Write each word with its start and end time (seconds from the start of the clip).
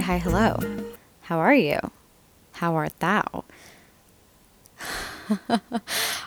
Hey, 0.00 0.06
hi, 0.06 0.18
hello. 0.18 0.88
How 1.24 1.38
are 1.40 1.54
you? 1.54 1.78
How 2.52 2.74
art 2.74 2.98
thou? 3.00 3.44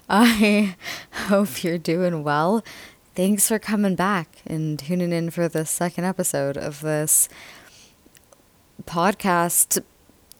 I 0.07 0.75
hope 1.11 1.63
you're 1.63 1.79
doing 1.79 2.23
well. 2.23 2.63
Thanks 3.15 3.47
for 3.47 3.57
coming 3.57 3.95
back 3.95 4.43
and 4.45 4.77
tuning 4.77 5.11
in 5.11 5.31
for 5.31 5.47
the 5.47 5.65
second 5.65 6.03
episode 6.03 6.55
of 6.55 6.81
this 6.81 7.27
podcast 8.83 9.81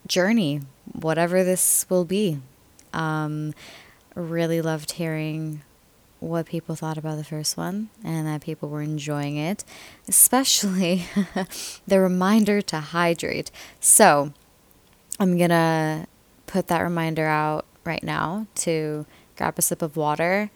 journey, 0.05 0.61
whatever 0.91 1.43
this 1.43 1.88
will 1.89 2.05
be. 2.05 2.38
Um, 2.93 3.55
really 4.13 4.61
loved 4.61 4.91
hearing 4.91 5.63
what 6.23 6.45
people 6.45 6.75
thought 6.75 6.97
about 6.97 7.17
the 7.17 7.23
first 7.23 7.57
one 7.57 7.89
and 8.03 8.25
that 8.25 8.41
people 8.41 8.69
were 8.69 8.81
enjoying 8.81 9.35
it, 9.37 9.63
especially 10.07 11.03
the 11.87 11.99
reminder 11.99 12.61
to 12.61 12.79
hydrate. 12.79 13.51
So, 13.79 14.33
I'm 15.19 15.37
gonna 15.37 16.07
put 16.47 16.67
that 16.67 16.81
reminder 16.81 17.25
out 17.25 17.65
right 17.83 18.03
now 18.03 18.47
to 18.55 19.05
grab 19.37 19.55
a 19.57 19.61
sip 19.61 19.81
of 19.81 19.97
water 19.97 20.49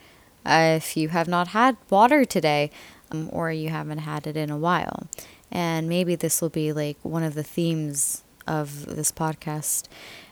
uh, 0.46 0.76
if 0.78 0.96
you 0.96 1.10
have 1.10 1.28
not 1.28 1.50
had 1.50 1.78
water 1.90 2.24
today 2.24 2.72
um, 3.12 3.30
or 3.32 3.52
you 3.52 3.70
haven't 3.70 4.00
had 4.00 4.26
it 4.26 4.38
in 4.38 4.50
a 4.50 4.58
while. 4.58 5.08
And 5.52 5.88
maybe 5.88 6.16
this 6.16 6.42
will 6.42 6.50
be 6.50 6.74
like 6.74 6.98
one 7.04 7.24
of 7.24 7.34
the 7.34 7.44
themes 7.44 8.24
of 8.48 8.86
this 8.86 9.12
podcast 9.12 9.88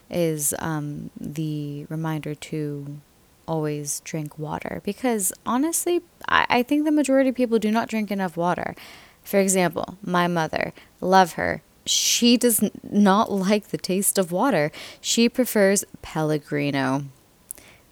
is 0.10 0.54
um, 0.60 1.10
the 1.20 1.86
reminder 1.90 2.36
to 2.36 3.02
always 3.48 4.02
drink 4.02 4.38
water 4.38 4.82
because 4.84 5.34
honestly, 5.46 6.02
I, 6.28 6.46
I 6.50 6.64
think 6.64 6.86
the 6.86 6.92
majority 6.92 7.30
of 7.30 7.36
people 7.36 7.60
do 7.60 7.72
not 7.72 7.90
drink 7.90 8.12
enough 8.12 8.38
water. 8.38 8.76
For 9.24 9.40
example, 9.40 9.98
my 10.04 10.28
mother, 10.28 10.74
love 11.02 11.34
her. 11.34 11.62
She 11.86 12.38
does 12.38 12.64
not 12.84 13.32
like 13.32 13.70
the 13.70 13.78
taste 13.78 14.18
of 14.18 14.32
water. 14.32 14.72
She 15.02 15.30
prefers 15.30 15.84
Pellegrino, 16.02 17.06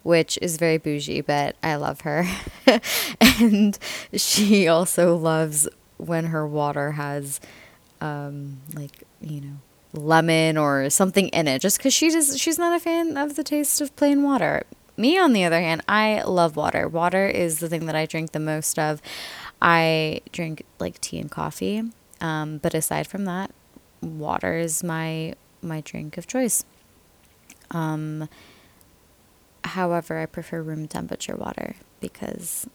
which 0.02 0.38
is 0.40 0.56
very 0.56 0.78
bougie, 0.78 1.20
but 1.20 1.56
I 1.62 1.76
love 1.76 2.02
her. 2.02 2.26
and 3.20 3.78
she 4.14 4.68
also 4.68 5.16
loves 5.16 5.68
when 5.96 6.26
her 6.26 6.46
water 6.46 6.92
has, 6.92 7.40
um, 8.00 8.58
like, 8.74 9.04
you 9.20 9.40
know, 9.40 9.56
lemon 9.94 10.56
or 10.58 10.90
something 10.90 11.28
in 11.28 11.46
it 11.46 11.60
just 11.60 11.78
because 11.78 11.94
she 11.94 12.10
does 12.10 12.36
she's 12.38 12.58
not 12.58 12.74
a 12.74 12.80
fan 12.80 13.16
of 13.16 13.36
the 13.36 13.44
taste 13.44 13.80
of 13.80 13.94
plain 13.96 14.22
water 14.22 14.64
me, 14.96 15.18
on 15.18 15.32
the 15.32 15.44
other 15.44 15.60
hand, 15.60 15.82
I 15.88 16.22
love 16.22 16.56
water. 16.56 16.88
Water 16.88 17.26
is 17.26 17.60
the 17.60 17.68
thing 17.68 17.86
that 17.86 17.96
I 17.96 18.06
drink 18.06 18.32
the 18.32 18.40
most 18.40 18.78
of. 18.78 19.02
I 19.60 20.20
drink 20.32 20.64
like 20.78 21.00
tea 21.00 21.18
and 21.18 21.30
coffee, 21.30 21.82
um, 22.20 22.58
but 22.58 22.74
aside 22.74 23.06
from 23.06 23.24
that, 23.24 23.50
water 24.02 24.56
is 24.58 24.84
my 24.84 25.34
my 25.62 25.80
drink 25.80 26.18
of 26.18 26.26
choice. 26.26 26.64
Um, 27.70 28.28
however, 29.64 30.18
I 30.18 30.26
prefer 30.26 30.62
room 30.62 30.86
temperature 30.86 31.34
water 31.36 31.76
because 32.00 32.68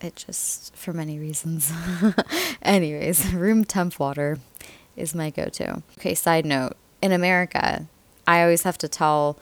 it 0.00 0.16
just 0.16 0.74
for 0.74 0.92
many 0.92 1.18
reasons. 1.18 1.72
Anyways, 2.62 3.32
room 3.34 3.64
temp 3.64 3.98
water 3.98 4.38
is 4.96 5.14
my 5.14 5.30
go-to. 5.30 5.82
Okay, 5.98 6.14
side 6.14 6.46
note, 6.46 6.76
in 7.02 7.12
America, 7.12 7.86
I 8.26 8.42
always 8.42 8.62
have 8.62 8.78
to 8.78 8.88
tell 8.88 9.38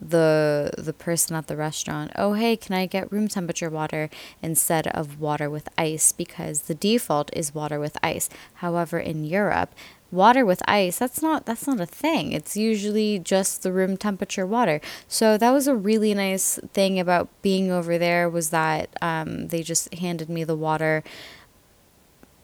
the 0.00 0.70
the 0.78 0.92
person 0.92 1.34
at 1.36 1.46
the 1.48 1.56
restaurant, 1.56 2.12
"Oh, 2.16 2.34
hey, 2.34 2.56
can 2.56 2.74
I 2.74 2.86
get 2.86 3.12
room 3.12 3.28
temperature 3.28 3.70
water 3.70 4.10
instead 4.42 4.86
of 4.88 5.20
water 5.20 5.50
with 5.50 5.68
ice 5.76 6.12
because 6.12 6.62
the 6.62 6.74
default 6.74 7.30
is 7.34 7.54
water 7.54 7.80
with 7.80 7.96
ice." 8.02 8.28
However, 8.54 8.98
in 8.98 9.24
Europe, 9.24 9.74
water 10.10 10.44
with 10.44 10.62
ice, 10.68 10.98
that's 10.98 11.20
not 11.20 11.46
that's 11.46 11.66
not 11.66 11.80
a 11.80 11.86
thing. 11.86 12.32
It's 12.32 12.56
usually 12.56 13.18
just 13.18 13.62
the 13.62 13.72
room 13.72 13.96
temperature 13.96 14.46
water. 14.46 14.80
So 15.08 15.36
that 15.36 15.50
was 15.50 15.66
a 15.66 15.74
really 15.74 16.14
nice 16.14 16.58
thing 16.72 17.00
about 17.00 17.28
being 17.42 17.70
over 17.70 17.98
there 17.98 18.28
was 18.28 18.50
that 18.50 18.90
um, 19.02 19.48
they 19.48 19.62
just 19.62 19.92
handed 19.94 20.28
me 20.28 20.44
the 20.44 20.56
water 20.56 21.02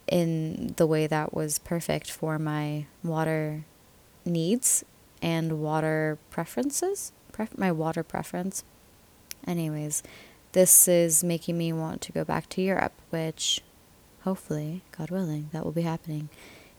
in 0.07 0.75
the 0.77 0.87
way 0.87 1.07
that 1.07 1.33
was 1.33 1.59
perfect 1.59 2.11
for 2.11 2.39
my 2.39 2.87
water 3.03 3.65
needs 4.25 4.85
and 5.23 5.61
water 5.61 6.19
preferences 6.31 7.13
pref- 7.35 7.59
my 7.59 7.73
water 7.73 8.03
preference. 8.03 8.65
Anyways, 9.47 10.03
this 10.53 10.89
is 10.89 11.25
making 11.25 11.59
me 11.59 11.73
want 11.73 12.01
to 12.03 12.13
go 12.13 12.25
back 12.25 12.49
to 12.51 12.63
Europe, 12.63 12.95
which 13.11 13.61
hopefully, 14.23 14.83
God 14.97 15.11
willing, 15.11 15.51
that 15.53 15.65
will 15.65 15.73
be 15.73 15.83
happening 15.83 16.31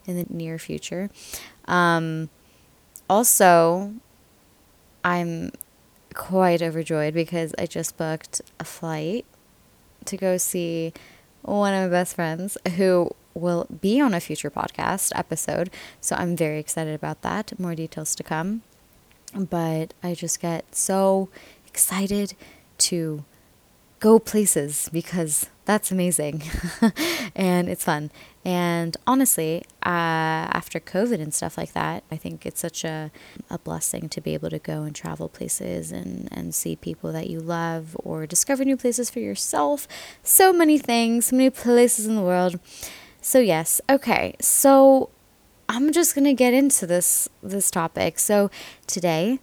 in 0.07 0.15
the 0.15 0.25
near 0.29 0.57
future. 0.57 1.09
Um, 1.65 2.29
also, 3.09 3.93
I'm 5.03 5.51
quite 6.13 6.61
overjoyed 6.61 7.13
because 7.13 7.53
I 7.59 7.65
just 7.65 7.97
booked 7.97 8.41
a 8.59 8.63
flight 8.63 9.25
to 10.05 10.17
go 10.17 10.37
see 10.37 10.93
one 11.41 11.73
of 11.73 11.83
my 11.83 11.89
best 11.89 12.15
friends 12.15 12.57
who 12.77 13.11
will 13.33 13.67
be 13.81 13.99
on 13.99 14.13
a 14.13 14.21
future 14.21 14.49
podcast 14.49 15.11
episode. 15.15 15.69
So 15.99 16.15
I'm 16.15 16.35
very 16.35 16.59
excited 16.59 16.95
about 16.95 17.21
that. 17.23 17.59
More 17.59 17.75
details 17.75 18.15
to 18.15 18.23
come 18.23 18.61
but 19.37 19.93
I 20.01 20.13
just 20.13 20.39
get 20.39 20.73
so 20.73 21.29
excited 21.67 22.33
to 22.77 23.23
go 23.99 24.19
places 24.19 24.89
because 24.93 25.47
that's 25.65 25.91
amazing 25.91 26.43
and 27.35 27.67
it's 27.67 27.83
fun. 27.83 28.11
And 28.43 28.95
honestly, 29.07 29.63
uh, 29.83 30.45
after 30.53 30.79
COVID 30.79 31.19
and 31.19 31.33
stuff 31.33 31.57
like 31.57 31.73
that, 31.73 32.03
I 32.11 32.15
think 32.15 32.45
it's 32.45 32.59
such 32.61 32.83
a, 32.83 33.09
a 33.49 33.57
blessing 33.57 34.07
to 34.09 34.21
be 34.21 34.35
able 34.35 34.51
to 34.51 34.59
go 34.59 34.83
and 34.83 34.95
travel 34.95 35.27
places 35.27 35.91
and, 35.91 36.29
and 36.31 36.53
see 36.53 36.75
people 36.75 37.11
that 37.13 37.29
you 37.29 37.39
love 37.39 37.97
or 38.03 38.27
discover 38.27 38.63
new 38.63 38.77
places 38.77 39.09
for 39.09 39.19
yourself. 39.19 39.87
So 40.21 40.53
many 40.53 40.77
things, 40.77 41.27
so 41.27 41.35
many 41.35 41.49
places 41.49 42.05
in 42.05 42.15
the 42.15 42.21
world. 42.21 42.59
So, 43.21 43.39
yes, 43.39 43.81
okay. 43.89 44.35
So, 44.39 45.09
I'm 45.67 45.91
just 45.91 46.15
going 46.15 46.25
to 46.25 46.33
get 46.33 46.53
into 46.53 46.85
this 46.85 47.27
this 47.41 47.71
topic. 47.71 48.19
So 48.19 48.51
today 48.87 49.39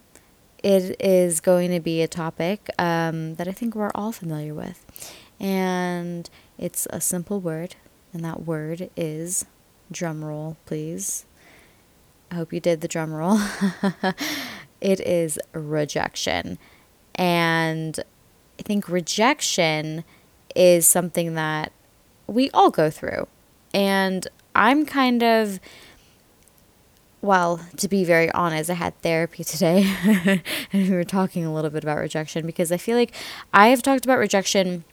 it 0.63 0.95
is 0.99 1.41
going 1.41 1.71
to 1.71 1.79
be 1.79 2.01
a 2.01 2.07
topic 2.07 2.69
um, 2.79 3.35
that 3.35 3.47
I 3.47 3.51
think 3.51 3.75
we're 3.75 3.91
all 3.93 4.11
familiar 4.11 4.53
with. 4.53 4.85
And 5.39 6.29
it's 6.57 6.87
a 6.89 7.01
simple 7.01 7.41
word, 7.41 7.75
and 8.13 8.23
that 8.23 8.43
word 8.43 8.89
is 8.95 9.45
drum 9.91 10.23
roll, 10.23 10.55
please. 10.65 11.25
I 12.31 12.35
hope 12.35 12.53
you 12.53 12.59
did 12.59 12.81
the 12.81 12.87
drum 12.87 13.13
roll. 13.13 13.39
it 14.81 15.01
is 15.01 15.37
rejection. 15.51 16.57
And 17.15 17.99
I 18.57 18.63
think 18.63 18.87
rejection 18.87 20.03
is 20.55 20.87
something 20.87 21.35
that 21.35 21.71
we 22.25 22.49
all 22.51 22.71
go 22.71 22.89
through. 22.89 23.27
And 23.73 24.27
I'm 24.55 24.85
kind 24.85 25.21
of 25.21 25.59
well, 27.23 27.61
to 27.77 27.87
be 27.87 28.03
very 28.03 28.29
honest, 28.31 28.69
I 28.69 28.73
had 28.73 29.01
therapy 29.01 29.45
today 29.45 29.89
and 30.73 30.89
we 30.89 30.91
were 30.91 31.05
talking 31.05 31.45
a 31.45 31.53
little 31.53 31.71
bit 31.71 31.81
about 31.81 31.97
rejection 31.97 32.45
because 32.45 32.69
I 32.69 32.75
feel 32.75 32.97
like 32.97 33.13
I 33.53 33.69
have 33.69 33.81
talked 33.81 34.03
about 34.03 34.19
rejection 34.19 34.83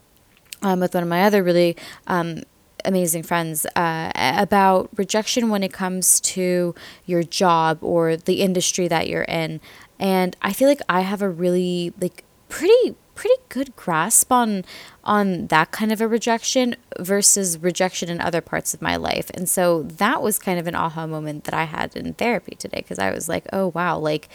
um, 0.62 0.78
with 0.78 0.94
one 0.94 1.02
of 1.02 1.08
my 1.08 1.24
other 1.24 1.42
really 1.42 1.76
um, 2.06 2.44
amazing 2.84 3.24
friends 3.24 3.66
uh, 3.74 4.12
about 4.14 4.90
rejection 4.96 5.50
when 5.50 5.64
it 5.64 5.72
comes 5.72 6.20
to 6.20 6.72
your 7.04 7.24
job 7.24 7.82
or 7.82 8.16
the 8.16 8.42
industry 8.42 8.86
that 8.86 9.08
you're 9.08 9.22
in. 9.24 9.60
And 9.98 10.36
I 10.40 10.52
feel 10.52 10.68
like 10.68 10.82
I 10.88 11.00
have 11.00 11.22
a 11.22 11.28
really, 11.28 11.92
like, 12.00 12.22
pretty 12.48 12.94
pretty 13.14 13.40
good 13.48 13.74
grasp 13.76 14.32
on 14.32 14.64
on 15.04 15.46
that 15.48 15.70
kind 15.70 15.92
of 15.92 16.00
a 16.00 16.08
rejection 16.08 16.76
versus 16.98 17.58
rejection 17.58 18.08
in 18.08 18.20
other 18.20 18.40
parts 18.40 18.74
of 18.74 18.82
my 18.82 18.96
life. 18.96 19.30
And 19.34 19.48
so 19.48 19.82
that 19.82 20.22
was 20.22 20.38
kind 20.38 20.58
of 20.58 20.66
an 20.66 20.74
aha 20.74 21.06
moment 21.06 21.44
that 21.44 21.54
I 21.54 21.64
had 21.64 21.96
in 21.96 22.14
therapy 22.14 22.54
today 22.56 22.78
because 22.78 22.98
I 22.98 23.10
was 23.10 23.28
like, 23.28 23.46
"Oh 23.52 23.68
wow, 23.74 23.98
like 23.98 24.28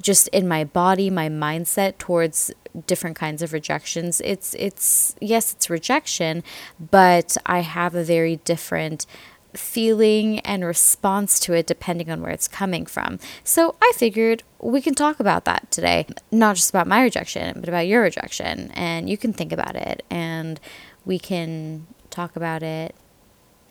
just 0.00 0.28
in 0.28 0.46
my 0.46 0.64
body, 0.64 1.10
my 1.10 1.28
mindset 1.28 1.98
towards 1.98 2.52
different 2.86 3.16
kinds 3.16 3.42
of 3.42 3.52
rejections. 3.52 4.20
It's 4.24 4.54
it's 4.54 5.14
yes, 5.20 5.52
it's 5.52 5.70
rejection, 5.70 6.42
but 6.90 7.36
I 7.46 7.60
have 7.60 7.94
a 7.94 8.04
very 8.04 8.36
different 8.36 9.06
feeling 9.56 10.40
and 10.40 10.64
response 10.64 11.38
to 11.40 11.52
it 11.52 11.66
depending 11.66 12.10
on 12.10 12.20
where 12.20 12.30
it's 12.30 12.48
coming 12.48 12.86
from. 12.86 13.18
So 13.44 13.76
I 13.82 13.92
figured 13.94 14.42
we 14.60 14.80
can 14.80 14.94
talk 14.94 15.20
about 15.20 15.44
that 15.44 15.70
today. 15.70 16.06
Not 16.30 16.56
just 16.56 16.70
about 16.70 16.86
my 16.86 17.02
rejection, 17.02 17.60
but 17.60 17.68
about 17.68 17.86
your 17.86 18.02
rejection. 18.02 18.70
And 18.72 19.08
you 19.08 19.16
can 19.16 19.32
think 19.32 19.52
about 19.52 19.76
it 19.76 20.04
and 20.10 20.60
we 21.04 21.18
can 21.18 21.86
talk 22.10 22.36
about 22.36 22.62
it 22.62 22.94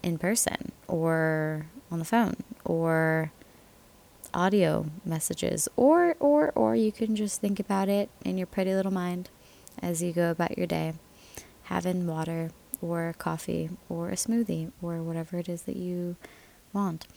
in 0.04 0.18
person 0.18 0.72
or 0.88 1.66
on 1.92 2.00
the 2.00 2.06
phone 2.06 2.36
or 2.64 3.32
audio 4.34 4.86
messages 5.06 5.68
or 5.78 6.16
or 6.20 6.52
or 6.56 6.76
you 6.76 6.92
can 6.92 7.16
just 7.16 7.40
think 7.40 7.60
about 7.60 7.88
it 7.88 8.10
in 8.24 8.38
your 8.38 8.46
pretty 8.46 8.76
little 8.76 8.92
mind 8.92 9.30
as 9.82 10.04
you 10.04 10.12
go 10.12 10.30
about 10.30 10.58
your 10.58 10.68
day 10.68 10.94
having 11.64 12.06
water 12.06 12.52
or 12.82 13.14
coffee 13.18 13.70
or 13.90 14.10
a 14.10 14.16
smoothie 14.16 14.72
or 14.82 15.02
whatever 15.02 15.38
it 15.38 15.50
is 15.50 15.64
that 15.64 15.76
you 15.76 16.16
want. 16.74 17.08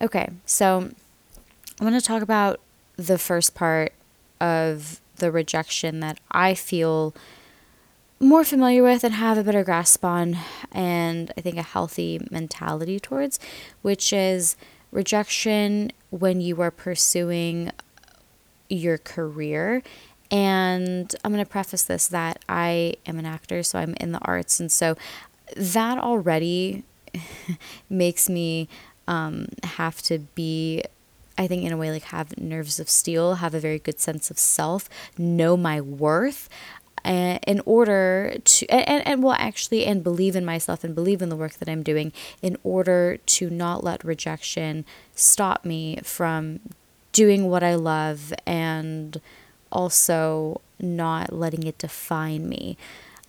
Okay, 0.00 0.28
so 0.46 0.78
I'm 0.78 1.86
going 1.86 1.92
to 1.92 2.00
talk 2.00 2.22
about 2.22 2.60
the 2.96 3.18
first 3.18 3.54
part 3.54 3.92
of 4.40 5.00
the 5.16 5.30
rejection 5.30 6.00
that 6.00 6.18
I 6.30 6.54
feel 6.54 7.14
more 8.18 8.44
familiar 8.44 8.82
with 8.82 9.02
and 9.02 9.14
have 9.14 9.38
a 9.38 9.44
better 9.44 9.64
grasp 9.64 10.04
on, 10.04 10.36
and 10.72 11.32
I 11.36 11.40
think 11.40 11.56
a 11.56 11.62
healthy 11.62 12.20
mentality 12.30 13.00
towards, 13.00 13.38
which 13.80 14.12
is 14.12 14.56
rejection 14.92 15.92
when 16.10 16.40
you 16.40 16.60
are 16.60 16.70
pursuing 16.70 17.70
your 18.68 18.98
career. 18.98 19.82
And 20.30 21.14
I'm 21.24 21.32
going 21.32 21.44
to 21.44 21.50
preface 21.50 21.82
this 21.82 22.06
that 22.08 22.38
I 22.48 22.94
am 23.06 23.18
an 23.18 23.26
actor, 23.26 23.62
so 23.62 23.78
I'm 23.78 23.94
in 24.00 24.12
the 24.12 24.20
arts. 24.20 24.60
And 24.60 24.70
so 24.70 24.96
that 25.56 25.98
already 25.98 26.84
makes 27.90 28.28
me 28.28 28.68
um, 29.08 29.48
have 29.64 30.02
to 30.02 30.20
be 30.34 30.84
I 31.38 31.46
think 31.46 31.64
in 31.64 31.72
a 31.72 31.76
way 31.78 31.90
like 31.90 32.02
have 32.04 32.36
nerves 32.36 32.78
of 32.78 32.90
steel, 32.90 33.36
have 33.36 33.54
a 33.54 33.60
very 33.60 33.78
good 33.78 33.98
sense 33.98 34.30
of 34.30 34.38
self, 34.38 34.90
know 35.16 35.56
my 35.56 35.80
worth 35.80 36.50
in 37.04 37.60
order 37.64 38.34
to 38.44 38.66
and, 38.68 39.06
and 39.06 39.22
well 39.22 39.36
actually 39.38 39.86
and 39.86 40.04
believe 40.04 40.36
in 40.36 40.44
myself 40.44 40.84
and 40.84 40.94
believe 40.94 41.22
in 41.22 41.28
the 41.28 41.36
work 41.36 41.54
that 41.54 41.68
i'm 41.68 41.82
doing 41.82 42.12
in 42.42 42.56
order 42.62 43.18
to 43.26 43.48
not 43.48 43.82
let 43.82 44.04
rejection 44.04 44.84
stop 45.14 45.64
me 45.64 45.98
from 46.02 46.60
doing 47.12 47.48
what 47.48 47.62
i 47.62 47.74
love 47.74 48.32
and 48.46 49.20
also 49.70 50.60
not 50.78 51.32
letting 51.32 51.64
it 51.64 51.78
define 51.78 52.48
me 52.48 52.76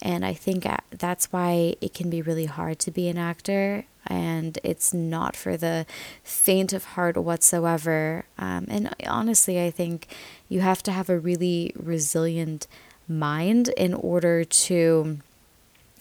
and 0.01 0.25
i 0.25 0.33
think 0.33 0.65
that's 0.91 1.31
why 1.31 1.75
it 1.81 1.93
can 1.93 2.09
be 2.09 2.21
really 2.21 2.45
hard 2.45 2.79
to 2.79 2.91
be 2.91 3.07
an 3.07 3.17
actor 3.17 3.85
and 4.07 4.57
it's 4.63 4.93
not 4.93 5.35
for 5.35 5.55
the 5.57 5.85
faint 6.23 6.73
of 6.73 6.83
heart 6.85 7.15
whatsoever 7.17 8.25
um, 8.37 8.65
and 8.69 8.93
honestly 9.07 9.63
i 9.63 9.69
think 9.69 10.07
you 10.49 10.61
have 10.61 10.81
to 10.81 10.91
have 10.91 11.09
a 11.09 11.19
really 11.19 11.71
resilient 11.75 12.67
mind 13.07 13.67
in 13.69 13.93
order 13.93 14.43
to 14.43 15.19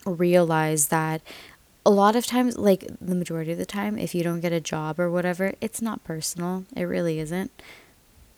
realize 0.06 0.88
that 0.88 1.20
a 1.84 1.90
lot 1.90 2.14
of 2.14 2.26
times, 2.26 2.58
like 2.58 2.87
the 3.00 3.14
majority 3.14 3.52
of 3.52 3.58
the 3.58 3.66
time, 3.66 3.98
if 3.98 4.14
you 4.14 4.22
don't 4.22 4.40
get 4.40 4.52
a 4.52 4.60
job 4.60 5.00
or 5.00 5.10
whatever, 5.10 5.54
it's 5.60 5.81
not 5.81 6.04
personal. 6.04 6.64
It 6.76 6.84
really 6.84 7.19
isn't. 7.19 7.50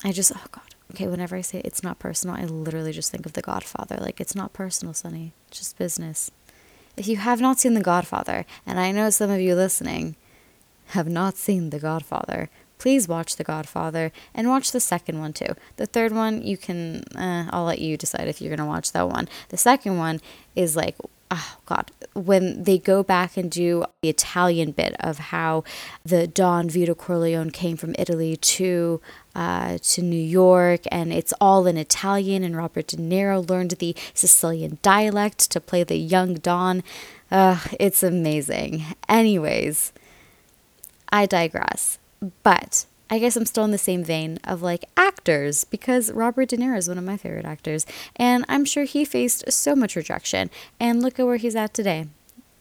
I 0.04 0.12
just, 0.12 0.32
oh 0.34 0.44
God. 0.50 0.62
Okay, 0.92 1.06
whenever 1.06 1.36
I 1.36 1.40
say 1.40 1.62
it's 1.64 1.82
not 1.82 1.98
personal, 1.98 2.36
I 2.36 2.44
literally 2.44 2.92
just 2.92 3.10
think 3.10 3.24
of 3.24 3.32
The 3.32 3.40
Godfather. 3.40 3.96
Like, 3.96 4.20
it's 4.20 4.34
not 4.34 4.52
personal, 4.52 4.92
Sonny. 4.92 5.32
It's 5.48 5.58
just 5.58 5.78
business. 5.78 6.30
If 6.98 7.08
you 7.08 7.16
have 7.16 7.40
not 7.40 7.58
seen 7.58 7.72
The 7.72 7.80
Godfather, 7.80 8.44
and 8.66 8.78
I 8.78 8.92
know 8.92 9.08
some 9.08 9.30
of 9.30 9.40
you 9.40 9.54
listening 9.54 10.16
have 10.88 11.08
not 11.08 11.36
seen 11.36 11.70
The 11.70 11.78
Godfather, 11.78 12.50
please 12.76 13.08
watch 13.08 13.36
The 13.36 13.44
Godfather 13.44 14.12
and 14.34 14.50
watch 14.50 14.70
the 14.70 14.80
second 14.80 15.18
one 15.18 15.32
too. 15.32 15.54
The 15.76 15.86
third 15.86 16.12
one, 16.12 16.42
you 16.42 16.58
can, 16.58 17.04
uh, 17.16 17.46
I'll 17.50 17.64
let 17.64 17.78
you 17.78 17.96
decide 17.96 18.28
if 18.28 18.42
you're 18.42 18.54
going 18.54 18.58
to 18.58 18.66
watch 18.66 18.92
that 18.92 19.08
one. 19.08 19.30
The 19.48 19.56
second 19.56 19.96
one 19.96 20.20
is 20.54 20.76
like, 20.76 20.96
oh 21.32 21.56
God, 21.64 21.90
when 22.12 22.64
they 22.64 22.78
go 22.78 23.02
back 23.02 23.38
and 23.38 23.50
do 23.50 23.86
the 24.02 24.10
Italian 24.10 24.72
bit 24.72 24.94
of 25.00 25.18
how 25.18 25.64
the 26.04 26.26
Don 26.26 26.68
Vito 26.68 26.94
Corleone 26.94 27.50
came 27.50 27.76
from 27.78 27.94
Italy 27.98 28.36
to 28.36 29.00
uh, 29.34 29.78
to 29.78 30.02
New 30.02 30.20
York, 30.20 30.82
and 30.92 31.10
it's 31.10 31.32
all 31.40 31.66
in 31.66 31.78
Italian. 31.78 32.44
And 32.44 32.54
Robert 32.54 32.88
De 32.88 32.98
Niro 32.98 33.48
learned 33.48 33.70
the 33.72 33.96
Sicilian 34.12 34.78
dialect 34.82 35.50
to 35.52 35.60
play 35.60 35.82
the 35.84 35.96
young 35.96 36.34
Don. 36.34 36.82
Uh, 37.30 37.60
it's 37.80 38.02
amazing. 38.02 38.84
Anyways, 39.08 39.92
I 41.10 41.24
digress. 41.24 41.98
But 42.42 42.84
I 43.12 43.18
guess 43.18 43.36
I'm 43.36 43.44
still 43.44 43.64
in 43.64 43.72
the 43.72 43.76
same 43.76 44.02
vein 44.02 44.38
of 44.42 44.62
like 44.62 44.86
actors 44.96 45.64
because 45.64 46.10
Robert 46.10 46.48
De 46.48 46.56
Niro 46.56 46.78
is 46.78 46.88
one 46.88 46.96
of 46.96 47.04
my 47.04 47.18
favorite 47.18 47.44
actors. 47.44 47.84
And 48.16 48.42
I'm 48.48 48.64
sure 48.64 48.84
he 48.84 49.04
faced 49.04 49.52
so 49.52 49.76
much 49.76 49.96
rejection. 49.96 50.48
And 50.80 51.02
look 51.02 51.20
at 51.20 51.26
where 51.26 51.36
he's 51.36 51.54
at 51.54 51.74
today, 51.74 52.06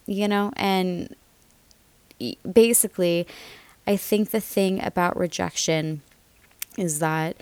you 0.06 0.28
know? 0.28 0.52
And 0.58 1.16
basically, 2.52 3.26
I 3.88 3.96
think 3.96 4.32
the 4.32 4.42
thing 4.42 4.84
about 4.84 5.16
rejection 5.16 6.02
is 6.78 7.00
that, 7.00 7.38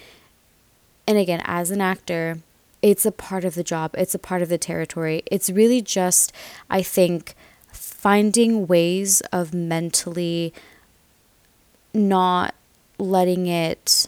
and 1.07 1.17
again, 1.17 1.41
as 1.45 1.71
an 1.71 1.81
actor, 1.81 2.37
it's 2.83 3.07
a 3.07 3.11
part 3.11 3.43
of 3.43 3.55
the 3.55 3.63
job, 3.63 3.95
it's 3.97 4.13
a 4.13 4.19
part 4.19 4.43
of 4.43 4.49
the 4.49 4.59
territory. 4.59 5.23
It's 5.31 5.49
really 5.49 5.81
just, 5.81 6.31
I 6.69 6.83
think, 6.83 7.33
finding 7.73 8.67
ways 8.67 9.21
of 9.33 9.51
mentally 9.51 10.53
not 11.91 12.53
letting 12.99 13.47
it 13.47 14.07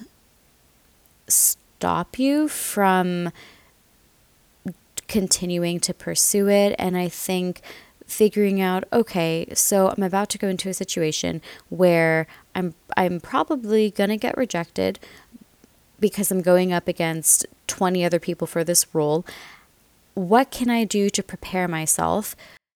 stop 1.28 2.20
you 2.20 2.48
from 2.48 3.32
continuing 5.08 5.80
to 5.80 5.94
pursue 5.94 6.48
it. 6.48 6.76
And 6.78 6.96
I 6.96 7.10
think 7.10 7.62
figuring 8.12 8.60
out 8.60 8.84
okay 8.92 9.48
so 9.54 9.88
i'm 9.88 10.04
about 10.04 10.28
to 10.28 10.38
go 10.38 10.50
into 10.50 10.68
a 10.68 10.74
situation 10.74 11.42
where 11.70 12.28
i'm 12.54 12.74
i'm 12.98 13.22
probably 13.22 13.90
going 13.90 14.10
to 14.10 14.18
get 14.18 14.36
rejected 14.36 15.00
because 15.98 16.30
i'm 16.30 16.42
going 16.42 16.74
up 16.74 16.90
against 16.90 17.46
20 17.68 18.04
other 18.04 18.20
people 18.20 18.46
for 18.46 18.66
this 18.66 18.86
role 18.94 19.26
what 20.14 20.52
can 20.52 20.70
i 20.70 20.84
do 20.84 21.10
to 21.10 21.24
prepare 21.24 21.70
myself 21.70 22.36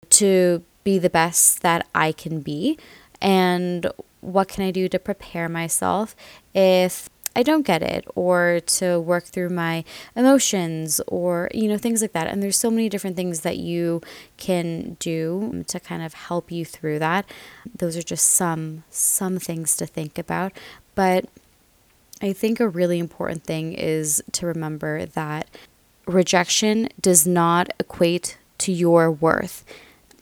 to 0.08 0.62
be 0.84 1.00
the 1.00 1.10
best 1.10 1.62
that 1.62 1.84
i 1.96 2.12
can 2.12 2.40
be 2.40 2.78
and 3.20 3.88
what 4.24 4.48
can 4.48 4.64
I 4.64 4.70
do 4.70 4.88
to 4.88 4.98
prepare 4.98 5.48
myself 5.48 6.16
if 6.54 7.08
I 7.36 7.42
don't 7.42 7.66
get 7.66 7.82
it 7.82 8.06
or 8.14 8.60
to 8.78 9.00
work 9.00 9.24
through 9.24 9.48
my 9.48 9.84
emotions 10.14 11.00
or 11.08 11.50
you 11.52 11.68
know 11.68 11.78
things 11.78 12.00
like 12.00 12.12
that. 12.12 12.28
And 12.28 12.42
there's 12.42 12.56
so 12.56 12.70
many 12.70 12.88
different 12.88 13.16
things 13.16 13.40
that 13.40 13.58
you 13.58 14.00
can 14.36 14.96
do 15.00 15.64
to 15.66 15.80
kind 15.80 16.02
of 16.02 16.14
help 16.14 16.52
you 16.52 16.64
through 16.64 17.00
that. 17.00 17.28
Those 17.76 17.96
are 17.96 18.02
just 18.02 18.28
some 18.28 18.84
some 18.88 19.38
things 19.38 19.76
to 19.76 19.86
think 19.86 20.18
about. 20.18 20.52
But 20.94 21.26
I 22.22 22.32
think 22.32 22.60
a 22.60 22.68
really 22.68 22.98
important 22.98 23.44
thing 23.44 23.72
is 23.72 24.22
to 24.32 24.46
remember 24.46 25.04
that 25.06 25.48
rejection 26.06 26.88
does 27.00 27.26
not 27.26 27.70
equate 27.80 28.38
to 28.58 28.72
your 28.72 29.10
worth 29.10 29.64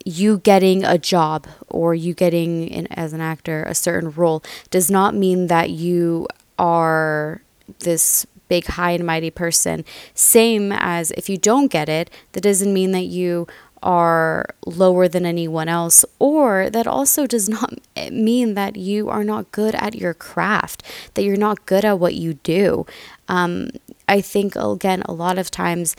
you 0.05 0.39
getting 0.39 0.85
a 0.85 0.99
job 0.99 1.47
or 1.69 1.95
you 1.95 2.15
getting 2.15 2.69
in, 2.69 2.87
as 2.89 3.13
an 3.13 3.21
actor 3.21 3.65
a 3.65 3.75
certain 3.75 4.11
role 4.11 4.43
does 4.71 4.91
not 4.91 5.15
mean 5.15 5.47
that 5.49 5.71
you 5.71 6.27
are 6.59 7.43
this 7.81 8.27
big 8.49 8.67
high 8.67 8.91
and 8.93 9.07
mighty 9.07 9.31
person 9.31 9.85
same 10.15 10.73
as 10.73 11.11
if 11.13 11.29
you 11.29 11.39
don't 11.39 11.69
get 11.69 11.89
it 11.89 12.11
that 12.33 12.43
doesn't 12.43 12.73
mean 12.73 12.93
that 12.93 13.05
you 13.05 13.47
are 13.83 14.47
lower 14.65 15.09
than 15.09 15.27
anyone 15.27 15.69
else, 15.69 16.05
or 16.19 16.71
that 16.71 16.87
also 16.87 17.27
does 17.27 17.49
not 17.49 17.75
mean 18.13 18.55
that 18.55 18.77
you 18.77 19.09
are 19.09 19.25
not 19.25 19.51
good 19.53 19.75
at 19.75 19.95
your 19.95 20.15
craft, 20.15 20.83
that 21.15 21.23
you're 21.23 21.37
not 21.37 21.67
good 21.67 21.85
at 21.85 21.99
what 21.99 22.15
you 22.15 22.35
do. 22.35 22.87
Um, 23.29 23.71
I 24.09 24.21
think, 24.21 24.57
again, 24.57 25.03
a 25.07 25.13
lot 25.13 25.39
of 25.39 25.51
times 25.51 25.97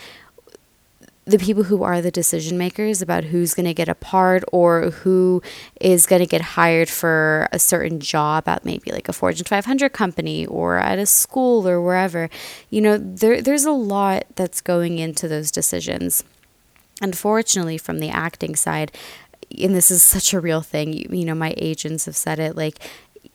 the 1.25 1.37
people 1.37 1.63
who 1.63 1.83
are 1.83 2.01
the 2.01 2.11
decision 2.11 2.57
makers 2.57 3.01
about 3.01 3.25
who's 3.25 3.53
going 3.53 3.65
to 3.65 3.73
get 3.73 3.87
a 3.87 3.95
part 3.95 4.43
or 4.51 4.89
who 4.89 5.41
is 5.79 6.05
going 6.05 6.21
to 6.21 6.27
get 6.27 6.41
hired 6.41 6.89
for 6.89 7.47
a 7.51 7.59
certain 7.59 7.99
job 7.99 8.47
at 8.47 8.65
maybe 8.65 8.91
like 8.91 9.07
a 9.07 9.13
Fortune 9.13 9.45
500 9.45 9.93
company 9.93 10.45
or 10.45 10.77
at 10.77 10.99
a 10.99 11.05
school 11.05 11.67
or 11.67 11.81
wherever. 11.81 12.29
You 12.69 12.81
know, 12.81 12.97
there 12.97 13.41
there's 13.41 13.65
a 13.65 13.71
lot 13.71 14.25
that's 14.35 14.59
going 14.59 14.99
into 14.99 15.27
those 15.27 15.49
decisions. 15.49 16.23
Unfortunately, 17.01 17.77
from 17.77 17.99
the 17.99 18.09
acting 18.09 18.55
side, 18.55 18.91
and 19.61 19.75
this 19.75 19.91
is 19.91 20.03
such 20.03 20.33
a 20.33 20.39
real 20.39 20.61
thing, 20.61 20.93
you, 20.93 21.07
you 21.09 21.25
know, 21.25 21.35
my 21.35 21.53
agents 21.57 22.05
have 22.05 22.15
said 22.15 22.39
it 22.39 22.55
like 22.55 22.79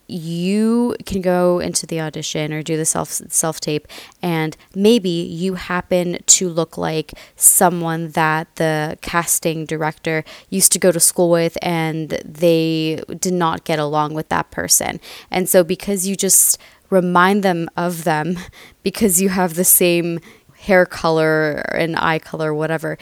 you 0.09 0.97
can 1.05 1.21
go 1.21 1.59
into 1.59 1.87
the 1.87 2.01
audition 2.01 2.53
or 2.53 2.63
do 2.63 2.77
the 2.77 2.87
self 2.87 3.11
self 3.11 3.61
tape 3.61 3.87
and 4.23 4.57
maybe 4.75 5.11
you 5.11 5.55
happen 5.55 6.19
to 6.27 6.49
look 6.49 6.79
like 6.79 7.13
someone 7.37 8.11
that 8.13 8.57
the 8.57 8.99
casting 9.03 9.67
director 9.67 10.25
used 10.49 10.73
to 10.73 10.79
go 10.79 10.91
to 10.91 10.99
school 10.99 11.31
with 11.31 11.59
and 11.61 12.11
they 12.25 13.03
did 13.21 13.35
not 13.35 13.65
get 13.65 13.79
along 13.79 14.15
with 14.15 14.31
that 14.31 14.51
person. 14.51 14.99
And 15.31 15.49
so 15.49 15.63
because 15.63 16.09
you 16.09 16.17
just 16.17 16.59
remind 16.89 17.43
them 17.43 17.69
of 17.77 18.05
them 18.05 18.39
because 18.83 19.21
you 19.21 19.29
have 19.29 19.55
the 19.55 19.65
same 19.65 20.21
hair 20.61 20.87
color 20.87 21.63
and 21.75 21.97
eye 21.97 22.19
color 22.19 22.55
whatever, 22.55 22.99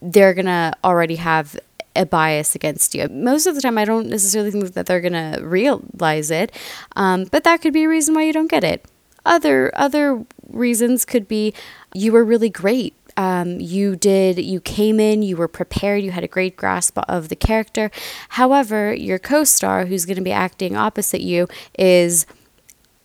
they're 0.00 0.34
going 0.34 0.46
to 0.46 0.72
already 0.82 1.16
have 1.16 1.58
a 1.96 2.06
bias 2.06 2.54
against 2.54 2.94
you. 2.94 3.08
Most 3.08 3.46
of 3.46 3.54
the 3.54 3.60
time, 3.60 3.78
I 3.78 3.84
don't 3.84 4.08
necessarily 4.08 4.50
think 4.50 4.74
that 4.74 4.86
they're 4.86 5.00
gonna 5.00 5.38
realize 5.42 6.30
it, 6.30 6.52
um, 6.94 7.24
but 7.24 7.44
that 7.44 7.60
could 7.62 7.72
be 7.72 7.84
a 7.84 7.88
reason 7.88 8.14
why 8.14 8.22
you 8.22 8.32
don't 8.32 8.50
get 8.50 8.64
it. 8.64 8.84
Other 9.24 9.72
other 9.74 10.24
reasons 10.48 11.04
could 11.04 11.26
be 11.26 11.54
you 11.94 12.12
were 12.12 12.24
really 12.24 12.50
great 12.50 12.94
um, 13.16 13.60
you 13.60 13.96
did, 13.96 14.38
you 14.38 14.60
came 14.60 15.00
in, 15.00 15.22
you 15.22 15.36
were 15.36 15.48
prepared, 15.48 16.02
you 16.02 16.10
had 16.10 16.22
a 16.22 16.28
great 16.28 16.56
grasp 16.56 16.98
of 17.08 17.28
the 17.30 17.36
character. 17.36 17.90
However, 18.30 18.94
your 18.94 19.18
co 19.18 19.44
star, 19.44 19.86
who's 19.86 20.04
going 20.04 20.16
to 20.16 20.22
be 20.22 20.32
acting 20.32 20.76
opposite 20.76 21.22
you, 21.22 21.48
is 21.78 22.26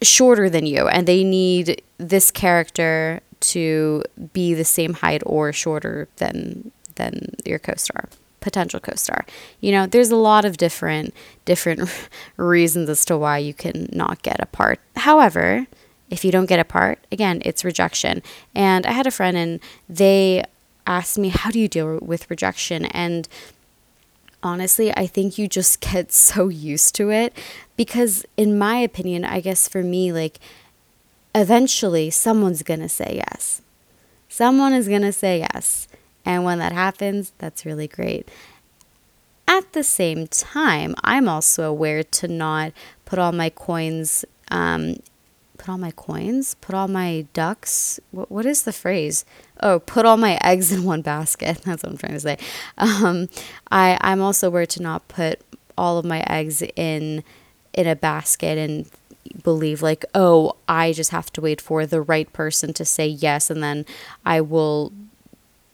shorter 0.01 0.49
than 0.49 0.65
you, 0.65 0.87
and 0.87 1.07
they 1.07 1.23
need 1.23 1.81
this 1.97 2.31
character 2.31 3.21
to 3.39 4.03
be 4.33 4.53
the 4.53 4.65
same 4.65 4.95
height 4.95 5.23
or 5.25 5.53
shorter 5.53 6.07
than 6.17 6.71
than 6.95 7.35
your 7.45 7.57
co-star 7.57 8.09
potential 8.41 8.79
co-star. 8.79 9.25
You 9.61 9.71
know, 9.71 9.85
there's 9.85 10.11
a 10.11 10.17
lot 10.17 10.43
of 10.43 10.57
different 10.57 11.13
different 11.45 11.89
reasons 12.37 12.89
as 12.89 13.05
to 13.05 13.17
why 13.17 13.37
you 13.37 13.53
can 13.53 13.87
not 13.93 14.21
get 14.21 14.41
a 14.41 14.45
part. 14.45 14.79
However, 14.97 15.67
if 16.09 16.25
you 16.25 16.31
don't 16.31 16.47
get 16.47 16.59
a 16.59 16.65
part, 16.65 16.99
again, 17.11 17.41
it's 17.45 17.63
rejection. 17.63 18.21
And 18.53 18.85
I 18.85 18.91
had 18.91 19.07
a 19.07 19.11
friend 19.11 19.37
and 19.37 19.59
they 19.87 20.43
asked 20.85 21.17
me, 21.17 21.29
"How 21.29 21.49
do 21.51 21.59
you 21.59 21.69
deal 21.69 21.99
with 22.01 22.29
rejection?" 22.29 22.85
And 22.87 23.29
honestly, 24.43 24.91
I 24.95 25.07
think 25.07 25.37
you 25.37 25.47
just 25.47 25.79
get 25.91 26.11
so 26.11 26.49
used 26.49 26.95
to 26.95 27.09
it 27.11 27.33
because 27.77 28.25
in 28.35 28.57
my 28.57 28.75
opinion, 28.77 29.23
I 29.23 29.39
guess 29.39 29.69
for 29.69 29.83
me 29.83 30.11
like 30.11 30.39
eventually 31.33 32.09
someone's 32.09 32.63
going 32.63 32.81
to 32.81 32.89
say 32.89 33.21
yes. 33.25 33.61
Someone 34.27 34.73
is 34.73 34.87
going 34.87 35.01
to 35.01 35.11
say 35.11 35.39
yes. 35.39 35.87
And 36.25 36.43
when 36.43 36.59
that 36.59 36.71
happens, 36.71 37.33
that's 37.37 37.65
really 37.65 37.87
great. 37.87 38.29
At 39.47 39.73
the 39.73 39.83
same 39.83 40.27
time, 40.27 40.95
I'm 41.03 41.27
also 41.27 41.63
aware 41.69 42.03
to 42.03 42.27
not 42.27 42.73
put 43.05 43.19
all 43.19 43.31
my 43.31 43.49
coins, 43.49 44.23
um, 44.49 44.97
put 45.57 45.67
all 45.69 45.77
my 45.77 45.91
coins, 45.91 46.55
put 46.61 46.73
all 46.73 46.87
my 46.87 47.25
ducks. 47.33 47.99
What, 48.11 48.31
what 48.31 48.45
is 48.45 48.63
the 48.63 48.71
phrase? 48.71 49.25
Oh, 49.61 49.79
put 49.79 50.05
all 50.05 50.17
my 50.17 50.39
eggs 50.43 50.71
in 50.71 50.83
one 50.83 51.01
basket. 51.01 51.61
That's 51.65 51.83
what 51.83 51.91
I'm 51.91 51.97
trying 51.97 52.13
to 52.13 52.19
say. 52.19 52.37
Um, 52.77 53.27
I, 53.71 53.97
I'm 54.01 54.21
also 54.21 54.47
aware 54.47 54.65
to 54.67 54.81
not 54.81 55.07
put 55.07 55.41
all 55.77 55.97
of 55.97 56.05
my 56.05 56.21
eggs 56.29 56.61
in 56.75 57.23
in 57.73 57.87
a 57.87 57.95
basket 57.95 58.57
and 58.57 58.89
believe 59.43 59.81
like 59.81 60.03
oh 60.13 60.53
i 60.67 60.91
just 60.91 61.11
have 61.11 61.31
to 61.31 61.39
wait 61.41 61.61
for 61.61 61.85
the 61.85 62.01
right 62.01 62.31
person 62.33 62.73
to 62.73 62.83
say 62.83 63.07
yes 63.07 63.49
and 63.49 63.63
then 63.63 63.85
i 64.25 64.41
will 64.41 64.91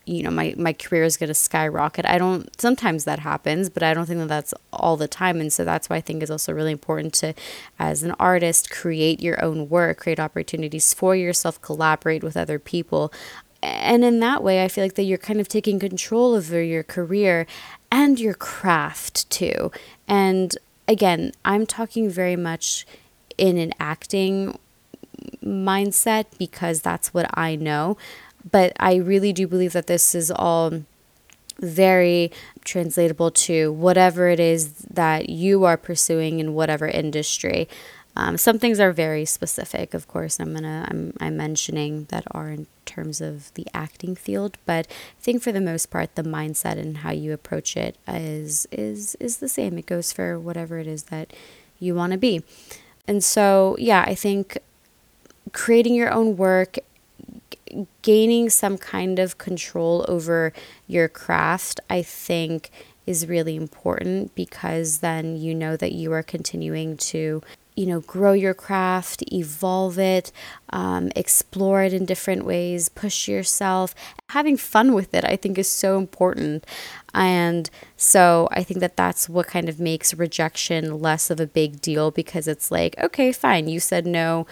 you 0.08 0.22
know 0.22 0.30
my 0.30 0.54
my 0.56 0.72
career 0.72 1.04
is 1.04 1.16
going 1.16 1.28
to 1.28 1.34
skyrocket. 1.34 2.06
I 2.06 2.18
don't 2.18 2.58
sometimes 2.60 3.04
that 3.04 3.18
happens 3.18 3.68
but 3.68 3.82
i 3.82 3.92
don't 3.92 4.06
think 4.06 4.20
that 4.20 4.28
that's 4.28 4.54
all 4.72 4.96
the 4.96 5.08
time. 5.08 5.40
And 5.40 5.52
so 5.52 5.64
that's 5.64 5.88
why 5.88 5.96
i 5.96 6.00
think 6.00 6.22
it's 6.22 6.30
also 6.30 6.52
really 6.52 6.72
important 6.72 7.12
to 7.14 7.34
as 7.78 8.02
an 8.02 8.12
artist 8.18 8.70
create 8.70 9.20
your 9.20 9.42
own 9.44 9.68
work 9.68 9.98
create 9.98 10.18
opportunities 10.18 10.94
for 10.94 11.14
yourself 11.14 11.60
collaborate 11.60 12.22
with 12.22 12.36
other 12.36 12.58
people. 12.58 13.12
And 13.62 14.04
in 14.04 14.20
that 14.20 14.42
way 14.42 14.64
i 14.64 14.68
feel 14.68 14.84
like 14.84 14.94
that 14.94 15.04
you're 15.04 15.18
kind 15.18 15.40
of 15.40 15.48
taking 15.48 15.78
control 15.78 16.34
over 16.34 16.62
your 16.62 16.82
career 16.82 17.46
and 17.92 18.18
your 18.18 18.34
craft 18.34 19.28
too. 19.30 19.70
And 20.06 20.56
again 20.86 21.32
i'm 21.44 21.66
talking 21.66 22.08
very 22.08 22.36
much 22.36 22.86
in 23.36 23.58
an 23.58 23.72
acting 23.78 24.58
mindset 25.44 26.26
because 26.38 26.80
that's 26.80 27.12
what 27.12 27.28
i 27.34 27.54
know 27.54 27.96
but 28.50 28.72
I 28.78 28.96
really 28.96 29.32
do 29.32 29.46
believe 29.46 29.72
that 29.72 29.86
this 29.86 30.14
is 30.14 30.30
all 30.30 30.82
very 31.60 32.30
translatable 32.64 33.30
to 33.32 33.72
whatever 33.72 34.28
it 34.28 34.38
is 34.38 34.74
that 34.90 35.28
you 35.28 35.64
are 35.64 35.76
pursuing 35.76 36.38
in 36.38 36.54
whatever 36.54 36.86
industry. 36.86 37.68
Um, 38.16 38.36
some 38.36 38.58
things 38.58 38.80
are 38.80 38.92
very 38.92 39.24
specific, 39.24 39.94
of 39.94 40.08
course. 40.08 40.40
I'm 40.40 40.52
gonna 40.54 40.86
I'm 40.90 41.12
I'm 41.20 41.36
mentioning 41.36 42.06
that 42.10 42.24
are 42.32 42.50
in 42.50 42.66
terms 42.84 43.20
of 43.20 43.52
the 43.54 43.66
acting 43.72 44.16
field, 44.16 44.58
but 44.66 44.86
I 44.88 45.22
think 45.22 45.42
for 45.42 45.52
the 45.52 45.60
most 45.60 45.86
part, 45.86 46.14
the 46.14 46.22
mindset 46.22 46.78
and 46.78 46.98
how 46.98 47.12
you 47.12 47.32
approach 47.32 47.76
it 47.76 47.96
is 48.08 48.66
is 48.72 49.14
is 49.20 49.38
the 49.38 49.48
same. 49.48 49.78
It 49.78 49.86
goes 49.86 50.12
for 50.12 50.38
whatever 50.38 50.78
it 50.78 50.86
is 50.86 51.04
that 51.04 51.32
you 51.78 51.94
want 51.94 52.12
to 52.12 52.18
be, 52.18 52.42
and 53.06 53.22
so 53.22 53.76
yeah, 53.78 54.04
I 54.04 54.16
think 54.16 54.58
creating 55.52 55.94
your 55.94 56.10
own 56.10 56.36
work 56.36 56.78
gaining 58.02 58.50
some 58.50 58.78
kind 58.78 59.18
of 59.18 59.38
control 59.38 60.04
over 60.08 60.52
your 60.86 61.08
craft, 61.08 61.80
I 61.90 62.02
think, 62.02 62.70
is 63.08 63.26
really 63.26 63.56
important 63.56 64.34
because 64.34 64.98
then 64.98 65.36
you 65.36 65.54
know 65.54 65.76
that 65.76 65.92
you 65.92 66.12
are 66.12 66.22
continuing 66.22 66.94
to 66.96 67.42
you 67.74 67.86
know 67.86 68.00
grow 68.00 68.32
your 68.32 68.52
craft 68.52 69.22
evolve 69.32 69.98
it 69.98 70.30
um, 70.70 71.10
explore 71.16 71.82
it 71.82 71.94
in 71.94 72.04
different 72.04 72.44
ways 72.44 72.90
push 72.90 73.26
yourself. 73.26 73.94
Having 74.28 74.58
fun 74.58 74.92
with 74.92 75.14
it 75.14 75.24
i 75.24 75.36
think 75.36 75.56
is 75.56 75.70
so 75.70 75.96
important. 75.96 76.66
And 77.14 77.70
so 77.96 78.48
i 78.50 78.62
think 78.62 78.80
that 78.80 78.96
that's 78.96 79.26
what 79.26 79.46
kind 79.46 79.70
of 79.70 79.80
makes 79.80 80.12
rejection 80.12 81.00
less 81.00 81.30
of 81.30 81.40
a 81.40 81.46
big 81.46 81.80
deal 81.80 82.10
because 82.10 82.46
it's 82.46 82.70
like 82.70 82.94
okay 82.98 83.32
fine 83.32 83.68
you 83.68 83.80
said 83.80 84.06
no 84.06 84.46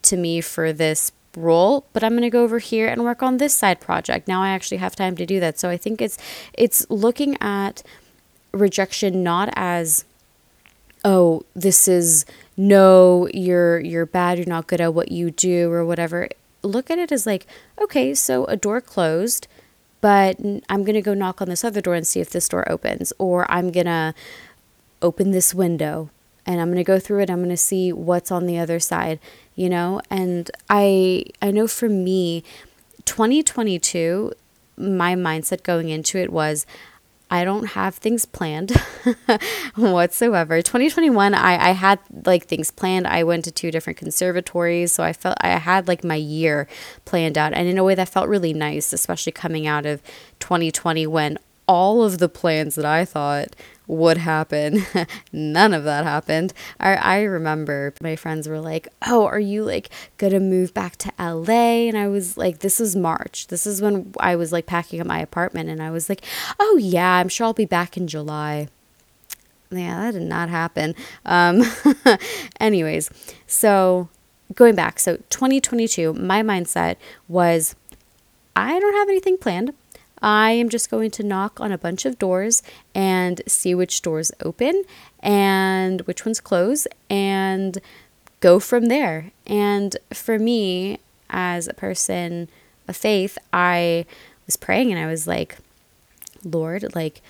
to 0.00 0.16
me 0.16 0.40
for 0.40 0.72
this 0.72 1.12
role, 1.36 1.86
but 1.92 2.04
I'm 2.04 2.12
going 2.12 2.22
to 2.22 2.30
go 2.30 2.44
over 2.44 2.58
here 2.58 2.88
and 2.88 3.04
work 3.04 3.22
on 3.22 3.38
this 3.38 3.54
side 3.54 3.80
project. 3.80 4.28
Now 4.28 4.42
I 4.42 4.50
actually 4.50 4.78
have 4.78 4.96
time 4.96 5.16
to 5.16 5.26
do 5.26 5.40
that. 5.40 5.58
So 5.58 5.68
I 5.68 5.76
think 5.76 6.00
it's 6.00 6.18
it's 6.52 6.88
looking 6.90 7.36
at 7.40 7.82
rejection 8.52 9.22
not 9.22 9.48
as 9.56 10.04
oh, 11.04 11.42
this 11.54 11.88
is 11.88 12.24
no, 12.56 13.28
you're 13.32 13.80
you're 13.80 14.06
bad, 14.06 14.38
you're 14.38 14.46
not 14.46 14.66
good 14.66 14.80
at 14.80 14.94
what 14.94 15.10
you 15.10 15.30
do 15.30 15.70
or 15.70 15.84
whatever. 15.84 16.28
Look 16.62 16.90
at 16.90 16.98
it 16.98 17.10
as 17.10 17.26
like, 17.26 17.46
okay, 17.80 18.14
so 18.14 18.44
a 18.44 18.56
door 18.56 18.80
closed, 18.80 19.48
but 20.00 20.38
I'm 20.68 20.84
going 20.84 20.94
to 20.94 21.02
go 21.02 21.14
knock 21.14 21.42
on 21.42 21.48
this 21.48 21.64
other 21.64 21.80
door 21.80 21.94
and 21.94 22.06
see 22.06 22.20
if 22.20 22.30
this 22.30 22.48
door 22.48 22.70
opens 22.70 23.12
or 23.18 23.50
I'm 23.50 23.72
going 23.72 23.86
to 23.86 24.14
open 25.00 25.32
this 25.32 25.52
window 25.52 26.10
and 26.46 26.60
I'm 26.60 26.68
going 26.68 26.76
to 26.76 26.84
go 26.84 26.98
through 26.98 27.22
it. 27.22 27.30
I'm 27.30 27.38
going 27.38 27.50
to 27.50 27.56
see 27.56 27.92
what's 27.92 28.30
on 28.30 28.46
the 28.46 28.58
other 28.58 28.80
side 28.80 29.18
you 29.54 29.68
know 29.68 30.00
and 30.10 30.50
i 30.70 31.24
i 31.40 31.50
know 31.50 31.66
for 31.66 31.88
me 31.88 32.42
2022 33.04 34.32
my 34.76 35.14
mindset 35.14 35.62
going 35.62 35.88
into 35.88 36.18
it 36.18 36.32
was 36.32 36.66
I 37.30 37.44
don't 37.46 37.68
have 37.68 37.94
things 37.94 38.26
planned 38.26 38.72
whatsoever. 39.74 40.60
2021, 40.60 41.32
I, 41.32 41.68
I 41.68 41.70
had 41.70 41.98
like 42.26 42.44
things 42.44 42.70
planned. 42.70 43.06
I 43.06 43.24
went 43.24 43.46
to 43.46 43.50
two 43.50 43.70
different 43.70 43.98
conservatories. 43.98 44.92
So 44.92 45.02
I 45.02 45.14
felt 45.14 45.38
I 45.40 45.48
had 45.56 45.88
like 45.88 46.04
my 46.04 46.16
year 46.16 46.68
planned 47.06 47.38
out. 47.38 47.54
And 47.54 47.66
in 47.68 47.78
a 47.78 47.84
way 47.84 47.94
that 47.94 48.10
felt 48.10 48.28
really 48.28 48.52
nice, 48.52 48.92
especially 48.92 49.32
coming 49.32 49.66
out 49.66 49.86
of 49.86 50.02
2020 50.40 51.06
when 51.06 51.38
all 51.66 52.02
of 52.02 52.18
the 52.18 52.28
plans 52.28 52.74
that 52.74 52.84
I 52.84 53.04
thought 53.04 53.54
would 53.86 54.18
happen. 54.18 54.84
None 55.32 55.74
of 55.74 55.84
that 55.84 56.04
happened. 56.04 56.52
I, 56.80 56.94
I 56.94 57.22
remember 57.22 57.94
my 58.00 58.16
friends 58.16 58.48
were 58.48 58.60
like, 58.60 58.88
Oh, 59.06 59.26
are 59.26 59.40
you 59.40 59.64
like 59.64 59.90
gonna 60.18 60.40
move 60.40 60.72
back 60.72 60.96
to 60.98 61.12
LA? 61.18 61.88
And 61.88 61.96
I 61.96 62.08
was 62.08 62.36
like, 62.36 62.60
This 62.60 62.80
is 62.80 62.96
March. 62.96 63.48
This 63.48 63.66
is 63.66 63.82
when 63.82 64.12
I 64.18 64.36
was 64.36 64.52
like 64.52 64.66
packing 64.66 65.00
up 65.00 65.06
my 65.06 65.20
apartment. 65.20 65.68
And 65.68 65.82
I 65.82 65.90
was 65.90 66.08
like, 66.08 66.24
Oh, 66.58 66.78
yeah, 66.80 67.16
I'm 67.16 67.28
sure 67.28 67.46
I'll 67.46 67.52
be 67.52 67.64
back 67.64 67.96
in 67.96 68.06
July. 68.06 68.68
Yeah, 69.70 70.00
that 70.00 70.12
did 70.12 70.22
not 70.22 70.48
happen. 70.48 70.94
Um, 71.24 71.62
anyways, 72.60 73.10
so 73.46 74.08
going 74.54 74.74
back, 74.74 74.98
so 74.98 75.16
2022, 75.30 76.12
my 76.14 76.42
mindset 76.42 76.96
was 77.26 77.74
I 78.54 78.78
don't 78.78 78.94
have 78.94 79.08
anything 79.08 79.38
planned. 79.38 79.72
I 80.22 80.52
am 80.52 80.68
just 80.68 80.90
going 80.90 81.10
to 81.12 81.22
knock 81.22 81.60
on 81.60 81.72
a 81.72 81.78
bunch 81.78 82.06
of 82.06 82.18
doors 82.18 82.62
and 82.94 83.42
see 83.46 83.74
which 83.74 84.02
doors 84.02 84.30
open 84.40 84.84
and 85.20 86.00
which 86.02 86.24
ones 86.24 86.40
close 86.40 86.86
and 87.10 87.78
go 88.40 88.60
from 88.60 88.86
there. 88.86 89.32
And 89.46 89.96
for 90.12 90.38
me, 90.38 90.98
as 91.28 91.66
a 91.66 91.74
person 91.74 92.48
of 92.86 92.96
faith, 92.96 93.36
I 93.52 94.06
was 94.46 94.56
praying 94.56 94.92
and 94.92 95.00
I 95.00 95.06
was 95.06 95.26
like, 95.26 95.56
Lord, 96.44 96.94
like, 96.94 97.20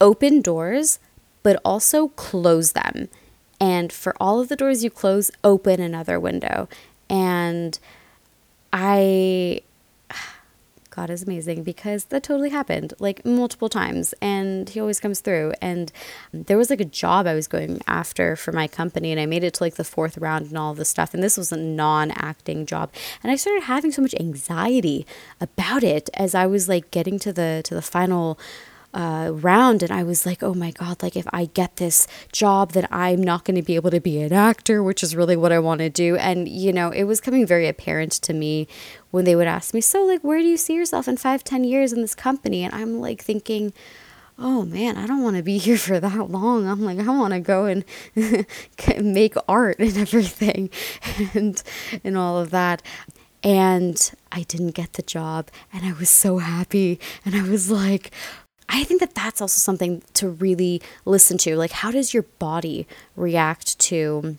open 0.00 0.40
doors, 0.40 0.98
but 1.42 1.60
also 1.64 2.08
close 2.08 2.72
them. 2.72 3.08
And 3.60 3.92
for 3.92 4.14
all 4.18 4.40
of 4.40 4.48
the 4.48 4.56
doors 4.56 4.82
you 4.82 4.90
close, 4.90 5.30
open 5.44 5.80
another 5.80 6.18
window. 6.18 6.68
And 7.08 7.78
I 8.72 9.62
God 10.94 11.08
is 11.08 11.22
amazing 11.22 11.62
because 11.62 12.04
that 12.06 12.22
totally 12.22 12.50
happened 12.50 12.92
like 12.98 13.24
multiple 13.24 13.70
times 13.70 14.14
and 14.20 14.68
he 14.68 14.78
always 14.78 15.00
comes 15.00 15.20
through. 15.20 15.54
And 15.62 15.90
there 16.32 16.58
was 16.58 16.68
like 16.68 16.80
a 16.80 16.84
job 16.84 17.26
I 17.26 17.34
was 17.34 17.48
going 17.48 17.80
after 17.86 18.36
for 18.36 18.52
my 18.52 18.68
company 18.68 19.10
and 19.10 19.20
I 19.20 19.24
made 19.24 19.42
it 19.42 19.54
to 19.54 19.64
like 19.64 19.76
the 19.76 19.84
fourth 19.84 20.18
round 20.18 20.46
and 20.46 20.58
all 20.58 20.74
this 20.74 20.90
stuff. 20.90 21.14
And 21.14 21.22
this 21.22 21.38
was 21.38 21.50
a 21.50 21.56
non 21.56 22.10
acting 22.12 22.66
job. 22.66 22.92
And 23.22 23.32
I 23.32 23.36
started 23.36 23.64
having 23.64 23.90
so 23.90 24.02
much 24.02 24.14
anxiety 24.20 25.06
about 25.40 25.82
it 25.82 26.10
as 26.14 26.34
I 26.34 26.46
was 26.46 26.68
like 26.68 26.90
getting 26.90 27.18
to 27.20 27.32
the 27.32 27.62
to 27.64 27.74
the 27.74 27.82
final 27.82 28.38
uh, 28.94 29.30
round, 29.32 29.82
and 29.82 29.90
I 29.92 30.02
was 30.02 30.26
like, 30.26 30.42
oh 30.42 30.54
my 30.54 30.70
God, 30.70 31.02
like 31.02 31.16
if 31.16 31.26
I 31.32 31.46
get 31.46 31.76
this 31.76 32.06
job, 32.30 32.72
then 32.72 32.86
I'm 32.90 33.22
not 33.22 33.44
going 33.44 33.56
to 33.56 33.62
be 33.62 33.74
able 33.76 33.90
to 33.90 34.00
be 34.00 34.20
an 34.20 34.32
actor, 34.32 34.82
which 34.82 35.02
is 35.02 35.16
really 35.16 35.36
what 35.36 35.52
I 35.52 35.58
want 35.58 35.80
to 35.80 35.90
do. 35.90 36.16
And, 36.16 36.48
you 36.48 36.72
know, 36.72 36.90
it 36.90 37.04
was 37.04 37.20
coming 37.20 37.46
very 37.46 37.68
apparent 37.68 38.12
to 38.12 38.32
me 38.32 38.68
when 39.10 39.24
they 39.24 39.36
would 39.36 39.46
ask 39.46 39.72
me, 39.74 39.80
so 39.80 40.04
like, 40.04 40.22
where 40.22 40.38
do 40.38 40.44
you 40.44 40.56
see 40.56 40.74
yourself 40.74 41.08
in 41.08 41.16
five, 41.16 41.42
ten 41.44 41.64
years 41.64 41.92
in 41.92 42.02
this 42.02 42.14
company? 42.14 42.64
And 42.64 42.74
I'm 42.74 43.00
like 43.00 43.22
thinking, 43.22 43.72
oh 44.38 44.64
man, 44.64 44.96
I 44.96 45.06
don't 45.06 45.22
want 45.22 45.36
to 45.36 45.42
be 45.42 45.58
here 45.58 45.78
for 45.78 46.00
that 46.00 46.30
long. 46.30 46.66
I'm 46.66 46.82
like, 46.82 46.98
I 46.98 47.08
want 47.08 47.32
to 47.32 47.40
go 47.40 47.64
and 47.64 47.84
make 49.02 49.34
art 49.48 49.78
and 49.78 49.96
everything 49.96 50.70
and 51.34 51.62
and 52.04 52.18
all 52.18 52.38
of 52.38 52.50
that. 52.50 52.82
And 53.44 54.12
I 54.30 54.42
didn't 54.42 54.70
get 54.70 54.92
the 54.92 55.02
job 55.02 55.50
and 55.72 55.84
I 55.84 55.92
was 55.92 56.08
so 56.08 56.38
happy 56.38 57.00
and 57.24 57.34
I 57.34 57.42
was 57.42 57.70
like 57.72 58.12
I 58.68 58.84
think 58.84 59.00
that 59.00 59.14
that's 59.14 59.40
also 59.40 59.58
something 59.58 60.02
to 60.14 60.28
really 60.28 60.80
listen 61.04 61.38
to. 61.38 61.56
Like 61.56 61.72
how 61.72 61.90
does 61.90 62.14
your 62.14 62.24
body 62.38 62.86
react 63.16 63.78
to 63.80 64.36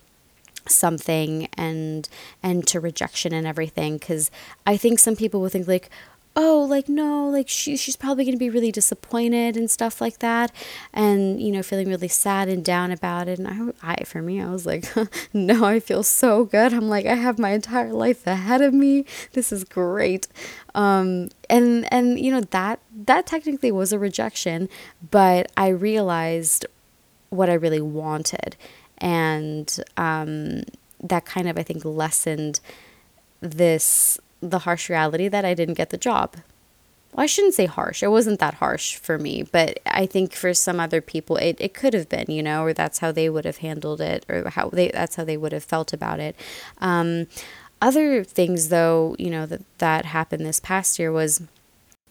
something 0.66 1.48
and 1.58 2.08
and 2.42 2.66
to 2.68 2.80
rejection 2.80 3.34
and 3.34 3.46
everything 3.46 4.00
cuz 4.00 4.32
I 4.66 4.78
think 4.78 4.98
some 5.00 5.16
people 5.16 5.42
will 5.42 5.50
think 5.50 5.68
like 5.68 5.90
oh, 6.36 6.66
like, 6.68 6.90
no, 6.90 7.28
like, 7.28 7.48
she, 7.48 7.78
she's 7.78 7.96
probably 7.96 8.26
going 8.26 8.36
to 8.36 8.40
be 8.40 8.50
really 8.50 8.72
disappointed 8.72 9.56
and 9.56 9.70
stuff 9.70 10.02
like 10.02 10.20
that. 10.20 10.52
And, 10.92 11.42
you 11.42 11.52
know, 11.52 11.62
feeling 11.62 11.90
really 11.90 12.08
sad 12.08 12.50
and 12.50 12.66
down 12.66 12.92
about 12.92 13.28
it. 13.28 13.40
And 13.40 13.74
I, 13.84 13.94
I 13.94 14.04
for 14.04 14.22
me, 14.22 14.42
I 14.42 14.50
was 14.50 14.66
like, 14.66 14.86
no, 15.34 15.64
I 15.64 15.80
feel 15.80 16.02
so 16.02 16.46
good. 16.46 16.74
I'm 16.74 16.90
like, 16.90 17.06
I 17.06 17.16
have 17.16 17.38
my 17.38 17.52
entire 17.52 17.94
life 17.94 18.26
ahead 18.26 18.62
of 18.62 18.74
me. 18.74 19.06
This 19.34 19.52
is 19.52 19.64
great. 19.64 20.28
Um, 20.74 21.30
and, 21.50 21.92
and, 21.94 22.20
you 22.20 22.32
know, 22.32 22.42
that, 22.42 22.80
that 23.06 23.28
technically 23.28 23.72
was 23.72 23.94
a 23.94 24.00
rejection, 24.00 24.70
but 25.12 25.52
I 25.56 25.68
realized 25.68 26.66
what 27.30 27.50
I 27.50 27.54
really 27.54 27.82
wanted. 27.82 28.56
And, 28.98 29.76
um, 29.98 30.64
that 31.04 31.26
kind 31.26 31.48
of, 31.48 31.60
I 31.60 31.64
think, 31.64 31.84
lessened 31.86 32.60
this 33.42 34.18
the 34.50 34.60
harsh 34.60 34.90
reality 34.90 35.28
that 35.28 35.46
I 35.46 35.54
didn't 35.54 35.76
get 35.76 35.90
the 35.90 35.98
job. 35.98 36.36
Well, 37.14 37.24
I 37.24 37.28
shouldn't 37.28 37.54
say 37.54 37.66
harsh. 37.66 38.02
It 38.02 38.10
wasn't 38.10 38.40
that 38.40 38.56
harsh 38.56 38.96
for 38.96 39.18
me, 39.20 39.44
but 39.44 39.80
I 39.86 40.06
think 40.06 40.34
for 40.34 40.54
some 40.54 40.80
other 40.80 41.02
people 41.02 41.38
it, 41.38 41.58
it 41.60 41.74
could 41.74 41.94
have 41.94 42.10
been, 42.10 42.26
you 42.30 42.42
know, 42.42 42.64
or 42.64 42.74
that's 42.74 43.00
how 43.00 43.12
they 43.12 43.30
would 43.30 43.46
have 43.46 43.58
handled 43.58 44.02
it 44.02 44.26
or 44.28 44.50
how 44.50 44.70
they 44.70 44.90
that's 44.90 45.16
how 45.16 45.24
they 45.24 45.38
would 45.38 45.52
have 45.52 45.64
felt 45.64 45.94
about 45.94 46.20
it. 46.20 46.36
Um, 46.80 47.28
other 47.82 48.24
things 48.24 48.70
though, 48.70 49.16
you 49.20 49.30
know, 49.30 49.46
that 49.46 49.62
that 49.78 50.06
happened 50.06 50.46
this 50.46 50.60
past 50.60 50.98
year 50.98 51.12
was 51.12 51.44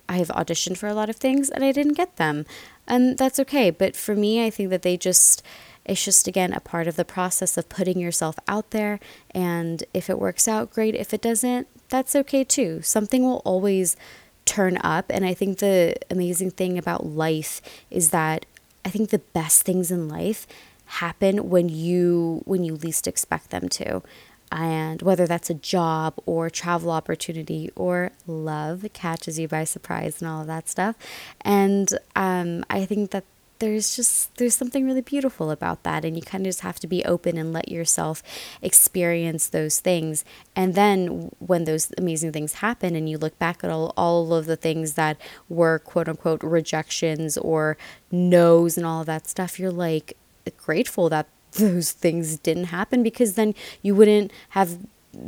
I've 0.09 0.29
auditioned 0.29 0.77
for 0.77 0.89
a 0.89 0.95
lot 0.95 1.11
of 1.11 1.17
things 1.17 1.51
and 1.51 1.65
I 1.65 1.73
didn't 1.73 1.95
get 1.95 2.17
them. 2.17 2.47
And 2.87 3.19
that's 3.19 3.41
okay, 3.41 3.71
but 3.71 3.97
for 3.97 4.15
me 4.15 4.45
I 4.45 4.51
think 4.51 4.71
that 4.71 4.83
they 4.83 4.97
just 4.97 5.43
it's 5.85 6.05
just, 6.05 6.29
again, 6.29 6.53
a 6.53 6.61
part 6.61 6.87
of 6.87 6.97
the 6.97 7.05
process 7.05 7.57
of 7.57 7.69
putting 7.69 7.99
yourself 7.99 8.37
out 8.47 8.71
there. 8.71 9.01
And 9.33 9.83
if 9.93 10.09
it 10.09 10.19
works 10.19 10.47
out, 10.47 10.73
great. 10.73 10.95
If 10.95 11.12
it 11.12 11.21
doesn't, 11.21 11.67
that's 11.93 12.17
okay 12.17 12.43
too. 12.43 12.81
Something 12.83 13.23
will 13.23 13.43
always 13.45 13.97
turn 14.45 14.79
up. 14.79 15.07
And 15.11 15.25
I 15.25 15.35
think 15.35 15.59
the 15.59 15.95
amazing 16.11 16.51
thing 16.51 16.79
about 16.79 17.07
life 17.07 17.61
is 17.91 18.11
that 18.11 18.47
I 18.85 18.89
think 18.89 19.11
the 19.11 19.21
best 19.21 19.63
things 19.63 19.91
in 19.93 20.09
life 20.09 20.47
happen 20.87 21.49
when 21.49 21.69
you 21.69 22.43
when 22.45 22.65
you 22.65 22.75
least 22.75 23.07
expect 23.07 23.51
them 23.51 23.69
to 23.69 24.03
and 24.51 25.01
whether 25.01 25.27
that's 25.27 25.49
a 25.49 25.55
job 25.55 26.15
or 26.27 26.51
travel 26.51 26.91
opportunity 26.91 27.71
or 27.75 28.11
love 28.27 28.85
catches 28.93 29.39
you 29.39 29.49
by 29.49 29.65
surprise 29.65 30.21
and 30.21 30.31
all 30.31 30.43
of 30.43 30.47
that 30.47 30.69
stuff 30.69 30.95
and 31.41 31.99
um, 32.15 32.63
i 32.69 32.85
think 32.85 33.11
that 33.11 33.25
there's 33.62 33.95
just 33.95 34.35
there's 34.38 34.57
something 34.57 34.85
really 34.85 35.00
beautiful 35.00 35.52
about 35.52 35.85
that 35.85 36.04
and 36.04 36.16
you 36.16 36.23
kind 36.23 36.45
of 36.45 36.49
just 36.49 36.62
have 36.62 36.81
to 36.81 36.88
be 36.88 37.04
open 37.04 37.38
and 37.38 37.52
let 37.52 37.69
yourself 37.69 38.21
experience 38.61 39.46
those 39.46 39.79
things. 39.79 40.25
And 40.57 40.75
then 40.75 41.31
when 41.38 41.62
those 41.62 41.92
amazing 41.96 42.33
things 42.33 42.55
happen 42.55 42.96
and 42.96 43.09
you 43.09 43.18
look 43.18 43.38
back 43.38 43.62
at 43.62 43.70
all, 43.70 43.94
all 43.96 44.35
of 44.35 44.46
the 44.46 44.57
things 44.57 44.94
that 44.94 45.16
were 45.48 45.79
quote 45.79 46.09
unquote 46.09 46.42
rejections 46.42 47.38
or 47.38 47.77
no's 48.11 48.77
and 48.77 48.85
all 48.85 49.03
of 49.03 49.07
that 49.07 49.29
stuff 49.29 49.61
you're 49.61 49.70
like 49.70 50.16
grateful 50.57 51.09
that 51.09 51.29
those 51.53 51.92
things 51.92 52.38
didn't 52.38 52.64
happen 52.64 53.05
because 53.05 53.35
then 53.35 53.55
you 53.81 53.94
wouldn't 53.94 54.33
have 54.51 54.77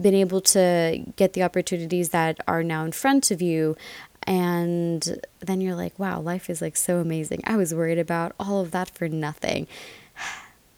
been 0.00 0.14
able 0.14 0.40
to 0.40 1.04
get 1.14 1.34
the 1.34 1.42
opportunities 1.42 2.08
that 2.08 2.40
are 2.48 2.64
now 2.64 2.84
in 2.84 2.90
front 2.90 3.30
of 3.30 3.40
you 3.40 3.76
and 4.24 5.20
then 5.40 5.60
you're 5.60 5.74
like, 5.74 5.98
wow, 5.98 6.20
life 6.20 6.48
is 6.48 6.62
like 6.62 6.76
so 6.76 6.98
amazing. 6.98 7.42
I 7.44 7.56
was 7.56 7.74
worried 7.74 7.98
about 7.98 8.32
all 8.40 8.60
of 8.60 8.70
that 8.72 8.90
for 8.90 9.08
nothing. 9.08 9.66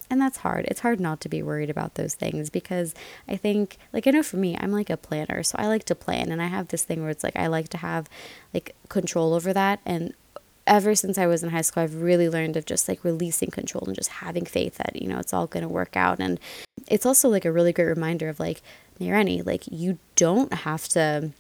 And 0.09 0.21
that's 0.21 0.37
hard. 0.37 0.67
It's 0.67 0.83
hard 0.83 1.01
not 1.01 1.21
to 1.23 1.29
be 1.29 1.43
worried 1.43 1.69
about 1.69 1.97
those 1.97 2.15
things 2.15 2.49
because 2.49 2.95
I 3.27 3.35
think, 3.35 3.77
like, 3.93 4.07
I 4.07 4.13
know 4.13 4.23
for 4.23 4.37
me, 4.37 4.57
I'm 4.57 4.71
like 4.71 4.89
a 4.89 4.97
planner. 4.97 5.43
So 5.43 5.57
I 5.59 5.67
like 5.67 5.83
to 5.87 5.97
plan. 5.97 6.31
And 6.31 6.41
I 6.41 6.47
have 6.47 6.69
this 6.69 6.85
thing 6.85 7.01
where 7.01 7.11
it's 7.11 7.25
like, 7.25 7.35
I 7.35 7.49
like 7.49 7.69
to 7.71 7.79
have 7.79 8.09
like 8.55 8.77
control 8.89 9.35
over 9.35 9.53
that. 9.53 9.81
And 9.85 10.15
ever 10.65 10.95
since 10.95 11.19
I 11.19 11.27
was 11.27 11.43
in 11.43 11.51
high 11.51 11.63
school, 11.63 11.83
I've 11.83 12.03
really 12.03 12.29
learned 12.29 12.57
of 12.57 12.67
just 12.67 12.89
like 12.89 13.03
releasing 13.03 13.51
control 13.51 13.83
and 13.89 13.97
just 13.97 14.11
having 14.11 14.45
faith 14.45 14.77
that, 14.77 14.95
you 14.95 15.09
know, 15.09 15.19
it's 15.19 15.33
all 15.33 15.49
going 15.49 15.65
to 15.65 15.69
work 15.69 15.97
out. 15.97 16.21
And 16.21 16.39
it's 16.87 17.05
also 17.05 17.29
like 17.29 17.45
a 17.45 17.51
really 17.51 17.73
great 17.73 17.87
reminder 17.87 18.29
of 18.29 18.39
like, 18.39 18.63
Nirani, 19.01 19.45
like, 19.45 19.65
you 19.67 19.99
don't 20.15 20.55
have 20.55 20.87
to 20.91 21.33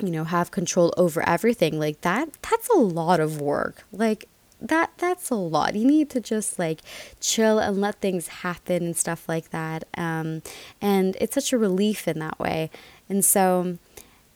you 0.00 0.10
know 0.10 0.24
have 0.24 0.50
control 0.50 0.92
over 0.96 1.26
everything 1.28 1.78
like 1.78 2.00
that 2.02 2.30
that's 2.42 2.68
a 2.68 2.78
lot 2.78 3.20
of 3.20 3.40
work. 3.40 3.84
Like 3.92 4.28
that 4.60 4.90
that's 4.98 5.30
a 5.30 5.36
lot. 5.36 5.74
You 5.74 5.86
need 5.86 6.10
to 6.10 6.20
just 6.20 6.58
like 6.58 6.80
chill 7.20 7.58
and 7.58 7.80
let 7.80 7.96
things 8.00 8.28
happen 8.28 8.82
and 8.84 8.96
stuff 8.96 9.28
like 9.28 9.50
that 9.50 9.84
um, 9.96 10.42
and 10.80 11.16
it's 11.20 11.34
such 11.34 11.52
a 11.52 11.58
relief 11.58 12.08
in 12.08 12.18
that 12.18 12.38
way. 12.38 12.70
And 13.08 13.24
so 13.24 13.78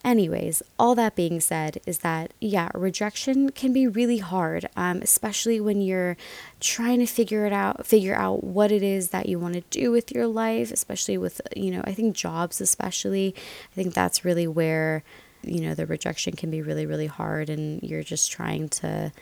anyways 0.05 0.63
all 0.79 0.97
that 0.97 1.15
being 1.15 1.41
said 1.41 1.81
is 1.87 1.99
that 1.99 2.33
yeah 2.41 2.69
rejection 2.75 3.53
can 3.53 3.73
be 3.73 3.87
really 3.87 4.19
hard 4.19 4.69
um, 4.75 5.01
especially 5.01 5.61
when 5.61 5.81
you're 5.81 6.17
trying 6.59 6.99
to 6.99 7.07
figure 7.07 7.47
it 7.47 7.53
out 7.53 7.87
figure 7.87 8.15
out 8.15 8.43
what 8.43 8.73
it 8.73 8.83
is 8.83 9.11
that 9.11 9.29
you 9.29 9.39
want 9.39 9.55
to 9.55 9.61
do 9.71 9.93
with 9.93 10.11
your 10.11 10.27
life 10.27 10.73
especially 10.73 11.17
with 11.17 11.41
you 11.55 11.71
know 11.71 11.83
i 11.85 11.93
think 11.93 12.17
jobs 12.17 12.61
especially. 12.61 13.35
I 13.71 13.75
think 13.75 13.95
that's 13.95 14.25
really 14.25 14.47
where 14.47 15.05
you 15.43 15.61
know, 15.61 15.75
the 15.75 15.87
rejection 15.87 16.35
can 16.35 16.51
be 16.51 16.63
really, 16.63 16.87
really 16.87 17.07
hard 17.07 17.51
and 17.51 17.83
you're 17.83 18.03
just 18.03 18.31
trying 18.31 18.69
to 18.69 19.13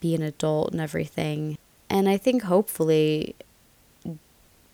be 0.00 0.14
an 0.14 0.22
adult 0.22 0.72
and 0.72 0.80
everything. 0.80 1.58
And 1.88 2.08
I 2.08 2.16
think 2.16 2.42
hopefully, 2.42 3.34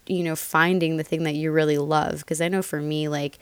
you 0.06 0.24
know, 0.24 0.36
finding 0.36 0.96
the 0.96 1.04
thing 1.04 1.24
that 1.24 1.34
you 1.34 1.52
really 1.52 1.78
love. 1.78 2.20
Because 2.20 2.40
I 2.40 2.48
know 2.48 2.62
for 2.62 2.80
me, 2.80 3.08
like, 3.08 3.38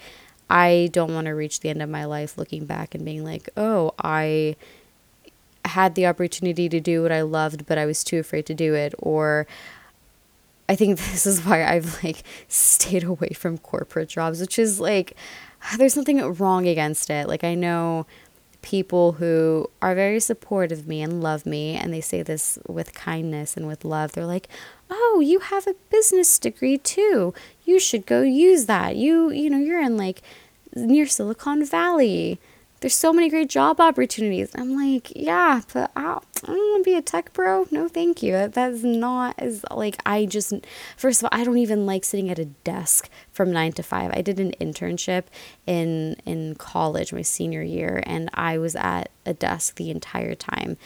I 0.51 0.89
don't 0.93 1.15
want 1.15 1.27
to 1.27 1.33
reach 1.33 1.61
the 1.61 1.69
end 1.69 1.83
of 1.83 1.89
my 1.89 2.05
life 2.05 2.39
looking 2.39 2.65
back 2.65 2.95
and 2.95 3.05
being 3.05 3.25
like, 3.25 3.49
oh, 3.57 3.95
I 4.03 4.57
had 5.65 5.95
the 5.95 6.07
opportunity 6.07 6.69
to 6.69 6.81
do 6.81 7.03
what 7.03 7.13
I 7.13 7.23
loved, 7.23 7.67
but 7.67 7.79
I 7.79 7.87
was 7.87 8.03
too 8.03 8.19
afraid 8.19 8.47
to 8.47 8.55
do 8.55 8.75
it. 8.75 8.95
Or 8.99 9.47
I 10.69 10.77
think 10.77 10.99
this 10.99 11.27
is 11.27 11.45
why 11.45 11.65
I've 11.65 12.03
like 12.03 12.23
stayed 12.49 13.05
away 13.05 13.31
from 13.31 13.59
corporate 13.59 14.09
jobs, 14.09 14.41
which 14.41 14.59
is 14.59 14.81
like, 14.81 15.17
there's 15.79 15.97
nothing 15.97 16.21
wrong 16.35 16.67
against 16.67 17.11
it. 17.11 17.29
Like 17.29 17.45
I 17.45 17.55
know 17.55 18.07
people 18.61 19.13
who 19.13 19.71
are 19.81 19.95
very 19.95 20.19
supportive 20.21 20.81
of 20.81 20.89
me 20.89 21.01
and 21.01 21.23
love 21.23 21.47
me 21.47 21.77
and 21.77 21.93
they 21.93 22.01
say 22.01 22.23
this 22.23 22.59
with 22.67 22.93
kindness 22.95 23.57
and 23.57 23.67
with 23.67 23.85
love. 23.85 24.13
They're 24.13 24.27
like, 24.27 24.49
"Oh, 24.91 25.21
you 25.25 25.41
have 25.41 25.67
a 25.67 25.77
business 25.91 26.39
degree 26.39 26.79
too. 26.79 27.33
You 27.65 27.79
should 27.79 28.07
go 28.07 28.23
use 28.23 28.67
that. 28.67 28.97
You, 28.97 29.31
you 29.31 29.49
know, 29.49 29.59
you're 29.59 29.83
in 29.83 29.97
like 29.97 30.23
near 30.75 31.07
Silicon 31.07 31.65
Valley 31.65 32.39
there's 32.81 32.95
so 32.95 33.13
many 33.13 33.29
great 33.29 33.49
job 33.49 33.81
opportunities. 33.81 34.51
I'm 34.55 34.77
like, 34.77 35.13
yeah, 35.17 35.63
but 35.73 35.91
I, 35.97 36.03
I 36.03 36.47
don't 36.47 36.71
want 36.71 36.85
to 36.85 36.91
be 36.91 36.97
a 36.97 37.03
tech 37.03 37.33
bro. 37.33 37.67
No, 37.71 37.89
thank 37.89 38.23
you. 38.23 38.33
That, 38.33 38.53
that's 38.53 38.83
not 38.83 39.35
as 39.39 39.65
like 39.71 39.97
I 40.07 40.27
just 40.27 40.53
first 40.97 41.23
of 41.23 41.25
all, 41.25 41.39
I 41.39 41.45
don't 41.45 41.59
even 41.59 41.87
like 41.87 42.05
sitting 42.05 42.31
at 42.31 42.39
a 42.39 42.45
desk 42.45 43.11
from 43.33 43.51
nine 43.51 43.73
to 43.73 43.83
five. 43.83 44.13
I 44.15 44.23
did 44.23 44.39
an 44.39 44.53
internship 44.61 45.25
in 45.67 46.17
in 46.25 46.55
college 46.55 47.13
my 47.13 47.23
senior 47.23 47.63
year, 47.63 48.03
and 48.07 48.31
I 48.35 48.59
was 48.59 48.77
at 48.77 49.11
a 49.27 49.35
desk 49.35 49.77
the 49.77 49.91
entire 49.91 50.35
time, 50.35 50.77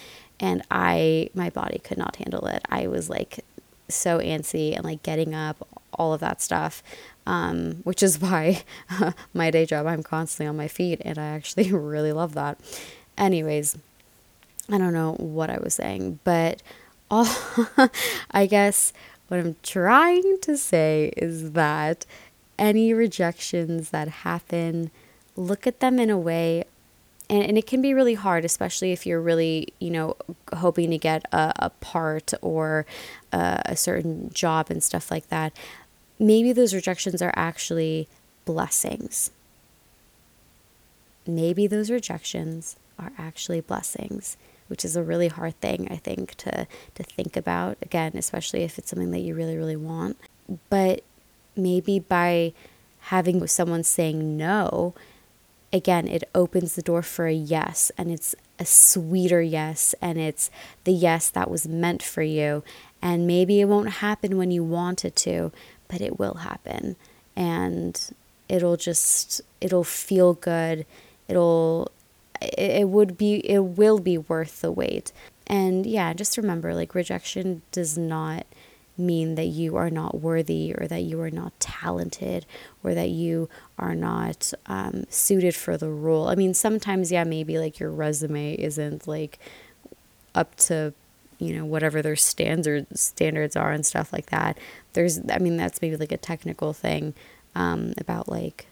and 0.40 0.62
I 0.70 1.28
my 1.34 1.50
body 1.50 1.78
could 1.78 1.98
not 1.98 2.16
handle 2.16 2.46
it. 2.46 2.62
I 2.70 2.86
was 2.86 3.10
like 3.10 3.44
so 3.88 4.18
antsy 4.18 4.74
and 4.74 4.84
like 4.84 5.02
getting 5.02 5.34
up, 5.34 5.68
all 5.92 6.14
of 6.14 6.20
that 6.20 6.40
stuff 6.40 6.82
um, 7.26 7.76
which 7.84 8.02
is 8.02 8.20
why 8.20 8.62
my 9.34 9.50
day 9.50 9.66
job, 9.66 9.86
I'm 9.86 10.02
constantly 10.02 10.48
on 10.48 10.56
my 10.56 10.68
feet, 10.68 11.00
and 11.04 11.18
I 11.18 11.26
actually 11.26 11.72
really 11.72 12.12
love 12.12 12.34
that. 12.34 12.58
Anyways, 13.16 13.76
I 14.70 14.78
don't 14.78 14.92
know 14.92 15.14
what 15.14 15.50
I 15.50 15.58
was 15.58 15.74
saying, 15.74 16.20
but 16.24 16.62
all 17.10 17.28
I 18.30 18.46
guess 18.46 18.92
what 19.28 19.40
I'm 19.40 19.56
trying 19.62 20.38
to 20.42 20.56
say 20.56 21.12
is 21.16 21.52
that 21.52 22.06
any 22.58 22.92
rejections 22.92 23.90
that 23.90 24.08
happen, 24.08 24.90
look 25.36 25.66
at 25.66 25.80
them 25.80 25.98
in 25.98 26.10
a 26.10 26.18
way 26.18 26.64
and, 27.32 27.42
and 27.42 27.58
it 27.58 27.66
can 27.66 27.80
be 27.80 27.94
really 27.94 28.14
hard, 28.14 28.44
especially 28.44 28.92
if 28.92 29.06
you're 29.06 29.20
really, 29.20 29.72
you 29.78 29.90
know, 29.90 30.16
hoping 30.54 30.90
to 30.90 30.98
get 30.98 31.24
a, 31.32 31.52
a 31.56 31.70
part 31.70 32.34
or 32.42 32.84
a, 33.32 33.62
a 33.64 33.76
certain 33.76 34.30
job 34.34 34.70
and 34.70 34.82
stuff 34.82 35.10
like 35.10 35.28
that. 35.28 35.54
Maybe 36.22 36.52
those 36.52 36.72
rejections 36.72 37.20
are 37.20 37.32
actually 37.34 38.06
blessings. 38.44 39.32
Maybe 41.26 41.66
those 41.66 41.90
rejections 41.90 42.76
are 42.96 43.10
actually 43.18 43.60
blessings, 43.60 44.36
which 44.68 44.84
is 44.84 44.94
a 44.94 45.02
really 45.02 45.26
hard 45.26 45.60
thing, 45.60 45.88
I 45.90 45.96
think, 45.96 46.36
to, 46.36 46.68
to 46.94 47.02
think 47.02 47.36
about. 47.36 47.76
Again, 47.82 48.12
especially 48.14 48.62
if 48.62 48.78
it's 48.78 48.90
something 48.90 49.10
that 49.10 49.18
you 49.18 49.34
really, 49.34 49.56
really 49.56 49.74
want. 49.74 50.16
But 50.70 51.02
maybe 51.56 51.98
by 51.98 52.52
having 53.00 53.44
someone 53.48 53.82
saying 53.82 54.36
no, 54.36 54.94
again, 55.72 56.06
it 56.06 56.22
opens 56.36 56.76
the 56.76 56.82
door 56.82 57.02
for 57.02 57.26
a 57.26 57.32
yes, 57.32 57.90
and 57.98 58.12
it's 58.12 58.36
a 58.60 58.64
sweeter 58.64 59.42
yes, 59.42 59.92
and 60.00 60.18
it's 60.18 60.52
the 60.84 60.92
yes 60.92 61.30
that 61.30 61.50
was 61.50 61.66
meant 61.66 62.00
for 62.00 62.22
you. 62.22 62.62
And 63.02 63.26
maybe 63.26 63.60
it 63.60 63.64
won't 63.64 63.94
happen 63.94 64.38
when 64.38 64.52
you 64.52 64.62
want 64.62 65.04
it 65.04 65.16
to, 65.16 65.50
but 65.92 66.00
it 66.00 66.18
will 66.18 66.34
happen. 66.34 66.96
And 67.36 68.00
it'll 68.48 68.78
just, 68.78 69.42
it'll 69.60 69.84
feel 69.84 70.32
good. 70.32 70.86
It'll, 71.28 71.92
it 72.40 72.88
would 72.88 73.18
be, 73.18 73.34
it 73.48 73.60
will 73.60 73.98
be 73.98 74.16
worth 74.16 74.62
the 74.62 74.72
wait. 74.72 75.12
And 75.46 75.84
yeah, 75.84 76.14
just 76.14 76.38
remember 76.38 76.74
like 76.74 76.94
rejection 76.94 77.60
does 77.72 77.98
not 77.98 78.46
mean 78.96 79.34
that 79.34 79.46
you 79.46 79.76
are 79.76 79.90
not 79.90 80.20
worthy 80.20 80.74
or 80.76 80.86
that 80.86 81.02
you 81.02 81.20
are 81.20 81.30
not 81.30 81.52
talented 81.60 82.46
or 82.82 82.94
that 82.94 83.10
you 83.10 83.50
are 83.78 83.94
not 83.94 84.52
um, 84.66 85.04
suited 85.10 85.54
for 85.54 85.76
the 85.76 85.90
role. 85.90 86.28
I 86.28 86.34
mean, 86.34 86.54
sometimes, 86.54 87.12
yeah, 87.12 87.24
maybe 87.24 87.58
like 87.58 87.78
your 87.78 87.90
resume 87.90 88.54
isn't 88.54 89.06
like 89.06 89.38
up 90.34 90.56
to 90.56 90.94
you 91.42 91.56
know 91.56 91.64
whatever 91.64 92.02
their 92.02 92.16
standards 92.16 93.00
standards 93.00 93.56
are 93.56 93.72
and 93.72 93.84
stuff 93.84 94.12
like 94.12 94.26
that. 94.26 94.58
There's, 94.92 95.20
I 95.30 95.38
mean, 95.38 95.56
that's 95.56 95.82
maybe 95.82 95.96
like 95.96 96.12
a 96.12 96.16
technical 96.16 96.72
thing 96.72 97.14
um, 97.54 97.94
about 97.98 98.28
like, 98.28 98.66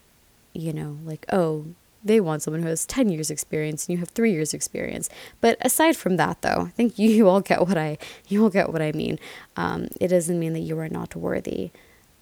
you 0.52 0.72
know, 0.72 0.98
like 1.04 1.26
oh, 1.32 1.66
they 2.04 2.20
want 2.20 2.42
someone 2.42 2.62
who 2.62 2.68
has 2.68 2.86
10 2.86 3.10
years 3.10 3.30
experience 3.30 3.86
and 3.86 3.94
you 3.94 3.98
have 3.98 4.10
3 4.10 4.32
years 4.32 4.54
experience. 4.54 5.10
But 5.40 5.58
aside 5.60 5.96
from 5.96 6.16
that 6.16 6.42
though 6.42 6.66
i 6.66 6.70
think 6.70 6.98
you, 6.98 7.28
all 7.28 7.40
get 7.40 7.66
what 7.66 7.76
i 7.76 7.98
you 8.28 8.42
all 8.42 8.50
get 8.50 8.72
what 8.72 8.82
i 8.82 8.92
mean. 8.92 9.18
Um, 9.56 9.88
it 10.00 10.08
doesn't 10.08 10.38
mean 10.38 10.52
that 10.52 10.60
you 10.60 10.78
are 10.78 10.88
not 10.88 11.16
worthy. 11.16 11.70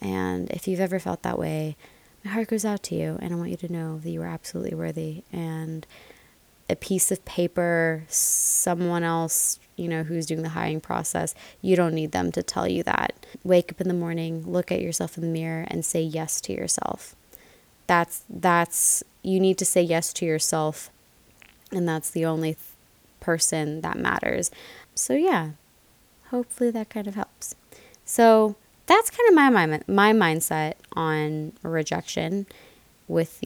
And 0.01 0.51
if 0.51 0.67
you've 0.69 0.81
ever 0.81 0.99
felt 0.99 1.23
that 1.23 1.39
way 1.39 1.77
my 2.25 2.33
heart 2.33 2.49
goes 2.49 2.65
out 2.65 2.83
to 2.83 2.95
you 2.97 3.17
and 3.21 3.33
i 3.33 3.37
want 3.37 3.51
you 3.51 3.57
to 3.57 3.73
know 3.73 3.99
that 3.99 4.11
you 4.11 4.23
are 4.23 4.27
absolutely 4.27 4.75
worthy. 4.75 5.23
And 5.33 5.87
a 6.70 6.76
piece 6.76 7.11
of 7.11 7.24
paper 7.24 8.04
someone 8.09 9.02
else 9.02 9.59
you 9.76 9.88
know 9.88 10.02
who's 10.02 10.26
doing 10.26 10.42
the 10.42 10.50
hiring 10.50 10.81
process 10.81 11.35
you 11.62 11.76
don't 11.76 11.94
need 11.94 12.12
them 12.12 12.33
to 12.33 12.42
tell 12.42 12.68
you 12.68 12.83
that. 12.83 13.14
Wake 13.44 13.72
up 13.72 13.81
in 13.81 13.88
the 13.88 13.94
morning 13.94 14.44
look 14.50 14.70
at 14.72 14.81
yourself 14.81 15.16
in 15.16 15.22
the 15.22 15.28
mirror 15.28 15.66
and 15.68 15.85
say 15.85 16.02
yes 16.02 16.40
to 16.42 16.52
yourself. 16.52 17.14
That's 17.87 18.22
that's 18.28 19.02
you 19.22 19.40
need 19.40 19.59
to 19.59 19.64
say 19.64 19.83
yes 19.83 20.12
to 20.14 20.26
yourself 20.26 20.90
and 21.72 21.88
that's 21.88 22.11
the 22.11 22.24
only 22.24 22.54
th- 22.54 22.59
person 23.20 23.81
that 23.83 23.98
matters. 23.98 24.50
So 24.94 25.14
yeah 25.14 25.50
hopefully 26.31 26.70
that 26.70 26.90
kind 26.90 27.07
of 27.07 27.14
helps. 27.14 27.54
So 28.04 28.57
that's 28.87 29.11
kind 29.11 29.28
of 29.28 29.35
my 29.35 29.66
my, 29.66 29.81
my 29.87 30.12
mindset 30.12 30.74
on 30.94 31.52
rejection 31.62 32.46
with 33.07 33.42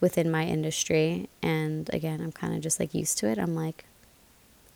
within 0.00 0.30
my 0.30 0.44
industry 0.44 1.28
and 1.42 1.92
again 1.92 2.20
i'm 2.20 2.32
kind 2.32 2.54
of 2.54 2.60
just 2.60 2.80
like 2.80 2.94
used 2.94 3.18
to 3.18 3.28
it 3.28 3.38
i'm 3.38 3.54
like 3.54 3.84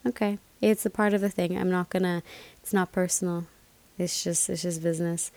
okay 0.07 0.39
it's 0.61 0.85
a 0.85 0.91
part 0.91 1.15
of 1.15 1.21
the 1.21 1.29
thing 1.29 1.59
i'm 1.59 1.71
not 1.71 1.89
gonna 1.91 2.23
it's 2.63 2.73
not 2.73 2.93
personal 2.93 3.47
it's 3.99 4.23
just 4.23 4.49
it's 4.49 4.63
just 4.63 4.83
business 4.83 5.31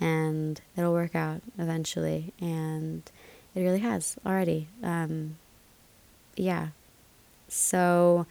and 0.00 0.60
it'll 0.76 0.92
work 0.92 1.14
out 1.14 1.42
eventually. 1.58 2.32
And 2.40 3.02
it 3.54 3.60
really 3.60 3.80
has 3.80 4.16
already. 4.24 4.68
Um, 4.82 5.36
yeah. 6.36 6.68
So 7.48 8.26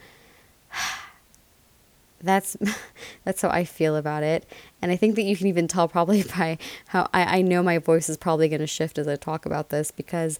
that's 2.21 2.57
that's 3.23 3.41
how 3.41 3.49
I 3.49 3.63
feel 3.63 3.95
about 3.95 4.23
it. 4.23 4.45
And 4.81 4.91
I 4.91 4.95
think 4.95 5.15
that 5.15 5.23
you 5.23 5.35
can 5.35 5.47
even 5.47 5.67
tell 5.67 5.87
probably 5.87 6.23
by 6.37 6.57
how 6.87 7.09
I, 7.13 7.39
I 7.39 7.41
know 7.41 7.61
my 7.61 7.77
voice 7.77 8.09
is 8.09 8.17
probably 8.17 8.49
to 8.61 8.67
shift 8.67 8.97
as 8.97 9.07
I 9.07 9.15
talk 9.15 9.45
about 9.45 9.69
this 9.69 9.91
because 9.91 10.39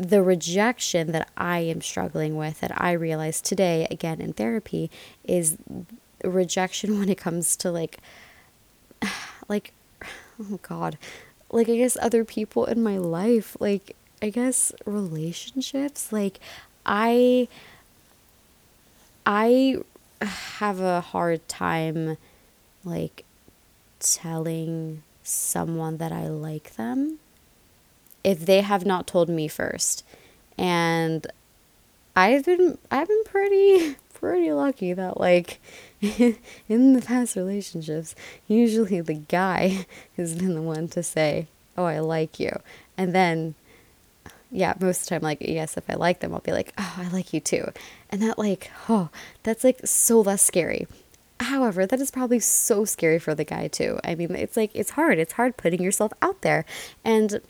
the 0.00 0.22
rejection 0.22 1.12
that 1.12 1.28
I 1.36 1.58
am 1.58 1.82
struggling 1.82 2.36
with, 2.36 2.60
that 2.60 2.72
I 2.80 2.92
realized 2.92 3.44
today, 3.44 3.86
again 3.90 4.20
in 4.20 4.32
therapy, 4.32 4.90
is 5.24 5.58
rejection 6.24 6.98
when 6.98 7.08
it 7.08 7.18
comes 7.18 7.56
to 7.56 7.70
like, 7.70 7.98
like 9.48 9.72
oh 10.40 10.58
god. 10.62 10.98
Like 11.52 11.68
i 11.68 11.76
guess 11.76 11.96
other 12.00 12.24
people 12.24 12.64
in 12.66 12.80
my 12.80 12.96
life 12.96 13.56
like 13.58 13.96
i 14.22 14.30
guess 14.30 14.72
relationships 14.86 16.12
like 16.12 16.38
i 16.86 17.48
i 19.26 19.76
have 20.22 20.78
a 20.78 21.00
hard 21.00 21.48
time 21.48 22.16
like 22.84 23.24
telling 23.98 25.02
someone 25.24 25.96
that 25.96 26.12
i 26.12 26.28
like 26.28 26.76
them 26.76 27.18
if 28.24 28.46
they 28.46 28.60
have 28.60 28.84
not 28.86 29.06
told 29.06 29.28
me 29.28 29.48
first 29.48 30.04
and 30.58 31.26
i've 32.16 32.44
been 32.44 32.78
i've 32.90 33.08
been 33.08 33.24
pretty 33.24 33.96
pretty 34.14 34.52
lucky 34.52 34.92
that 34.92 35.18
like 35.18 35.60
in 36.68 36.94
the 36.94 37.02
past 37.02 37.36
relationships, 37.36 38.14
usually 38.48 39.00
the 39.02 39.14
guy 39.14 39.86
has 40.16 40.34
been 40.34 40.54
the 40.54 40.62
one 40.62 40.88
to 40.88 41.02
say, 41.02 41.46
"Oh, 41.76 41.84
I 41.84 41.98
like 41.98 42.40
you," 42.40 42.58
and 42.96 43.14
then, 43.14 43.54
yeah, 44.50 44.72
most 44.80 45.02
of 45.02 45.08
the 45.08 45.10
time, 45.16 45.22
like, 45.22 45.38
yes, 45.42 45.76
if 45.76 45.88
I 45.90 45.94
like 45.94 46.20
them, 46.20 46.32
I'll 46.32 46.40
be 46.40 46.52
like, 46.52 46.72
"Oh, 46.78 46.94
I 46.96 47.08
like 47.08 47.34
you 47.34 47.40
too," 47.40 47.70
and 48.08 48.22
that, 48.22 48.38
like, 48.38 48.70
oh, 48.88 49.10
that's 49.42 49.62
like 49.62 49.80
so 49.84 50.20
less 50.22 50.40
scary. 50.42 50.86
However, 51.40 51.84
that 51.86 52.00
is 52.00 52.10
probably 52.10 52.40
so 52.40 52.86
scary 52.86 53.18
for 53.18 53.34
the 53.34 53.44
guy 53.44 53.68
too. 53.68 53.98
I 54.02 54.14
mean, 54.14 54.34
it's 54.34 54.56
like 54.56 54.70
it's 54.74 54.90
hard. 54.92 55.18
It's 55.18 55.34
hard 55.34 55.58
putting 55.58 55.82
yourself 55.82 56.12
out 56.22 56.40
there, 56.40 56.64
and 57.04 57.42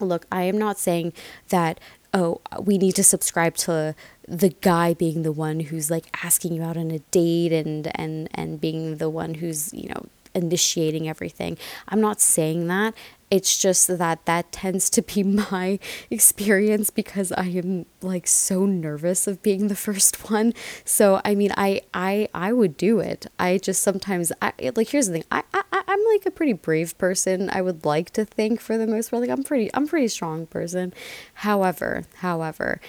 look, 0.00 0.26
I 0.30 0.42
am 0.42 0.58
not 0.58 0.78
saying 0.78 1.12
that 1.48 1.80
oh, 2.14 2.40
we 2.60 2.78
need 2.78 2.94
to 2.96 3.04
subscribe 3.04 3.54
to 3.54 3.94
the 4.26 4.50
guy 4.60 4.94
being 4.94 5.22
the 5.22 5.32
one 5.32 5.60
who's 5.60 5.90
like 5.90 6.06
asking 6.24 6.54
you 6.54 6.62
out 6.62 6.76
on 6.76 6.90
a 6.90 6.98
date 7.10 7.52
and 7.52 7.90
and 7.94 8.28
and 8.34 8.60
being 8.60 8.96
the 8.96 9.10
one 9.10 9.34
who's, 9.34 9.72
you 9.74 9.88
know, 9.88 10.06
initiating 10.34 11.08
everything. 11.08 11.58
I'm 11.88 12.00
not 12.00 12.20
saying 12.20 12.66
that. 12.68 12.94
It's 13.30 13.58
just 13.58 13.86
that 13.98 14.24
that 14.24 14.52
tends 14.52 14.88
to 14.90 15.02
be 15.02 15.22
my 15.52 15.78
experience 16.10 16.90
because 16.90 17.32
I 17.32 17.46
am 17.46 17.86
like 18.00 18.26
so 18.26 18.64
nervous 18.64 19.26
of 19.26 19.42
being 19.42 19.68
the 19.68 19.76
first 19.76 20.30
one. 20.30 20.54
So 20.84 21.20
I 21.24 21.34
mean, 21.34 21.52
I 21.56 21.82
I 21.92 22.28
I 22.34 22.52
would 22.52 22.76
do 22.76 23.00
it. 23.00 23.26
I 23.38 23.58
just 23.58 23.82
sometimes 23.82 24.32
I 24.40 24.52
like 24.74 24.88
here's 24.88 25.06
the 25.06 25.14
thing. 25.14 25.24
I 25.30 25.42
I 25.52 25.62
I'm 25.72 26.04
like 26.12 26.26
a 26.26 26.30
pretty 26.30 26.52
brave 26.52 26.96
person. 26.98 27.50
I 27.50 27.62
would 27.62 27.84
like 27.84 28.10
to 28.10 28.24
think 28.24 28.60
for 28.60 28.78
the 28.78 28.86
most 28.86 29.10
part. 29.10 29.22
Like 29.22 29.30
I'm 29.30 29.42
pretty 29.42 29.70
I'm 29.74 29.86
pretty 29.86 30.08
strong 30.08 30.46
person. 30.46 30.92
However, 31.34 32.04
however, 32.16 32.80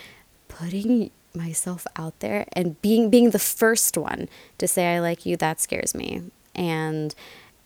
putting 0.47 1.11
myself 1.33 1.85
out 1.95 2.19
there 2.19 2.45
and 2.53 2.81
being 2.81 3.09
being 3.09 3.31
the 3.31 3.39
first 3.39 3.97
one 3.97 4.27
to 4.57 4.67
say 4.67 4.95
I 4.95 4.99
like 4.99 5.25
you 5.25 5.37
that 5.37 5.59
scares 5.59 5.93
me. 5.93 6.23
And 6.55 7.15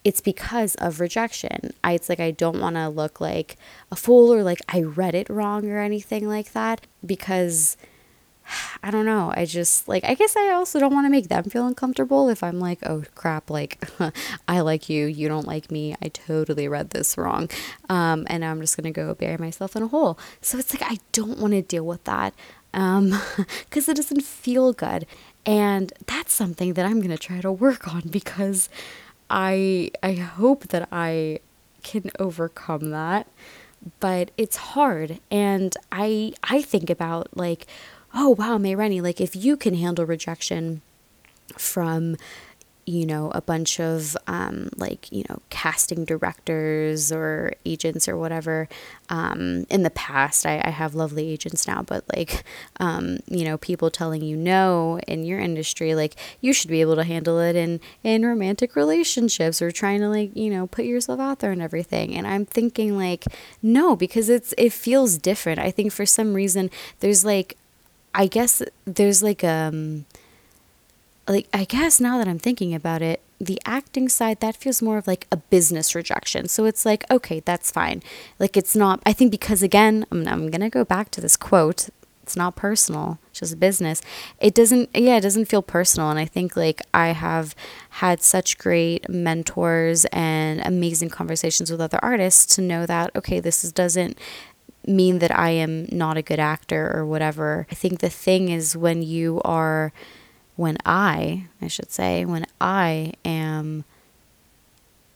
it's 0.04 0.22
because 0.22 0.76
of 0.76 1.00
rejection. 1.00 1.74
I 1.84 1.94
it's 1.94 2.10
like 2.10 2.20
I 2.20 2.32
don't 2.32 2.60
want 2.60 2.76
to 2.76 2.90
look 2.90 3.22
like 3.22 3.58
a 3.92 3.96
fool 3.96 4.34
or 4.34 4.44
like 4.44 4.60
I 4.68 4.82
read 4.82 5.16
it 5.16 5.30
wrong 5.30 5.70
or 5.70 5.80
anything 5.80 6.28
like 6.28 6.52
that 6.54 6.86
because 7.06 7.78
I 8.82 8.92
don't 8.92 9.06
know. 9.06 9.32
I 9.36 9.46
just 9.46 9.88
like 9.88 10.04
I 10.04 10.14
guess 10.16 10.36
I 10.36 10.52
also 10.52 10.80
don't 10.80 10.94
want 10.94 11.06
to 11.06 11.10
make 11.10 11.30
them 11.30 11.46
feel 11.46 11.66
uncomfortable 11.66 12.28
if 12.30 12.44
I'm 12.44 12.60
like, 12.60 12.80
"Oh 12.84 13.04
crap, 13.16 13.50
like 13.50 13.82
I 14.48 14.60
like 14.60 14.90
you, 14.90 15.06
you 15.06 15.28
don't 15.28 15.48
like 15.48 15.72
me. 15.72 15.96
I 16.02 16.10
totally 16.10 16.68
read 16.68 16.90
this 16.90 17.18
wrong." 17.18 17.50
Um 17.90 18.28
and 18.30 18.44
I'm 18.44 18.60
just 18.60 18.76
going 18.76 18.92
to 18.92 18.92
go 18.92 19.14
bury 19.14 19.38
myself 19.38 19.76
in 19.76 19.84
a 19.84 19.88
hole. 19.88 20.20
So 20.42 20.58
it's 20.58 20.74
like 20.74 20.90
I 20.90 20.98
don't 21.14 21.40
want 21.40 21.54
to 21.54 21.62
deal 21.62 21.86
with 21.86 22.04
that. 22.04 22.34
Um 22.74 23.20
cuz 23.70 23.88
it 23.88 23.96
doesn't 23.96 24.24
feel 24.24 24.74
good. 24.74 25.06
And 25.46 25.92
that's 26.06 26.34
something 26.34 26.74
that 26.74 26.86
I'm 26.86 27.00
going 27.00 27.10
to 27.10 27.18
try 27.18 27.42
to 27.42 27.52
work 27.52 27.94
on 27.94 28.02
because 28.10 28.70
I 29.34 29.90
I 30.04 30.14
hope 30.14 30.68
that 30.68 30.88
I 30.92 31.40
can 31.82 32.12
overcome 32.20 32.92
that, 32.92 33.28
but 34.00 34.30
it's 34.38 34.58
hard. 34.58 35.20
And 35.32 35.76
I 35.92 36.34
I 36.44 36.62
think 36.62 36.90
about 36.92 37.36
like, 37.36 37.66
oh 38.14 38.30
wow, 38.30 38.58
May 38.60 38.76
Rennie, 38.76 39.02
like 39.02 39.20
if 39.20 39.36
you 39.36 39.58
can 39.58 39.74
handle 39.74 40.06
rejection 40.06 40.82
from 41.58 42.16
you 42.86 43.06
know, 43.06 43.32
a 43.34 43.42
bunch 43.42 43.80
of 43.80 44.18
um, 44.28 44.70
like, 44.76 45.12
you 45.12 45.24
know, 45.30 45.42
casting 45.50 46.04
directors 46.04 47.12
or 47.12 47.54
agents 47.66 48.08
or 48.08 48.18
whatever. 48.18 48.68
Um, 49.10 49.66
in 49.70 49.84
the 49.84 49.90
past, 49.90 50.46
I, 50.46 50.62
I, 50.64 50.70
have 50.70 50.96
lovely 50.96 51.30
agents 51.30 51.68
now, 51.68 51.82
but 51.82 52.04
like, 52.16 52.44
um, 52.80 53.20
you 53.28 53.46
know, 53.46 53.58
people 53.58 53.90
telling 53.90 54.22
you 54.22 54.36
no 54.36 55.00
in 55.08 55.24
your 55.24 55.40
industry, 55.40 55.96
like, 55.96 56.16
you 56.42 56.52
should 56.52 56.70
be 56.70 56.82
able 56.82 56.96
to 56.96 57.04
handle 57.04 57.40
it 57.40 57.56
in, 57.56 57.80
in 58.04 58.26
romantic 58.26 58.76
relationships 58.76 59.62
or 59.62 59.72
trying 59.72 60.00
to 60.00 60.10
like, 60.10 60.36
you 60.36 60.50
know, 60.50 60.68
put 60.68 60.86
yourself 60.86 61.20
out 61.20 61.40
there 61.40 61.52
and 61.52 61.62
everything. 61.62 62.16
And 62.16 62.28
I'm 62.28 62.46
thinking 62.46 62.98
like, 62.98 63.26
no, 63.62 63.96
because 63.96 64.30
it's, 64.30 64.54
it 64.58 64.74
feels 64.74 65.18
different. 65.18 65.60
I 65.60 65.72
think 65.72 65.94
for 65.94 66.06
some 66.06 66.34
reason, 66.34 66.70
there's 67.00 67.24
like, 67.24 67.56
I 68.16 68.28
guess 68.28 68.62
there's 68.86 69.24
like, 69.24 69.44
um, 69.44 70.06
like 71.28 71.48
I 71.54 71.66
guess 71.66 72.00
now 72.00 72.18
that 72.18 72.28
I'm 72.28 72.40
thinking 72.40 72.74
about 72.74 73.02
it, 73.02 73.22
the 73.40 73.60
acting 73.66 74.10
side 74.10 74.40
that 74.40 74.56
feels 74.56 74.82
more 74.82 74.98
of 74.98 75.08
like 75.08 75.28
a 75.32 75.38
business 75.38 75.96
rejection. 75.96 76.48
So 76.48 76.66
it's 76.66 76.86
like, 76.86 77.10
okay, 77.12 77.40
that's 77.42 77.72
fine. 77.72 78.02
Like 78.40 78.58
it's 78.58 78.76
not 78.76 79.02
I 79.06 79.14
think 79.14 79.32
because 79.32 79.64
again, 79.64 80.06
I'm 80.12 80.28
I'm 80.28 80.50
going 80.50 80.62
to 80.62 80.70
go 80.70 80.84
back 80.84 81.12
to 81.12 81.22
this 81.22 81.38
quote. 81.38 81.90
It's 82.22 82.38
not 82.38 82.56
personal, 82.56 83.20
it's 83.30 83.42
just 83.42 83.60
business. 83.60 84.02
It 84.40 84.56
doesn't 84.56 84.90
yeah, 84.94 85.18
it 85.18 85.22
doesn't 85.22 85.46
feel 85.46 85.62
personal 85.62 86.10
and 86.10 86.20
I 86.20 86.26
think 86.26 86.56
like 86.56 86.82
I 86.94 87.08
have 87.08 87.54
had 87.90 88.22
such 88.22 88.58
great 88.58 89.10
mentors 89.10 90.06
and 90.06 90.62
amazing 90.66 91.10
conversations 91.10 91.70
with 91.70 91.82
other 91.82 92.00
artists 92.02 92.56
to 92.56 92.62
know 92.62 92.86
that 92.86 93.12
okay, 93.16 93.40
this 93.40 93.64
is, 93.64 93.74
doesn't 93.74 94.18
mean 94.86 95.20
that 95.20 95.38
I 95.38 95.52
am 95.52 95.88
not 95.92 96.18
a 96.18 96.22
good 96.22 96.40
actor 96.40 96.92
or 96.96 97.06
whatever. 97.06 97.68
I 97.72 97.76
think 97.76 98.00
the 98.00 98.10
thing 98.10 98.50
is 98.50 98.76
when 98.76 99.02
you 99.02 99.42
are 99.44 99.94
when 100.56 100.78
I, 100.86 101.48
I 101.62 101.68
should 101.68 101.92
say, 101.92 102.26
when 102.26 102.46
I 102.62 103.14
am 103.26 103.84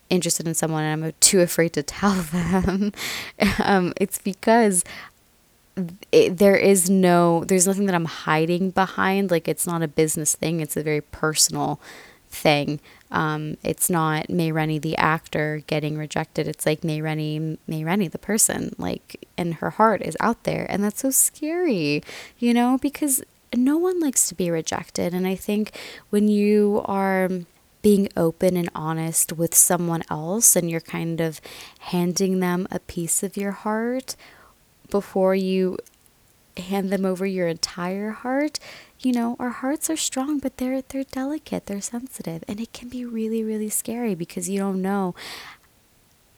interested 0.09 0.47
in 0.47 0.53
someone 0.53 0.83
and 0.83 1.05
I'm 1.05 1.13
too 1.19 1.41
afraid 1.41 1.73
to 1.73 1.83
tell 1.83 2.13
them, 2.31 2.91
um, 3.63 3.93
it's 3.97 4.19
because 4.19 4.83
it, 6.11 6.37
there 6.37 6.55
is 6.55 6.89
no, 6.89 7.43
there's 7.45 7.67
nothing 7.67 7.85
that 7.85 7.95
I'm 7.95 8.05
hiding 8.05 8.71
behind. 8.71 9.31
Like 9.31 9.47
it's 9.47 9.67
not 9.67 9.83
a 9.83 9.87
business 9.87 10.35
thing, 10.35 10.59
it's 10.59 10.77
a 10.77 10.83
very 10.83 11.01
personal 11.01 11.79
thing. 12.29 12.79
Um, 13.09 13.57
it's 13.63 13.89
not 13.89 14.29
May 14.29 14.51
Rennie 14.51 14.79
the 14.79 14.97
actor 14.97 15.63
getting 15.67 15.97
rejected. 15.97 16.47
It's 16.47 16.65
like 16.65 16.83
May 16.83 17.01
Rennie, 17.01 17.57
May 17.67 17.83
Rennie 17.83 18.09
the 18.09 18.17
person, 18.17 18.75
like, 18.77 19.25
and 19.37 19.55
her 19.55 19.71
heart 19.71 20.01
is 20.01 20.17
out 20.19 20.43
there, 20.43 20.65
and 20.69 20.83
that's 20.83 21.01
so 21.01 21.11
scary, 21.11 22.03
you 22.37 22.53
know, 22.53 22.77
because 22.81 23.23
no 23.55 23.77
one 23.77 23.99
likes 23.99 24.27
to 24.29 24.35
be 24.35 24.49
rejected. 24.49 25.13
And 25.13 25.27
I 25.27 25.35
think 25.35 25.71
when 26.09 26.27
you 26.27 26.81
are 26.85 27.29
being 27.81 28.09
open 28.17 28.57
and 28.57 28.69
honest 28.75 29.33
with 29.33 29.55
someone 29.55 30.03
else 30.09 30.55
and 30.55 30.69
you're 30.69 30.81
kind 30.81 31.21
of 31.21 31.39
handing 31.79 32.39
them 32.39 32.67
a 32.71 32.79
piece 32.79 33.23
of 33.23 33.37
your 33.37 33.51
heart 33.51 34.15
before 34.89 35.35
you 35.35 35.77
hand 36.57 36.89
them 36.89 37.05
over 37.05 37.25
your 37.25 37.47
entire 37.47 38.11
heart, 38.11 38.59
you 38.99 39.11
know, 39.11 39.35
our 39.39 39.49
hearts 39.49 39.89
are 39.89 39.97
strong, 39.97 40.39
but 40.39 40.57
they're 40.57 40.81
they're 40.81 41.03
delicate, 41.03 41.67
they're 41.67 41.81
sensitive, 41.81 42.43
and 42.47 42.59
it 42.59 42.73
can 42.73 42.89
be 42.89 43.05
really 43.05 43.43
really 43.43 43.69
scary 43.69 44.15
because 44.15 44.49
you 44.49 44.59
don't 44.59 44.81
know 44.81 45.13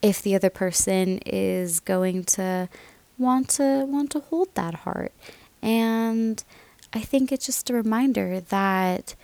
if 0.02 0.22
the 0.22 0.36
other 0.36 0.50
person 0.50 1.20
is 1.26 1.80
going 1.80 2.24
to 2.24 2.70
want 3.18 3.50
to 3.50 3.86
want 3.88 4.12
to 4.12 4.20
hold 4.20 4.54
that 4.56 4.76
heart. 4.76 5.14
And 5.62 6.44
I 6.92 7.02
think 7.02 7.32
it's 7.32 7.46
just 7.46 7.70
a 7.70 7.74
reminder 7.74 8.40
that, 8.40 9.16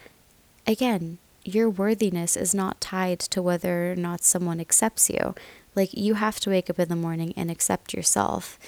again, 0.67 1.17
your 1.43 1.69
worthiness 1.69 2.37
is 2.37 2.53
not 2.53 2.81
tied 2.81 3.19
to 3.19 3.41
whether 3.41 3.91
or 3.91 3.95
not 3.95 4.23
someone 4.23 4.59
accepts 4.59 5.09
you. 5.09 5.35
Like, 5.75 5.93
you 5.93 6.15
have 6.15 6.39
to 6.41 6.49
wake 6.49 6.69
up 6.69 6.79
in 6.79 6.89
the 6.89 6.95
morning 6.95 7.33
and 7.35 7.51
accept 7.51 7.93
yourself 7.93 8.59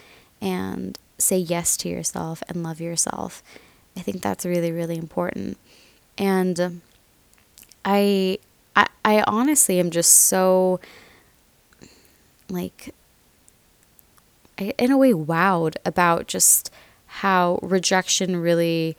and 0.41 0.97
say 1.17 1.37
yes 1.37 1.77
to 1.77 1.89
yourself 1.89 2.43
and 2.49 2.63
love 2.63 2.81
yourself. 2.81 3.43
I 3.95 4.01
think 4.01 4.21
that's 4.21 4.45
really, 4.45 4.71
really 4.71 4.97
important. 4.97 5.57
And 6.17 6.59
um, 6.59 6.81
I, 7.85 8.39
I, 8.75 8.87
I 9.05 9.23
honestly 9.25 9.79
am 9.79 9.89
just 9.89 10.11
so, 10.11 10.79
like, 12.49 12.93
I, 14.59 14.73
in 14.77 14.91
a 14.91 14.97
way, 14.97 15.13
wowed 15.13 15.75
about 15.85 16.27
just 16.27 16.71
how 17.21 17.59
rejection 17.61 18.37
really 18.37 18.95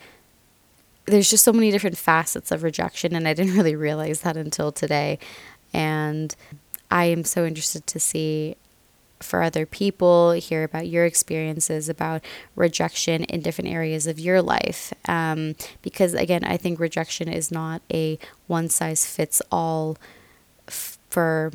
there's 1.07 1.31
just 1.31 1.45
so 1.45 1.53
many 1.53 1.71
different 1.71 1.97
facets 1.97 2.51
of 2.51 2.63
rejection 2.63 3.15
and 3.15 3.27
I 3.27 3.35
didn't 3.35 3.55
really 3.57 3.77
realize 3.77 4.21
that 4.23 4.37
until 4.37 4.73
today 4.73 5.19
and 5.73 6.35
I 6.91 7.07
am 7.07 7.25
so 7.25 7.45
interested 7.45 7.87
to 7.87 8.01
see 8.01 8.57
for 9.21 9.43
other 9.43 9.67
people, 9.67 10.33
hear 10.33 10.65
about 10.65 10.87
your 10.87 11.05
experiences 11.05 11.89
about 11.89 12.25
rejection 12.55 13.25
in 13.25 13.41
different 13.41 13.71
areas 13.71 14.07
of 14.07 14.19
your 14.19 14.41
life. 14.41 14.93
Um, 15.09 15.57
because 15.83 16.15
again, 16.15 16.45
I 16.45 16.57
think 16.57 16.79
rejection 16.79 17.29
is 17.29 17.51
not 17.51 17.83
a 17.93 18.19
one 18.47 18.69
size 18.69 19.07
fits 19.07 19.43
all 19.51 19.97
f- 20.69 20.99
for 21.11 21.53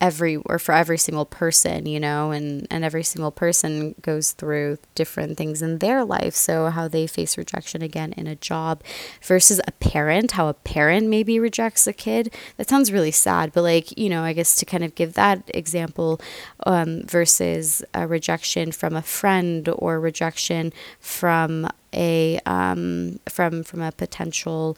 every 0.00 0.36
or 0.36 0.58
for 0.58 0.72
every 0.72 0.96
single 0.96 1.26
person 1.26 1.84
you 1.86 2.00
know 2.00 2.30
and 2.30 2.66
and 2.70 2.84
every 2.84 3.02
single 3.02 3.30
person 3.30 3.94
goes 4.00 4.32
through 4.32 4.78
different 4.94 5.36
things 5.36 5.62
in 5.62 5.78
their 5.78 6.04
life. 6.04 6.34
So 6.34 6.70
how 6.70 6.88
they 6.88 7.06
face 7.06 7.36
rejection 7.36 7.82
again 7.82 8.12
in 8.16 8.26
a 8.26 8.36
job 8.36 8.82
versus 9.22 9.60
a 9.66 9.72
parent 9.72 10.32
how 10.32 10.48
a 10.48 10.54
parent 10.54 11.08
maybe 11.08 11.38
rejects 11.38 11.86
a 11.86 11.92
kid. 11.92 12.32
That 12.56 12.68
sounds 12.68 12.92
really 12.92 13.10
sad 13.10 13.52
but 13.52 13.62
like 13.62 13.96
you 13.98 14.08
know 14.08 14.22
i 14.22 14.32
guess 14.32 14.56
to 14.56 14.64
kind 14.64 14.84
of 14.84 14.94
give 14.94 15.14
that 15.14 15.42
example 15.54 16.20
um, 16.66 17.02
versus 17.06 17.82
a 17.94 18.06
rejection 18.06 18.72
from 18.72 18.94
a 18.94 19.02
friend 19.02 19.68
or 19.68 20.00
rejection 20.00 20.72
from 20.98 21.68
a 21.92 22.38
um, 22.46 23.18
from 23.28 23.62
from 23.62 23.80
a 23.82 23.92
potential 23.92 24.76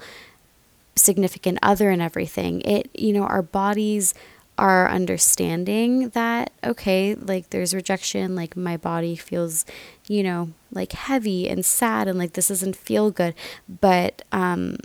significant 0.96 1.58
other 1.62 1.90
and 1.90 2.02
everything. 2.02 2.60
It 2.62 2.90
you 2.94 3.12
know 3.12 3.24
our 3.24 3.42
bodies 3.42 4.14
are 4.58 4.88
understanding 4.88 6.10
that 6.10 6.52
okay 6.62 7.14
like 7.14 7.48
there's 7.50 7.74
rejection 7.74 8.36
like 8.36 8.54
my 8.54 8.76
body 8.76 9.16
feels 9.16 9.64
you 10.08 10.22
know 10.22 10.50
like 10.70 10.92
heavy 10.92 11.48
and 11.48 11.64
sad 11.64 12.06
and 12.06 12.18
like 12.18 12.34
this 12.34 12.48
doesn't 12.48 12.76
feel 12.76 13.10
good. 13.10 13.34
But 13.80 14.22
um 14.32 14.76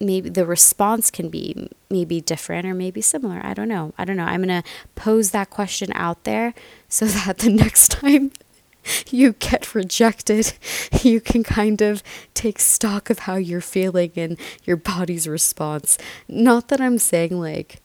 maybe 0.00 0.28
the 0.28 0.46
response 0.46 1.10
can 1.10 1.28
be 1.28 1.68
maybe 1.90 2.20
different 2.20 2.66
or 2.66 2.74
maybe 2.74 3.00
similar. 3.00 3.40
I 3.42 3.54
don't 3.54 3.68
know. 3.68 3.92
I 3.96 4.04
don't 4.04 4.16
know. 4.16 4.24
I'm 4.24 4.42
going 4.42 4.62
to 4.62 4.68
pose 4.94 5.30
that 5.30 5.50
question 5.50 5.90
out 5.94 6.24
there 6.24 6.54
so 6.88 7.06
that 7.06 7.38
the 7.38 7.50
next 7.50 7.88
time 7.88 8.32
you 9.10 9.32
get 9.34 9.74
rejected, 9.74 10.52
you 11.02 11.20
can 11.20 11.42
kind 11.42 11.80
of 11.80 12.02
take 12.34 12.58
stock 12.58 13.10
of 13.10 13.20
how 13.20 13.36
you're 13.36 13.60
feeling 13.60 14.12
and 14.16 14.38
your 14.64 14.76
body's 14.76 15.26
response. 15.26 15.98
Not 16.28 16.68
that 16.68 16.80
I'm 16.80 16.98
saying 16.98 17.38
like 17.38 17.80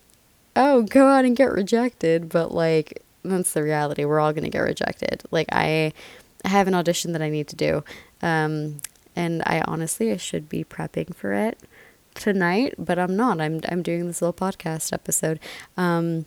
oh, 0.56 0.84
go 0.84 1.08
out 1.08 1.26
and 1.26 1.36
get 1.36 1.52
rejected, 1.52 2.30
but 2.30 2.54
like 2.54 3.04
that's 3.24 3.54
the 3.54 3.64
reality. 3.64 4.06
We're 4.06 4.20
all 4.20 4.34
going 4.34 4.44
to 4.44 4.50
get 4.50 4.60
rejected. 4.60 5.24
Like 5.32 5.48
I 5.52 5.94
I 6.44 6.50
have 6.50 6.68
an 6.68 6.74
audition 6.74 7.14
that 7.14 7.22
I 7.22 7.30
need 7.30 7.48
to 7.50 7.56
do. 7.56 7.84
Um, 8.22 8.82
and 9.16 9.44
I 9.46 9.62
honestly 9.66 10.12
I 10.12 10.18
should 10.18 10.50
be 10.50 10.64
prepping 10.64 11.16
for 11.16 11.34
it 11.34 11.60
tonight, 12.16 12.76
but 12.78 12.98
I'm 13.00 13.16
not. 13.16 13.42
I'm 13.42 13.62
I'm 13.70 13.82
doing 13.82 14.08
this 14.08 14.22
little 14.22 14.34
podcast 14.34 14.94
episode. 14.94 15.40
Um, 15.78 16.26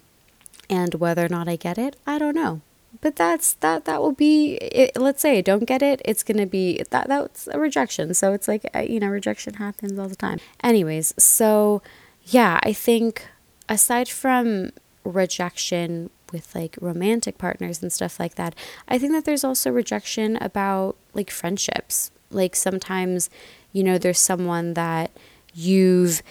and 0.70 0.94
whether 0.94 1.24
or 1.24 1.28
not 1.28 1.48
I 1.48 1.56
get 1.56 1.78
it, 1.78 1.96
I 2.06 2.18
don't 2.18 2.34
know. 2.34 2.60
But 3.00 3.16
that's 3.16 3.54
that 3.54 3.84
that 3.84 4.00
will 4.00 4.12
be 4.12 4.54
it, 4.54 4.96
let's 4.96 5.20
say 5.20 5.38
I 5.38 5.40
don't 5.40 5.64
get 5.64 5.82
it, 5.82 6.00
it's 6.04 6.22
to 6.22 6.46
be 6.46 6.82
that 6.90 7.08
that's 7.08 7.48
a 7.48 7.58
rejection. 7.58 8.14
So 8.14 8.32
it's 8.32 8.48
like 8.48 8.68
uh, 8.74 8.80
you 8.80 9.00
know, 9.00 9.08
rejection 9.08 9.54
happens 9.54 9.98
all 9.98 10.08
the 10.08 10.16
time. 10.16 10.38
Anyways, 10.62 11.12
so 11.18 11.82
yeah, 12.22 12.60
I 12.62 12.72
think 12.72 13.26
aside 13.68 14.08
from 14.08 14.70
rejection 15.04 16.10
with 16.32 16.54
like 16.54 16.76
romantic 16.80 17.38
partners 17.38 17.82
and 17.82 17.92
stuff 17.92 18.18
like 18.18 18.34
that, 18.34 18.54
I 18.88 18.98
think 18.98 19.12
that 19.12 19.24
there's 19.24 19.44
also 19.44 19.70
rejection 19.70 20.36
about 20.36 20.96
like 21.12 21.30
friendships. 21.30 22.10
Like 22.30 22.56
sometimes, 22.56 23.30
you 23.72 23.84
know, 23.84 23.98
there's 23.98 24.18
someone 24.18 24.74
that 24.74 25.10
you've 25.54 26.22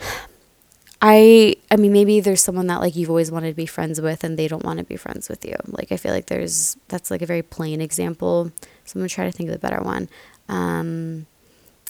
I 1.00 1.54
I 1.70 1.76
mean 1.76 1.92
maybe 1.92 2.18
there's 2.18 2.42
someone 2.42 2.66
that 2.66 2.80
like 2.80 2.96
you've 2.96 3.10
always 3.10 3.30
wanted 3.30 3.50
to 3.50 3.54
be 3.54 3.66
friends 3.66 4.00
with 4.00 4.24
and 4.24 4.36
they 4.36 4.48
don't 4.48 4.64
want 4.64 4.78
to 4.78 4.84
be 4.84 4.96
friends 4.96 5.28
with 5.28 5.44
you. 5.44 5.54
Like 5.66 5.92
I 5.92 5.96
feel 5.96 6.12
like 6.12 6.26
there's 6.26 6.76
that's 6.88 7.10
like 7.10 7.22
a 7.22 7.26
very 7.26 7.42
plain 7.42 7.80
example. 7.80 8.50
So 8.84 8.96
I'm 8.96 9.02
gonna 9.02 9.08
try 9.08 9.24
to 9.24 9.32
think 9.32 9.48
of 9.48 9.54
a 9.54 9.60
better 9.60 9.80
one. 9.80 10.08
Um, 10.48 11.26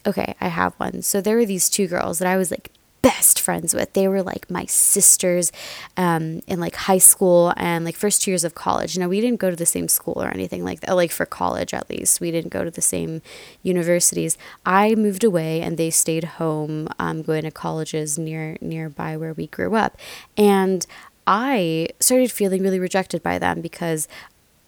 okay, 0.06 0.34
I 0.40 0.48
have 0.48 0.74
one. 0.74 1.00
So 1.02 1.22
there 1.22 1.36
were 1.36 1.46
these 1.46 1.70
two 1.70 1.86
girls 1.86 2.18
that 2.18 2.28
I 2.28 2.36
was 2.36 2.50
like 2.50 2.70
best 3.08 3.40
friends 3.40 3.72
with. 3.72 3.90
They 3.94 4.06
were 4.06 4.22
like 4.22 4.50
my 4.50 4.66
sisters 4.66 5.50
um, 5.96 6.42
in 6.46 6.60
like 6.60 6.74
high 6.74 6.98
school 6.98 7.54
and 7.56 7.82
like 7.82 7.96
first 7.96 8.26
years 8.26 8.44
of 8.44 8.54
college. 8.54 8.98
Now 8.98 9.08
we 9.08 9.22
didn't 9.22 9.40
go 9.40 9.48
to 9.48 9.56
the 9.56 9.64
same 9.64 9.88
school 9.88 10.22
or 10.22 10.28
anything 10.28 10.62
like 10.62 10.80
that. 10.80 10.94
Like 10.94 11.10
for 11.10 11.24
college, 11.24 11.72
at 11.72 11.88
least, 11.88 12.20
we 12.20 12.30
didn't 12.30 12.52
go 12.52 12.64
to 12.64 12.70
the 12.70 12.82
same 12.82 13.22
universities. 13.62 14.36
I 14.66 14.94
moved 14.94 15.24
away 15.24 15.62
and 15.62 15.78
they 15.78 15.88
stayed 15.88 16.24
home, 16.24 16.88
um, 16.98 17.22
going 17.22 17.44
to 17.44 17.50
colleges 17.50 18.18
near 18.18 18.58
nearby 18.60 19.16
where 19.16 19.32
we 19.32 19.46
grew 19.46 19.74
up, 19.74 19.96
and 20.36 20.84
I 21.26 21.88
started 22.00 22.30
feeling 22.30 22.62
really 22.62 22.78
rejected 22.78 23.22
by 23.22 23.38
them 23.38 23.62
because 23.62 24.06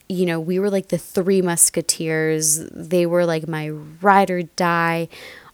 you 0.09 0.27
know, 0.27 0.41
we 0.41 0.59
were 0.59 0.71
like 0.71 0.89
the 0.89 0.99
three 0.99 1.41
musketeers. 1.41 2.59
They 2.73 3.07
were 3.07 3.25
like 3.25 3.47
my 3.47 3.69
ride 3.69 4.29
or 4.29 4.43
die, 4.43 5.09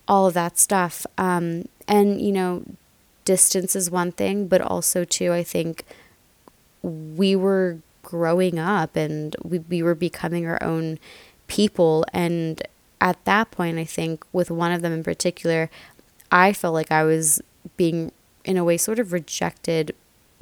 all 0.09 0.27
of 0.27 0.33
that 0.33 0.57
stuff. 0.57 1.05
Um, 1.18 1.66
and, 1.88 2.20
you 2.20 2.33
know, 2.33 2.64
distance 3.25 3.77
is 3.77 3.90
one 3.90 4.12
thing, 4.12 4.49
but 4.49 4.61
also, 4.61 5.05
too, 5.05 5.33
I 5.33 5.42
think 5.42 5.85
we 6.83 7.35
were 7.35 7.79
growing 8.03 8.59
up 8.59 8.94
and 8.96 9.35
we, 9.42 9.59
we 9.61 9.83
were 9.83 9.94
becoming 9.94 10.46
our 10.46 10.62
own 10.62 10.99
people. 11.49 12.05
And 12.12 12.62
at 13.01 13.22
that 13.25 13.51
point, 13.51 13.79
I 13.79 13.85
think 13.85 14.25
with 14.33 14.51
one 14.51 14.72
of 14.72 14.83
them 14.83 14.92
in 14.92 15.03
particular, 15.03 15.70
I 16.31 16.53
felt 16.53 16.75
like 16.75 16.92
I 16.92 17.05
was 17.05 17.40
being, 17.77 18.12
in 18.44 18.57
a 18.57 18.64
way, 18.64 18.77
sort 18.77 18.99
of 18.99 19.12
rejected 19.12 19.94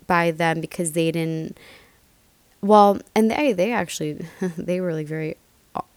by 0.06 0.30
them 0.30 0.60
because 0.60 0.92
they 0.92 1.10
didn't 1.10 1.56
well, 2.60 2.98
and 3.14 3.30
they 3.30 3.52
they 3.52 3.72
actually 3.72 4.26
they 4.40 4.80
were 4.80 4.92
like 4.94 5.06
very 5.06 5.36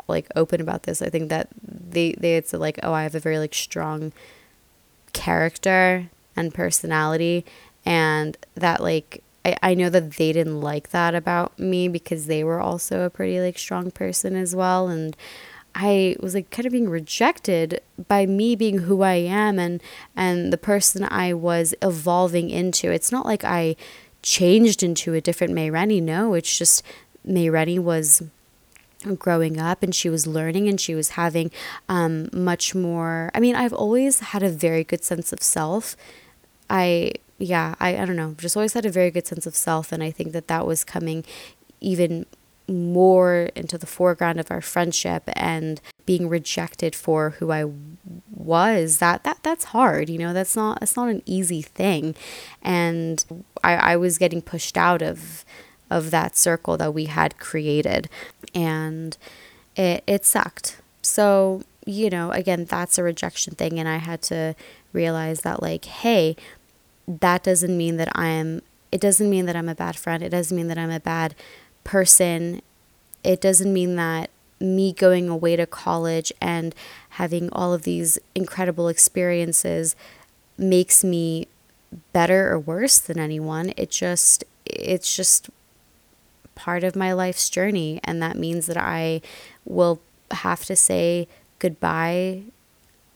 like 0.07 0.27
open 0.35 0.61
about 0.61 0.83
this. 0.83 1.01
I 1.01 1.09
think 1.09 1.29
that 1.29 1.49
they 1.63 2.13
they 2.13 2.33
had 2.33 2.47
said 2.47 2.59
like, 2.59 2.79
oh, 2.83 2.93
I 2.93 3.03
have 3.03 3.15
a 3.15 3.19
very 3.19 3.39
like 3.39 3.53
strong 3.53 4.11
character 5.13 6.09
and 6.35 6.53
personality, 6.53 7.45
and 7.85 8.37
that 8.55 8.81
like 8.81 9.23
I, 9.45 9.57
I 9.63 9.73
know 9.73 9.89
that 9.89 10.13
they 10.13 10.33
didn't 10.33 10.61
like 10.61 10.89
that 10.89 11.15
about 11.15 11.57
me 11.57 11.87
because 11.87 12.25
they 12.25 12.43
were 12.43 12.59
also 12.59 13.01
a 13.01 13.09
pretty 13.09 13.39
like 13.39 13.57
strong 13.57 13.91
person 13.91 14.35
as 14.35 14.55
well, 14.55 14.87
and 14.87 15.15
I 15.73 16.15
was 16.19 16.33
like 16.33 16.49
kind 16.49 16.65
of 16.65 16.71
being 16.71 16.89
rejected 16.89 17.81
by 18.07 18.25
me 18.25 18.55
being 18.55 18.79
who 18.79 19.03
I 19.03 19.13
am 19.13 19.59
and 19.59 19.81
and 20.15 20.51
the 20.51 20.57
person 20.57 21.07
I 21.09 21.33
was 21.33 21.75
evolving 21.81 22.49
into. 22.49 22.91
It's 22.91 23.11
not 23.11 23.25
like 23.25 23.43
I 23.43 23.75
changed 24.23 24.81
into 24.81 25.13
a 25.13 25.21
different 25.21 25.53
May 25.53 25.69
Rennie. 25.69 26.01
No, 26.01 26.33
it's 26.33 26.57
just 26.57 26.83
May 27.23 27.49
Rennie 27.49 27.79
was 27.79 28.23
growing 29.17 29.59
up 29.59 29.83
and 29.83 29.93
she 29.93 30.09
was 30.09 30.25
learning 30.25 30.67
and 30.67 30.79
she 30.79 30.95
was 30.95 31.09
having 31.09 31.51
um, 31.87 32.29
much 32.33 32.73
more. 32.73 33.31
I 33.33 33.39
mean, 33.39 33.55
I've 33.55 33.73
always 33.73 34.19
had 34.19 34.43
a 34.43 34.49
very 34.49 34.83
good 34.83 35.03
sense 35.03 35.31
of 35.31 35.41
self. 35.41 35.95
I, 36.69 37.13
yeah, 37.37 37.75
I, 37.79 37.97
I 37.97 38.05
don't 38.05 38.15
know, 38.15 38.35
just 38.37 38.57
always 38.57 38.73
had 38.73 38.85
a 38.85 38.91
very 38.91 39.11
good 39.11 39.27
sense 39.27 39.45
of 39.45 39.55
self. 39.55 39.91
And 39.91 40.03
I 40.03 40.11
think 40.11 40.31
that 40.33 40.47
that 40.47 40.65
was 40.65 40.83
coming 40.83 41.23
even 41.79 42.25
more 42.67 43.49
into 43.55 43.77
the 43.77 43.85
foreground 43.85 44.39
of 44.39 44.51
our 44.51 44.61
friendship 44.61 45.23
and 45.27 45.79
being 46.05 46.27
rejected 46.27 46.95
for 46.95 47.31
who 47.31 47.51
I 47.51 47.65
was 48.29 48.97
that 48.97 49.23
that 49.23 49.39
that's 49.41 49.65
hard 49.65 50.09
you 50.09 50.17
know 50.17 50.33
that's 50.33 50.55
not 50.55 50.79
that's 50.79 50.97
not 50.97 51.09
an 51.09 51.21
easy 51.25 51.61
thing 51.61 52.15
and 52.61 53.23
I, 53.63 53.75
I 53.75 53.95
was 53.95 54.17
getting 54.17 54.41
pushed 54.41 54.77
out 54.77 55.01
of 55.01 55.45
of 55.89 56.11
that 56.11 56.35
circle 56.35 56.77
that 56.77 56.93
we 56.93 57.05
had 57.05 57.37
created 57.39 58.09
and 58.53 59.17
it 59.75 60.03
it 60.07 60.25
sucked. 60.25 60.81
So 61.01 61.61
you 61.85 62.09
know 62.09 62.31
again 62.31 62.65
that's 62.65 62.97
a 62.97 63.03
rejection 63.03 63.55
thing 63.55 63.79
and 63.79 63.87
I 63.87 63.97
had 63.97 64.21
to 64.23 64.55
realize 64.91 65.41
that 65.41 65.61
like 65.61 65.85
hey 65.85 66.35
that 67.07 67.43
doesn't 67.43 67.77
mean 67.77 67.97
that 67.97 68.09
I'm 68.13 68.61
it 68.91 69.01
doesn't 69.01 69.29
mean 69.29 69.45
that 69.45 69.55
I'm 69.55 69.69
a 69.69 69.75
bad 69.75 69.95
friend. 69.95 70.23
It 70.23 70.29
doesn't 70.29 70.55
mean 70.55 70.67
that 70.67 70.77
I'm 70.77 70.91
a 70.91 70.99
bad 70.99 71.35
person. 71.83 72.61
It 73.23 73.41
doesn't 73.41 73.71
mean 73.71 73.95
that 73.95 74.29
me 74.59 74.91
going 74.91 75.29
away 75.29 75.55
to 75.55 75.65
college 75.65 76.31
and 76.41 76.73
having 77.09 77.49
all 77.51 77.73
of 77.73 77.83
these 77.83 78.17
incredible 78.33 78.87
experiences 78.87 79.95
makes 80.57 81.03
me 81.03 81.47
better 82.13 82.51
or 82.51 82.59
worse 82.59 82.97
than 82.97 83.19
anyone. 83.19 83.73
It 83.77 83.91
just 83.91 84.43
it's 84.65 85.15
just 85.15 85.49
part 86.57 86.83
of 86.83 86.95
my 86.95 87.13
life's 87.13 87.49
journey 87.49 88.01
and 88.03 88.21
that 88.21 88.35
means 88.35 88.65
that 88.65 88.77
I 88.77 89.21
will 89.63 90.01
have 90.31 90.65
to 90.65 90.75
say 90.75 91.27
goodbye 91.59 92.43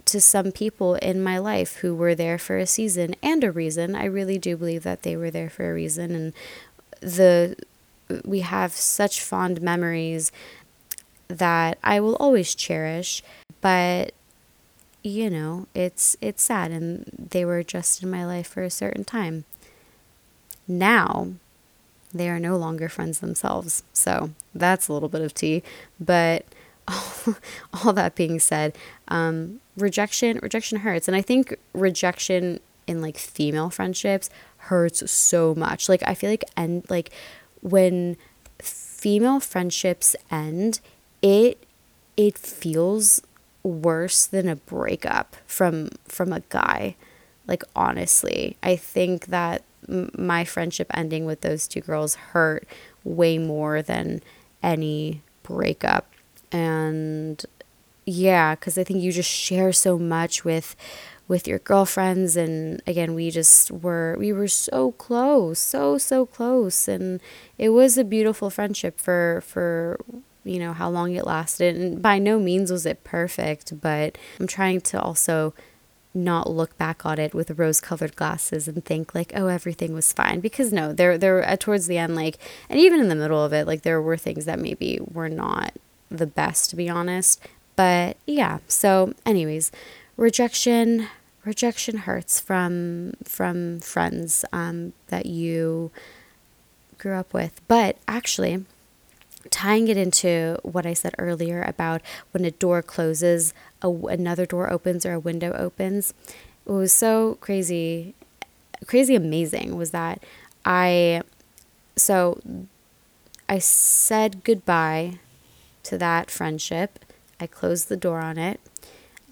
to 0.06 0.22
some 0.22 0.52
people 0.52 0.96
in 0.96 1.22
my 1.24 1.38
life 1.38 1.78
who 1.78 1.96
were 1.96 2.16
there 2.16 2.38
for 2.38 2.58
a 2.58 2.66
season 2.66 3.16
and 3.22 3.44
a 3.44 3.52
reason. 3.52 3.96
I 3.96 4.06
really 4.06 4.38
do 4.38 4.56
believe 4.56 4.84
that 4.84 5.04
they 5.04 5.16
were 5.16 5.32
there 5.32 5.50
for 5.50 5.70
a 5.70 5.74
reason 5.74 6.16
and 6.16 6.34
the 7.02 7.56
we 8.26 8.42
have 8.42 8.74
such 8.74 9.22
fond 9.22 9.62
memories 9.62 10.32
that 11.28 11.78
I 11.84 12.00
will 12.00 12.16
always 12.16 12.56
cherish, 12.56 13.24
but 13.62 14.14
you 15.04 15.30
know, 15.30 15.68
it's 15.74 16.16
it's 16.22 16.44
sad 16.44 16.72
and 16.72 17.28
they 17.32 17.46
were 17.46 17.64
just 17.64 18.04
in 18.04 18.12
my 18.12 18.26
life 18.26 18.48
for 18.48 18.64
a 18.64 18.70
certain 18.70 19.04
time. 19.04 19.46
Now, 20.68 21.32
they 22.12 22.30
are 22.30 22.40
no 22.40 22.58
longer 22.58 22.90
friends 22.90 23.20
themselves. 23.20 23.84
So, 23.94 24.32
that's 24.54 24.88
a 24.88 24.94
little 24.94 25.10
bit 25.10 25.22
of 25.22 25.34
tea, 25.34 25.64
but 26.00 26.46
all, 26.88 27.36
all 27.74 27.94
that 27.94 28.16
being 28.16 28.40
said, 28.40 28.76
um, 29.08 29.60
rejection 29.78 30.40
rejection 30.44 30.80
hurts 30.80 31.08
and 31.08 31.16
I 31.16 31.22
think 31.22 31.56
rejection 31.74 32.60
in 32.88 33.02
like 33.02 33.18
female 33.18 33.70
friendships 33.70 34.30
hurts 34.58 35.10
so 35.10 35.56
much. 35.56 35.90
Like 35.90 36.04
I 36.06 36.14
feel 36.14 36.30
like 36.30 36.44
and 36.56 36.88
like 36.90 37.12
when 37.62 38.18
female 38.60 39.40
friendships 39.40 40.16
end, 40.30 40.80
it 41.22 41.64
it 42.18 42.38
feels 42.38 43.22
worse 43.64 44.26
than 44.26 44.48
a 44.48 44.56
breakup 44.56 45.36
from 45.46 45.90
from 46.06 46.34
a 46.34 46.42
guy. 46.50 46.96
Like 47.48 47.64
honestly, 47.76 48.58
I 48.62 48.76
think 48.76 49.28
that 49.28 49.64
my 50.18 50.44
friendship 50.46 50.88
ending 50.94 51.26
with 51.26 51.42
those 51.42 51.68
two 51.68 51.82
girls 51.82 52.16
hurt 52.16 52.68
way 53.04 53.38
more 53.38 53.82
than 53.82 54.22
any 54.64 55.22
breakup. 55.44 56.12
And 56.52 57.44
yeah, 58.06 58.56
cuz 58.56 58.78
I 58.78 58.84
think 58.84 59.02
you 59.02 59.12
just 59.12 59.30
share 59.30 59.72
so 59.72 59.98
much 59.98 60.44
with 60.44 60.76
with 61.28 61.48
your 61.48 61.60
girlfriends. 61.60 62.36
And 62.36 62.82
again 62.86 63.14
we 63.14 63.32
just 63.32 63.72
were 63.72 64.16
we 64.20 64.34
were 64.34 64.48
so 64.48 64.92
close 64.94 65.60
so 65.60 65.98
so 65.98 66.26
close. 66.26 66.88
And 66.88 67.20
it 67.58 67.70
was 67.70 67.98
a 67.98 68.04
beautiful 68.04 68.50
friendship 68.50 69.00
for 69.00 69.42
for 69.46 70.00
you 70.44 70.58
know 70.60 70.74
how 70.74 70.90
long 70.90 71.14
it 71.14 71.26
lasted. 71.26 71.76
And 71.76 72.02
by 72.02 72.18
no 72.18 72.40
means 72.40 72.72
was 72.72 72.86
it 72.86 73.04
perfect 73.04 73.80
but 73.80 74.18
i'm 74.40 74.48
trying 74.48 74.82
to 74.82 75.00
also 75.00 75.54
not 76.14 76.50
look 76.50 76.78
back 76.78 77.06
on 77.06 77.18
it 77.20 77.34
with 77.34 77.58
rose 77.58 77.80
colored 77.80 78.16
glasses 78.16 78.68
and 78.68 78.84
think 78.84 79.16
like 79.16 79.32
oh 79.36 79.48
everything 79.48 79.94
was 79.94 80.12
fine 80.12 80.40
because 80.40 80.74
no 80.74 80.92
there 80.92 81.18
there 81.18 81.48
uh, 81.48 81.56
towards 81.58 81.88
the 81.88 81.98
end 81.98 82.16
like 82.16 82.38
and 82.70 82.80
even 82.80 83.00
in 83.00 83.08
the 83.08 83.16
middle 83.16 83.44
of 83.44 83.54
it 83.54 83.66
like 83.66 83.84
there 83.84 84.02
were 84.02 84.18
things 84.18 84.46
that 84.46 84.60
maybe 84.60 85.00
were 85.12 85.30
not 85.30 85.74
the 86.10 86.28
best 86.28 86.70
to 86.70 86.76
be 86.76 86.90
honest 86.90 87.42
but 87.76 88.18
yeah 88.28 88.60
so 88.68 89.14
anyways 89.26 89.72
rejection 90.18 91.08
rejection 91.46 92.00
hurts 92.00 92.40
from 92.40 93.14
from 93.24 93.80
friends 93.80 94.46
um, 94.52 94.94
that 95.08 95.26
you 95.26 95.92
grew 97.02 97.16
up 97.16 97.34
with. 97.34 97.60
But 97.68 97.98
actually, 98.08 98.66
tying 99.50 99.88
it 99.88 99.98
into 99.98 100.58
what 100.64 100.86
I 100.86 100.94
said 100.94 101.16
earlier 101.18 101.64
about 101.64 102.02
when 102.32 102.46
a 102.46 102.52
door 102.52 102.82
closes, 102.82 103.54
a, 103.82 103.90
another 103.90 104.46
door 104.46 104.72
opens 104.72 105.06
or 105.06 105.14
a 105.14 105.20
window 105.20 105.54
opens, 105.54 106.14
it 106.66 106.72
was 106.72 106.94
so 106.94 107.38
crazy, 107.42 108.14
crazy 108.86 109.16
amazing. 109.16 109.78
Was 109.78 109.92
that 109.92 110.24
I 110.66 111.22
so 111.96 112.42
I 113.50 113.60
said 113.60 114.44
goodbye 114.44 115.20
to 115.84 115.98
that 115.98 116.32
friendship. 116.32 117.00
I 117.40 117.48
closed 117.48 117.90
the 117.90 117.98
door 117.98 118.20
on 118.20 118.38
it. 118.38 118.60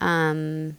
Um, 0.02 0.78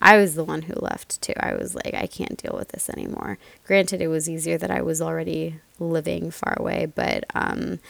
I 0.00 0.16
was 0.16 0.36
the 0.36 0.44
one 0.44 0.62
who 0.62 0.74
left 0.74 1.20
too. 1.20 1.34
I 1.38 1.54
was 1.54 1.74
like, 1.74 1.92
I 1.92 2.06
can't 2.06 2.36
deal 2.40 2.54
with 2.56 2.68
this 2.68 2.88
anymore. 2.88 3.38
Granted, 3.66 4.00
it 4.00 4.08
was 4.08 4.28
easier 4.28 4.56
that 4.58 4.70
I 4.70 4.80
was 4.80 5.02
already 5.02 5.56
living 5.80 6.30
far 6.30 6.54
away, 6.56 6.86
but 6.86 7.24
um, 7.34 7.80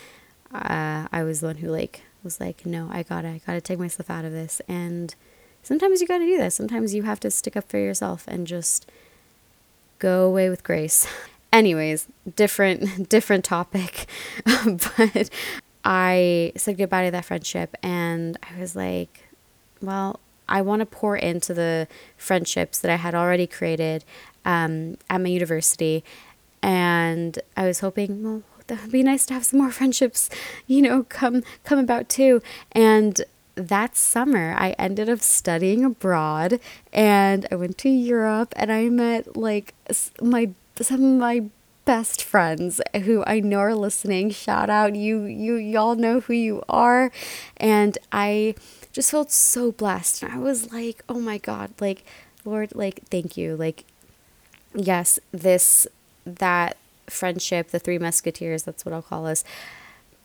uh, 0.52 1.06
I 1.12 1.22
was 1.22 1.40
the 1.40 1.48
one 1.48 1.56
who 1.56 1.68
like 1.68 2.02
was 2.28 2.40
like, 2.40 2.66
no, 2.66 2.88
I 2.90 3.02
gotta, 3.02 3.28
I 3.28 3.40
gotta 3.46 3.60
take 3.60 3.78
myself 3.78 4.10
out 4.10 4.24
of 4.24 4.32
this. 4.32 4.60
And 4.68 5.14
sometimes 5.62 6.00
you 6.00 6.06
gotta 6.06 6.24
do 6.24 6.36
that. 6.38 6.52
Sometimes 6.52 6.94
you 6.94 7.02
have 7.04 7.20
to 7.20 7.30
stick 7.30 7.56
up 7.56 7.68
for 7.68 7.78
yourself 7.78 8.24
and 8.28 8.46
just 8.46 8.90
go 9.98 10.26
away 10.26 10.50
with 10.50 10.62
grace. 10.62 11.06
Anyways, 11.52 12.06
different, 12.36 13.08
different 13.08 13.44
topic, 13.44 14.06
but 14.44 15.30
I 15.84 16.52
said 16.56 16.76
goodbye 16.76 17.06
to 17.06 17.10
that 17.12 17.24
friendship, 17.24 17.74
and 17.82 18.36
I 18.42 18.60
was 18.60 18.76
like, 18.76 19.28
well 19.80 20.20
I 20.48 20.62
want 20.62 20.80
to 20.80 20.86
pour 20.86 21.16
into 21.16 21.52
the 21.52 21.86
friendships 22.16 22.78
that 22.78 22.90
I 22.90 22.96
had 22.96 23.14
already 23.14 23.46
created 23.46 24.04
um, 24.44 24.96
at 25.10 25.20
my 25.20 25.28
university. 25.28 26.02
And 26.62 27.38
I 27.56 27.66
was 27.66 27.80
hoping, 27.80 28.22
well, 28.22 28.42
that 28.68 28.82
would 28.82 28.92
be 28.92 29.02
nice 29.02 29.26
to 29.26 29.34
have 29.34 29.44
some 29.44 29.60
more 29.60 29.70
friendships, 29.78 30.30
you 30.66 30.80
know, 30.82 31.02
come 31.04 31.42
come 31.64 31.78
about 31.78 32.08
too. 32.08 32.42
And 32.72 33.20
that 33.56 33.96
summer, 33.96 34.54
I 34.56 34.70
ended 34.78 35.08
up 35.08 35.20
studying 35.20 35.84
abroad, 35.84 36.60
and 36.92 37.46
I 37.50 37.56
went 37.56 37.76
to 37.78 37.88
Europe, 37.88 38.54
and 38.56 38.70
I 38.70 38.88
met 38.88 39.36
like 39.36 39.74
my 40.22 40.50
some 40.80 41.02
of 41.04 41.18
my 41.18 41.50
best 41.84 42.22
friends 42.22 42.82
who 43.04 43.24
I 43.26 43.40
know 43.40 43.58
are 43.60 43.74
listening. 43.74 44.30
Shout 44.30 44.68
out 44.68 44.94
you 44.94 45.24
you 45.24 45.54
y'all 45.54 45.94
know 45.94 46.20
who 46.20 46.34
you 46.34 46.62
are 46.68 47.10
and 47.56 47.96
I 48.12 48.54
just 48.92 49.10
felt 49.10 49.32
so 49.32 49.72
blessed. 49.72 50.22
And 50.22 50.32
I 50.32 50.38
was 50.38 50.70
like, 50.72 51.02
"Oh 51.08 51.18
my 51.18 51.38
god, 51.38 51.70
like 51.80 52.04
Lord, 52.44 52.74
like 52.74 53.00
thank 53.10 53.36
you. 53.38 53.56
Like 53.56 53.84
yes, 54.74 55.18
this 55.32 55.86
that 56.26 56.76
friendship, 57.08 57.70
the 57.70 57.78
three 57.78 57.98
musketeers, 57.98 58.62
that's 58.62 58.84
what 58.84 58.92
I'll 58.92 59.02
call 59.02 59.26
us. 59.26 59.44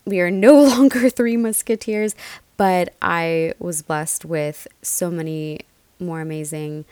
We 0.06 0.20
are 0.20 0.32
no 0.32 0.62
longer 0.62 1.10
three 1.10 1.38
musketeers, 1.38 2.16
but 2.58 2.94
I 3.02 3.54
was 3.60 3.82
blessed 3.82 4.26
with 4.26 4.68
so 4.82 5.10
many 5.10 5.62
more 6.00 6.22
amazing 6.22 6.86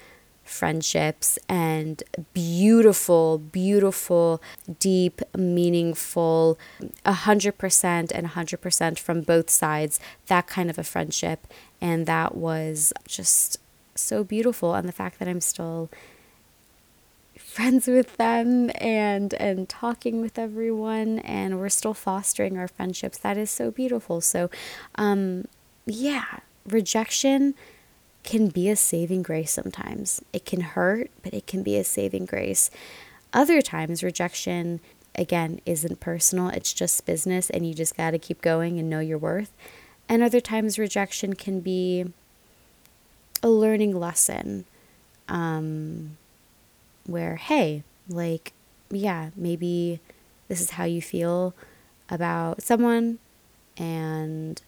friendships 0.43 1.39
and 1.47 2.03
beautiful, 2.33 3.37
beautiful, 3.37 4.41
deep, 4.79 5.21
meaningful, 5.35 6.59
100% 7.05 8.11
and 8.13 8.27
100% 8.27 8.99
from 8.99 9.21
both 9.21 9.49
sides, 9.49 9.99
that 10.27 10.47
kind 10.47 10.69
of 10.69 10.77
a 10.77 10.83
friendship. 10.83 11.47
And 11.79 12.05
that 12.05 12.35
was 12.35 12.91
just 13.07 13.57
so 13.95 14.23
beautiful. 14.23 14.73
And 14.75 14.87
the 14.87 14.93
fact 14.93 15.19
that 15.19 15.27
I'm 15.27 15.41
still 15.41 15.89
friends 17.41 17.87
with 17.87 18.17
them 18.17 18.71
and 18.75 19.33
and 19.35 19.67
talking 19.67 20.21
with 20.21 20.39
everyone 20.39 21.19
and 21.19 21.59
we're 21.59 21.69
still 21.69 21.93
fostering 21.93 22.57
our 22.57 22.67
friendships 22.67 23.17
that 23.17 23.37
is 23.37 23.49
so 23.49 23.69
beautiful 23.71 24.21
so 24.21 24.49
um 24.95 25.45
yeah 25.85 26.39
rejection 26.65 27.53
can 28.23 28.47
be 28.47 28.69
a 28.69 28.75
saving 28.75 29.23
grace 29.23 29.51
sometimes. 29.51 30.21
It 30.33 30.45
can 30.45 30.61
hurt, 30.61 31.09
but 31.23 31.33
it 31.33 31.47
can 31.47 31.63
be 31.63 31.77
a 31.77 31.83
saving 31.83 32.25
grace. 32.25 32.69
Other 33.33 33.61
times, 33.61 34.03
rejection, 34.03 34.79
again, 35.15 35.59
isn't 35.65 35.99
personal, 35.99 36.49
it's 36.49 36.73
just 36.73 37.05
business, 37.05 37.49
and 37.49 37.67
you 37.67 37.73
just 37.73 37.97
got 37.97 38.11
to 38.11 38.19
keep 38.19 38.41
going 38.41 38.79
and 38.79 38.89
know 38.89 38.99
your 38.99 39.17
worth. 39.17 39.51
And 40.07 40.21
other 40.21 40.41
times, 40.41 40.77
rejection 40.77 41.33
can 41.33 41.61
be 41.61 42.05
a 43.41 43.49
learning 43.49 43.97
lesson 43.97 44.65
um, 45.27 46.17
where, 47.05 47.35
hey, 47.35 47.83
like, 48.07 48.53
yeah, 48.89 49.29
maybe 49.35 49.99
this 50.47 50.61
is 50.61 50.71
how 50.71 50.83
you 50.83 51.01
feel 51.01 51.53
about 52.09 52.61
someone, 52.61 53.19
and 53.77 54.61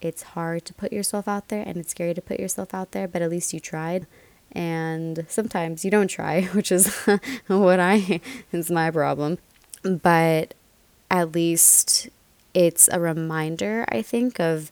it's 0.00 0.22
hard 0.22 0.64
to 0.64 0.74
put 0.74 0.92
yourself 0.92 1.26
out 1.26 1.48
there 1.48 1.62
and 1.66 1.76
it's 1.76 1.90
scary 1.90 2.14
to 2.14 2.22
put 2.22 2.38
yourself 2.38 2.72
out 2.72 2.92
there, 2.92 3.08
but 3.08 3.22
at 3.22 3.30
least 3.30 3.52
you 3.52 3.60
tried. 3.60 4.06
And 4.52 5.26
sometimes 5.28 5.84
you 5.84 5.90
don't 5.90 6.08
try, 6.08 6.42
which 6.52 6.72
is 6.72 6.94
what 7.46 7.80
I 7.80 8.20
is 8.52 8.70
my 8.70 8.90
problem. 8.90 9.38
But 9.82 10.54
at 11.10 11.32
least 11.32 12.08
it's 12.54 12.88
a 12.92 13.00
reminder, 13.00 13.84
I 13.88 14.02
think, 14.02 14.40
of 14.40 14.70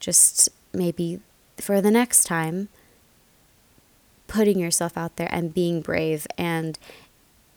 just 0.00 0.48
maybe 0.72 1.20
for 1.56 1.80
the 1.80 1.90
next 1.90 2.24
time 2.24 2.68
putting 4.28 4.60
yourself 4.60 4.96
out 4.96 5.16
there 5.16 5.28
and 5.32 5.52
being 5.52 5.80
brave. 5.80 6.26
And 6.38 6.78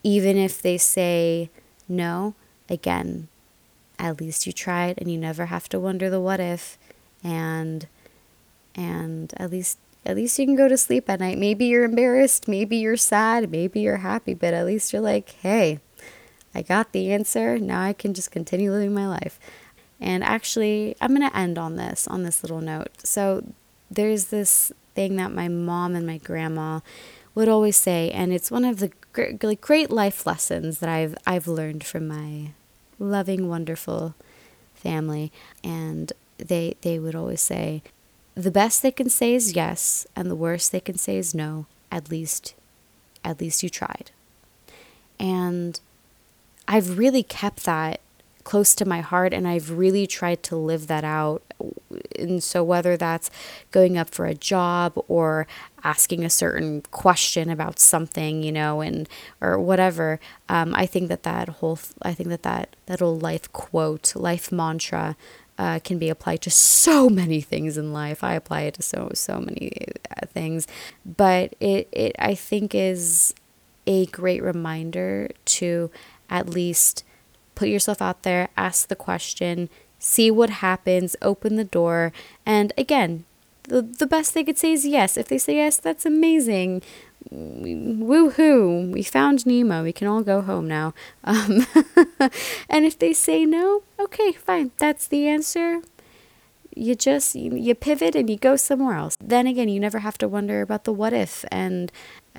even 0.03 0.37
if 0.37 0.61
they 0.61 0.77
say 0.79 1.51
no, 1.87 2.33
again, 2.67 3.27
at 3.99 4.19
least 4.19 4.47
you 4.47 4.53
tried 4.53 4.95
and 4.97 5.11
you 5.11 5.17
never 5.17 5.45
have 5.45 5.69
to 5.69 5.79
wonder 5.79 6.09
the 6.09 6.19
what 6.19 6.39
if 6.39 6.79
and 7.23 7.87
and 8.73 9.33
at 9.37 9.51
least 9.51 9.77
at 10.03 10.15
least 10.15 10.39
you 10.39 10.45
can 10.47 10.55
go 10.55 10.67
to 10.67 10.77
sleep 10.77 11.07
at 11.07 11.19
night. 11.19 11.37
Maybe 11.37 11.65
you're 11.65 11.83
embarrassed, 11.83 12.47
maybe 12.47 12.77
you're 12.77 12.97
sad, 12.97 13.51
maybe 13.51 13.81
you're 13.81 13.97
happy, 13.97 14.33
but 14.33 14.55
at 14.55 14.65
least 14.65 14.91
you're 14.91 15.01
like, 15.01 15.29
"Hey, 15.41 15.79
I 16.55 16.63
got 16.63 16.91
the 16.91 17.11
answer. 17.11 17.59
Now 17.59 17.83
I 17.83 17.93
can 17.93 18.15
just 18.15 18.31
continue 18.31 18.71
living 18.71 18.95
my 18.95 19.07
life." 19.07 19.39
And 19.99 20.23
actually, 20.23 20.95
I'm 20.99 21.15
going 21.15 21.29
to 21.29 21.37
end 21.37 21.59
on 21.59 21.75
this 21.75 22.07
on 22.07 22.23
this 22.23 22.41
little 22.41 22.61
note. 22.61 22.89
So, 23.05 23.43
there's 23.91 24.25
this 24.25 24.71
thing 24.95 25.15
that 25.17 25.31
my 25.31 25.47
mom 25.47 25.95
and 25.95 26.05
my 26.05 26.17
grandma 26.17 26.79
would 27.33 27.47
always 27.47 27.77
say, 27.77 28.09
and 28.11 28.33
it's 28.33 28.51
one 28.51 28.65
of 28.65 28.79
the 28.79 28.91
great, 29.13 29.61
great 29.61 29.89
life 29.91 30.25
lessons 30.25 30.79
that 30.79 30.89
I've 30.89 31.15
I've 31.25 31.47
learned 31.47 31.83
from 31.83 32.07
my 32.07 32.51
loving, 32.99 33.47
wonderful 33.47 34.15
family. 34.75 35.31
And 35.63 36.11
they 36.37 36.75
they 36.81 36.99
would 36.99 37.15
always 37.15 37.41
say 37.41 37.81
the 38.35 38.51
best 38.51 38.81
they 38.81 38.91
can 38.91 39.09
say 39.09 39.33
is 39.33 39.55
yes 39.55 40.07
and 40.15 40.29
the 40.29 40.35
worst 40.35 40.71
they 40.71 40.79
can 40.79 40.97
say 40.97 41.17
is 41.17 41.35
no 41.35 41.65
at 41.91 42.09
least 42.09 42.53
at 43.23 43.39
least 43.39 43.61
you 43.61 43.69
tried 43.69 44.11
and 45.19 45.79
i've 46.67 46.97
really 46.97 47.23
kept 47.23 47.63
that 47.65 47.99
close 48.43 48.73
to 48.75 48.85
my 48.85 49.01
heart 49.01 49.33
and 49.33 49.47
i've 49.47 49.71
really 49.71 50.07
tried 50.07 50.41
to 50.43 50.55
live 50.55 50.87
that 50.87 51.03
out 51.03 51.41
and 52.17 52.43
so 52.43 52.63
whether 52.63 52.97
that's 52.97 53.29
going 53.71 53.97
up 53.97 54.09
for 54.09 54.25
a 54.25 54.33
job 54.33 54.93
or 55.07 55.47
asking 55.83 56.23
a 56.23 56.29
certain 56.29 56.81
question 56.91 57.49
about 57.49 57.79
something 57.79 58.43
you 58.43 58.51
know 58.51 58.81
and 58.81 59.07
or 59.41 59.59
whatever 59.59 60.19
um, 60.49 60.73
i 60.75 60.85
think 60.85 61.09
that 61.09 61.23
that 61.23 61.49
whole 61.49 61.79
i 62.01 62.13
think 62.13 62.29
that 62.29 62.43
that 62.43 62.75
that 62.85 63.01
life 63.01 63.51
quote 63.51 64.15
life 64.15 64.51
mantra 64.51 65.15
uh, 65.61 65.79
can 65.83 65.99
be 65.99 66.09
applied 66.09 66.41
to 66.41 66.49
so 66.49 67.07
many 67.07 67.39
things 67.39 67.77
in 67.77 67.93
life. 67.93 68.23
I 68.23 68.33
apply 68.33 68.61
it 68.61 68.73
to 68.75 68.81
so 68.81 69.11
so 69.13 69.39
many 69.39 69.71
uh, 70.09 70.25
things, 70.25 70.67
but 71.05 71.53
it 71.59 71.87
it 71.91 72.15
I 72.17 72.33
think 72.33 72.73
is 72.73 73.35
a 73.85 74.07
great 74.07 74.41
reminder 74.41 75.29
to 75.45 75.91
at 76.31 76.49
least 76.49 77.03
put 77.61 77.69
yourself 77.69 78.01
out 78.01 78.23
there, 78.23 78.49
ask 78.57 78.87
the 78.87 78.95
question, 78.95 79.69
see 79.99 80.29
what 80.31 80.49
happens, 80.49 81.15
open 81.21 81.55
the 81.55 81.63
door, 81.79 82.11
and 82.45 82.73
again, 82.77 83.23
the, 83.63 83.83
the 83.83 84.07
best 84.07 84.33
they 84.33 84.43
could 84.43 84.57
say 84.57 84.71
is 84.71 84.85
yes. 84.87 85.15
If 85.15 85.27
they 85.27 85.37
say 85.37 85.57
yes, 85.57 85.77
that's 85.77 86.05
amazing 86.05 86.81
woohoo, 87.29 88.91
we 88.91 89.03
found 89.03 89.45
Nemo. 89.45 89.83
We 89.83 89.93
can 89.93 90.07
all 90.07 90.23
go 90.23 90.41
home 90.41 90.67
now. 90.67 90.93
Um, 91.23 91.67
and 92.69 92.85
if 92.85 92.97
they 92.97 93.13
say 93.13 93.45
no, 93.45 93.83
okay, 93.99 94.31
fine. 94.31 94.71
That's 94.79 95.07
the 95.07 95.27
answer. 95.27 95.81
You 96.75 96.95
just 96.95 97.35
you 97.35 97.75
pivot 97.75 98.15
and 98.15 98.29
you 98.29 98.37
go 98.37 98.55
somewhere 98.55 98.95
else. 98.95 99.17
Then 99.21 99.45
again, 99.45 99.69
you 99.69 99.79
never 99.79 99.99
have 99.99 100.17
to 100.19 100.27
wonder 100.27 100.61
about 100.61 100.85
the 100.85 100.93
what 100.93 101.13
if, 101.13 101.43
and 101.51 101.91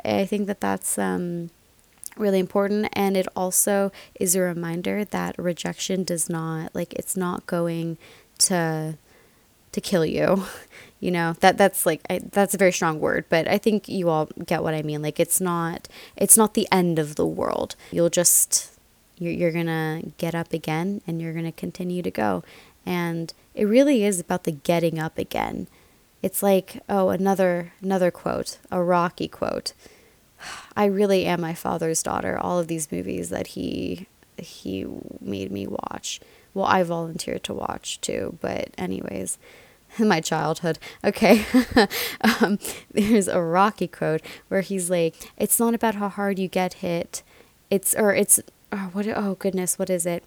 I 0.05 0.25
think 0.25 0.47
that 0.47 0.61
that's 0.61 0.99
um, 0.99 1.51
really 2.17 2.39
important. 2.39 2.89
And 2.93 3.17
it 3.17 3.27
also 3.35 3.93
is 4.19 4.35
a 4.35 4.41
reminder 4.41 5.05
that 5.05 5.39
rejection 5.39 6.05
does 6.05 6.29
not 6.29 6.75
like 6.75 6.93
it's 6.95 7.17
not 7.17 7.47
going 7.47 7.99
to 8.39 8.97
to 9.73 9.81
kill 9.81 10.05
you. 10.05 10.45
You 11.03 11.11
know, 11.11 11.33
that 11.41 11.59
that's 11.59 11.85
like 11.85 12.01
I, 12.09 12.21
that's 12.21 12.55
a 12.55 12.57
very 12.57 12.71
strong 12.71 13.01
word, 13.01 13.25
but 13.29 13.49
I 13.49 13.59
think 13.59 13.89
you 13.89 14.09
all 14.09 14.27
get 14.47 14.63
what 14.63 14.73
I 14.73 14.83
mean. 14.83 15.03
Like 15.03 15.19
it's 15.19 15.41
not 15.41 15.89
it's 16.17 16.37
not 16.37 16.55
the 16.55 16.69
end 16.71 17.01
of 17.01 17.17
the 17.17 17.27
world. 17.27 17.75
You'll 17.91 18.09
just 18.09 18.71
you're, 19.19 19.33
you're 19.33 19.51
to 19.67 20.13
get 20.17 20.37
up 20.37 20.53
again 20.53 21.01
and 21.05 21.21
you're 21.21 21.33
to 21.45 21.51
continue 21.51 22.03
to 22.03 22.11
go. 22.13 22.45
And 22.87 23.35
it 23.53 23.65
really 23.65 24.05
is 24.05 24.21
about 24.21 24.45
the 24.45 24.53
getting 24.53 25.01
up 25.01 25.19
again. 25.19 25.67
It's 26.23 26.41
like, 26.41 26.81
oh, 26.89 27.09
another 27.09 27.73
another 27.83 28.13
quote, 28.13 28.59
a 28.71 28.81
Rocky 28.81 29.27
quote. 29.27 29.73
I 30.77 30.87
really 30.87 31.27
am 31.27 31.41
my 31.41 31.55
father's 31.55 32.03
daughter. 32.03 32.39
All 32.39 32.59
of 32.59 32.69
these 32.69 32.91
movies 32.91 33.31
that 33.31 33.49
he 33.49 34.07
he 34.39 34.87
made 35.21 35.53
me 35.53 35.67
watch. 35.67 36.21
Well, 36.55 36.67
I 36.67 36.83
volunteered 36.83 37.45
to 37.45 37.55
watch 37.55 38.01
too, 38.01 38.39
but 38.41 38.71
anyways, 38.77 39.39
my 39.99 40.21
childhood. 40.21 40.79
Okay. 41.05 41.45
um, 42.41 42.59
there's 42.93 43.29
a 43.29 43.41
Rocky 43.41 43.89
quote 43.89 44.23
where 44.49 44.61
he's 44.61 44.91
like, 44.91 45.15
it's 45.37 45.59
not 45.59 45.75
about 45.75 45.97
how 45.97 46.09
hard 46.09 46.39
you 46.39 46.49
get 46.49 46.75
hit. 46.75 47.23
It's, 47.71 47.95
or 47.95 48.15
it's, 48.15 48.41
oh, 48.71 48.91
what, 48.93 49.07
oh 49.09 49.37
goodness, 49.39 49.79
what 49.79 49.91
is 49.91 50.07
it? 50.07 50.25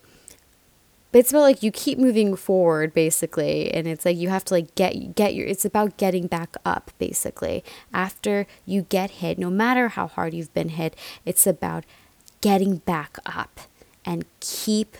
But 1.15 1.19
it's 1.19 1.31
about 1.31 1.43
like 1.43 1.63
you 1.63 1.71
keep 1.71 1.97
moving 1.97 2.35
forward 2.35 2.93
basically. 2.93 3.73
And 3.73 3.87
it's 3.87 4.03
like 4.03 4.17
you 4.17 4.27
have 4.27 4.43
to 4.43 4.53
like 4.53 4.75
get, 4.75 5.15
get 5.15 5.33
your, 5.33 5.47
it's 5.47 5.63
about 5.63 5.95
getting 5.95 6.27
back 6.27 6.57
up 6.65 6.91
basically. 6.97 7.63
After 7.93 8.45
you 8.65 8.81
get 8.81 9.11
hit, 9.11 9.39
no 9.39 9.49
matter 9.49 9.87
how 9.87 10.07
hard 10.07 10.33
you've 10.33 10.53
been 10.53 10.67
hit, 10.67 10.93
it's 11.23 11.47
about 11.47 11.85
getting 12.41 12.79
back 12.79 13.17
up 13.25 13.61
and 14.03 14.25
keep 14.41 14.97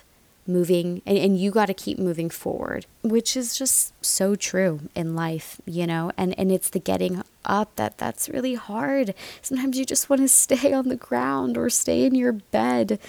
moving 0.48 1.02
and, 1.06 1.18
and 1.18 1.38
you 1.38 1.52
got 1.52 1.66
to 1.66 1.74
keep 1.74 1.98
moving 1.98 2.30
forward 2.30 2.86
which 3.02 3.36
is 3.36 3.58
just 3.58 3.92
so 4.06 4.36
true 4.36 4.80
in 4.94 5.16
life 5.16 5.60
you 5.66 5.88
know 5.88 6.12
and 6.18 6.38
and 6.38 6.52
it's 6.52 6.70
the 6.70 6.78
getting 6.78 7.24
up 7.46 7.76
that 7.78 7.98
that's 7.98 8.30
really 8.30 8.54
hard 8.54 9.16
sometimes 9.42 9.76
you 9.76 9.84
just 9.84 10.08
want 10.08 10.22
to 10.22 10.28
stay 10.30 10.72
on 10.72 10.88
the 10.88 10.96
ground 10.96 11.58
or 11.58 11.68
stay 11.68 12.06
in 12.06 12.14
your 12.14 12.32
bed 12.32 13.00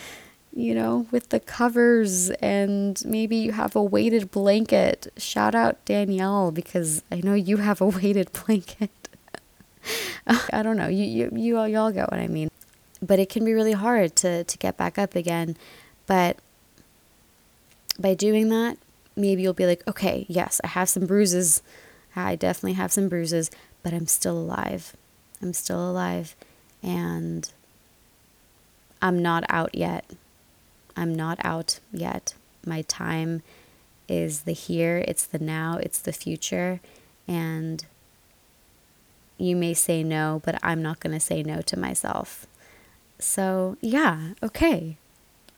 you 0.57 0.75
know 0.75 1.07
with 1.11 1.29
the 1.29 1.39
covers 1.39 2.31
and 2.31 3.03
maybe 3.05 3.37
you 3.37 3.53
have 3.53 3.77
a 3.77 3.83
weighted 3.83 4.31
blanket 4.31 5.07
shout 5.17 5.55
out 5.55 5.77
danielle 5.85 6.51
because 6.51 7.03
i 7.13 7.21
know 7.21 7.35
you 7.35 7.59
have 7.59 7.81
a 7.81 7.87
weighted 7.99 8.31
blanket 8.33 8.91
i 10.53 10.63
don't 10.63 10.77
know 10.77 10.89
you 10.89 11.05
you 11.05 11.31
you 11.35 11.59
all 11.59 11.69
y'all 11.69 11.93
get 11.93 12.11
what 12.11 12.19
i 12.19 12.27
mean 12.27 12.51
but 13.03 13.19
it 13.19 13.29
can 13.29 13.45
be 13.45 13.53
really 13.53 13.73
hard 13.73 14.17
to 14.17 14.43
to 14.45 14.57
get 14.59 14.77
back 14.77 14.99
up 14.99 15.15
again 15.15 15.55
but 16.07 16.39
by 17.99 18.15
doing 18.15 18.49
that, 18.51 18.79
maybe 19.15 19.43
you'll 19.43 19.53
be 19.53 19.67
like, 19.67 19.87
okay, 19.89 20.27
yes, 20.29 20.61
I 20.63 20.69
have 20.69 20.89
some 20.89 21.07
bruises. 21.07 21.63
I 22.15 22.37
definitely 22.37 22.75
have 22.75 22.93
some 22.93 23.09
bruises, 23.09 23.51
but 23.83 23.93
I'm 23.93 24.07
still 24.07 24.39
alive. 24.39 24.97
I'm 25.43 25.53
still 25.53 25.91
alive. 25.91 26.37
And 26.83 27.51
I'm 29.03 29.21
not 29.21 29.45
out 29.49 29.75
yet. 29.75 30.05
I'm 30.97 31.15
not 31.15 31.39
out 31.45 31.81
yet. 31.93 32.35
My 32.65 32.83
time 32.83 33.43
is 34.09 34.43
the 34.43 34.53
here, 34.53 35.05
it's 35.07 35.25
the 35.25 35.39
now, 35.39 35.79
it's 35.83 35.99
the 35.99 36.13
future. 36.13 36.81
And 37.29 37.85
you 39.39 39.57
may 39.57 39.75
say 39.75 40.03
no, 40.03 40.41
but 40.45 40.59
I'm 40.63 40.83
not 40.83 41.01
going 41.01 41.13
to 41.13 41.21
say 41.21 41.43
no 41.43 41.61
to 41.63 41.79
myself. 41.79 42.47
So, 43.19 43.77
yeah, 43.81 44.35
okay. 44.43 44.97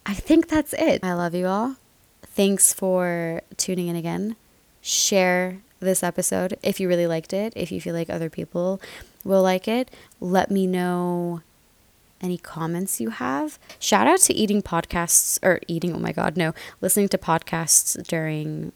I 0.07 0.15
think 0.15 0.49
that's 0.49 0.73
it. 0.75 1.05
I 1.05 1.13
love 1.13 1.35
you 1.35 1.47
all. 1.47 1.77
Thanks 2.23 2.73
for 2.73 3.43
tuning 3.57 3.89
in 3.89 3.97
again. 3.97 4.37
Share 4.81 5.59
this 5.81 6.03
episode 6.03 6.59
if 6.63 6.81
you 6.81 6.89
really 6.89 7.07
liked 7.07 7.33
it. 7.33 7.53
If 7.55 7.71
you 7.71 7.81
feel 7.81 7.95
like 7.95 8.11
other 8.11 8.31
people 8.31 8.81
will 9.25 9.43
like 9.43 9.69
it, 9.69 9.91
let 10.21 10.51
me 10.51 10.67
know 10.67 11.43
any 12.21 12.39
comments 12.39 13.01
you 13.01 13.11
have. 13.11 13.59
Shout 13.79 14.07
out 14.07 14.21
to 14.21 14.35
eating 14.35 14.63
podcasts 14.63 15.39
or 15.43 15.61
eating, 15.69 15.95
oh 15.95 15.99
my 15.99 16.13
God, 16.13 16.37
no, 16.37 16.53
listening 16.81 17.09
to 17.11 17.19
podcasts 17.19 18.03
during 18.07 18.73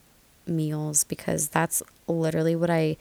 meals 0.47 1.05
because 1.05 1.49
that's 1.49 1.82
literally 2.07 2.57
what 2.57 2.70
I 2.70 2.97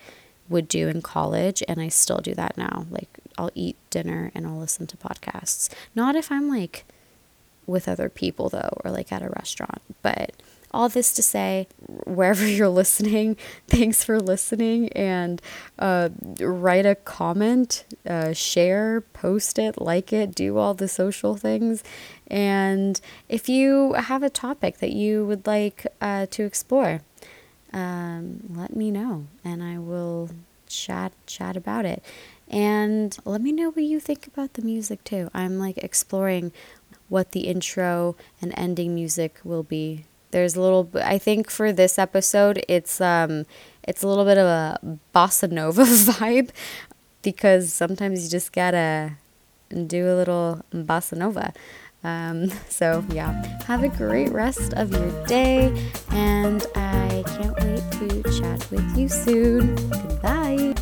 would 0.49 0.67
do 0.67 0.87
in 0.89 1.01
college 1.01 1.63
and 1.67 1.79
I 1.79 1.87
still 1.87 2.17
do 2.17 2.33
that 2.35 2.57
now. 2.57 2.85
Like 2.89 3.09
I'll 3.37 3.51
eat 3.55 3.77
dinner 3.89 4.31
and 4.35 4.45
I'll 4.45 4.57
listen 4.57 4.87
to 4.87 4.97
podcasts. 4.97 5.69
Not 5.95 6.15
if 6.15 6.31
I'm 6.31 6.49
like 6.49 6.85
with 7.65 7.87
other 7.87 8.09
people 8.09 8.49
though 8.49 8.77
or 8.83 8.91
like 8.91 9.11
at 9.11 9.21
a 9.21 9.29
restaurant, 9.29 9.81
but 10.01 10.33
all 10.73 10.89
this 10.89 11.13
to 11.13 11.23
say, 11.23 11.67
wherever 12.05 12.47
you're 12.47 12.69
listening, 12.69 13.37
thanks 13.67 14.03
for 14.03 14.19
listening 14.19 14.89
and 14.89 15.41
uh, 15.79 16.09
write 16.39 16.85
a 16.85 16.95
comment, 16.95 17.85
uh, 18.07 18.33
share, 18.33 19.01
post 19.13 19.59
it, 19.59 19.79
like 19.79 20.11
it, 20.11 20.33
do 20.35 20.57
all 20.57 20.73
the 20.73 20.87
social 20.87 21.35
things. 21.35 21.83
And 22.27 22.99
if 23.29 23.49
you 23.49 23.93
have 23.93 24.23
a 24.23 24.29
topic 24.29 24.77
that 24.77 24.91
you 24.91 25.25
would 25.25 25.45
like 25.45 25.85
uh, 25.99 26.27
to 26.31 26.43
explore, 26.43 27.01
um, 27.73 28.41
let 28.49 28.75
me 28.75 28.91
know 28.91 29.27
and 29.43 29.63
I 29.63 29.77
will 29.77 30.29
chat 30.67 31.11
chat 31.25 31.57
about 31.57 31.85
it. 31.85 32.03
And 32.47 33.17
let 33.23 33.41
me 33.41 33.51
know 33.51 33.69
what 33.69 33.83
you 33.83 33.99
think 33.99 34.27
about 34.27 34.53
the 34.53 34.61
music 34.61 35.03
too. 35.03 35.29
I'm 35.33 35.57
like 35.57 35.77
exploring 35.77 36.51
what 37.07 37.31
the 37.31 37.41
intro 37.41 38.15
and 38.41 38.53
ending 38.57 38.93
music 38.95 39.39
will 39.43 39.63
be 39.63 40.05
there's 40.31 40.55
a 40.55 40.61
little 40.61 40.89
I 40.95 41.17
think 41.17 41.49
for 41.49 41.71
this 41.71 41.99
episode 41.99 42.63
it's 42.67 42.99
um 42.99 43.45
it's 43.83 44.03
a 44.03 44.07
little 44.07 44.25
bit 44.25 44.37
of 44.37 44.45
a 44.45 44.79
bossa 45.13 45.51
nova 45.51 45.83
vibe 45.83 46.49
because 47.21 47.73
sometimes 47.73 48.23
you 48.23 48.29
just 48.29 48.51
gotta 48.51 49.13
do 49.87 50.11
a 50.11 50.15
little 50.15 50.63
bossa 50.73 51.17
nova. 51.17 51.53
Um, 52.03 52.51
so 52.69 53.05
yeah, 53.11 53.31
have 53.65 53.83
a 53.83 53.89
great 53.89 54.31
rest 54.31 54.73
of 54.73 54.91
your 54.91 55.25
day, 55.25 55.71
and 56.11 56.65
I 56.75 57.23
can't 57.27 57.59
wait 57.59 57.91
to 57.91 58.39
chat 58.39 58.69
with 58.71 58.97
you 58.97 59.07
soon. 59.07 59.75
Goodbye. 59.75 60.73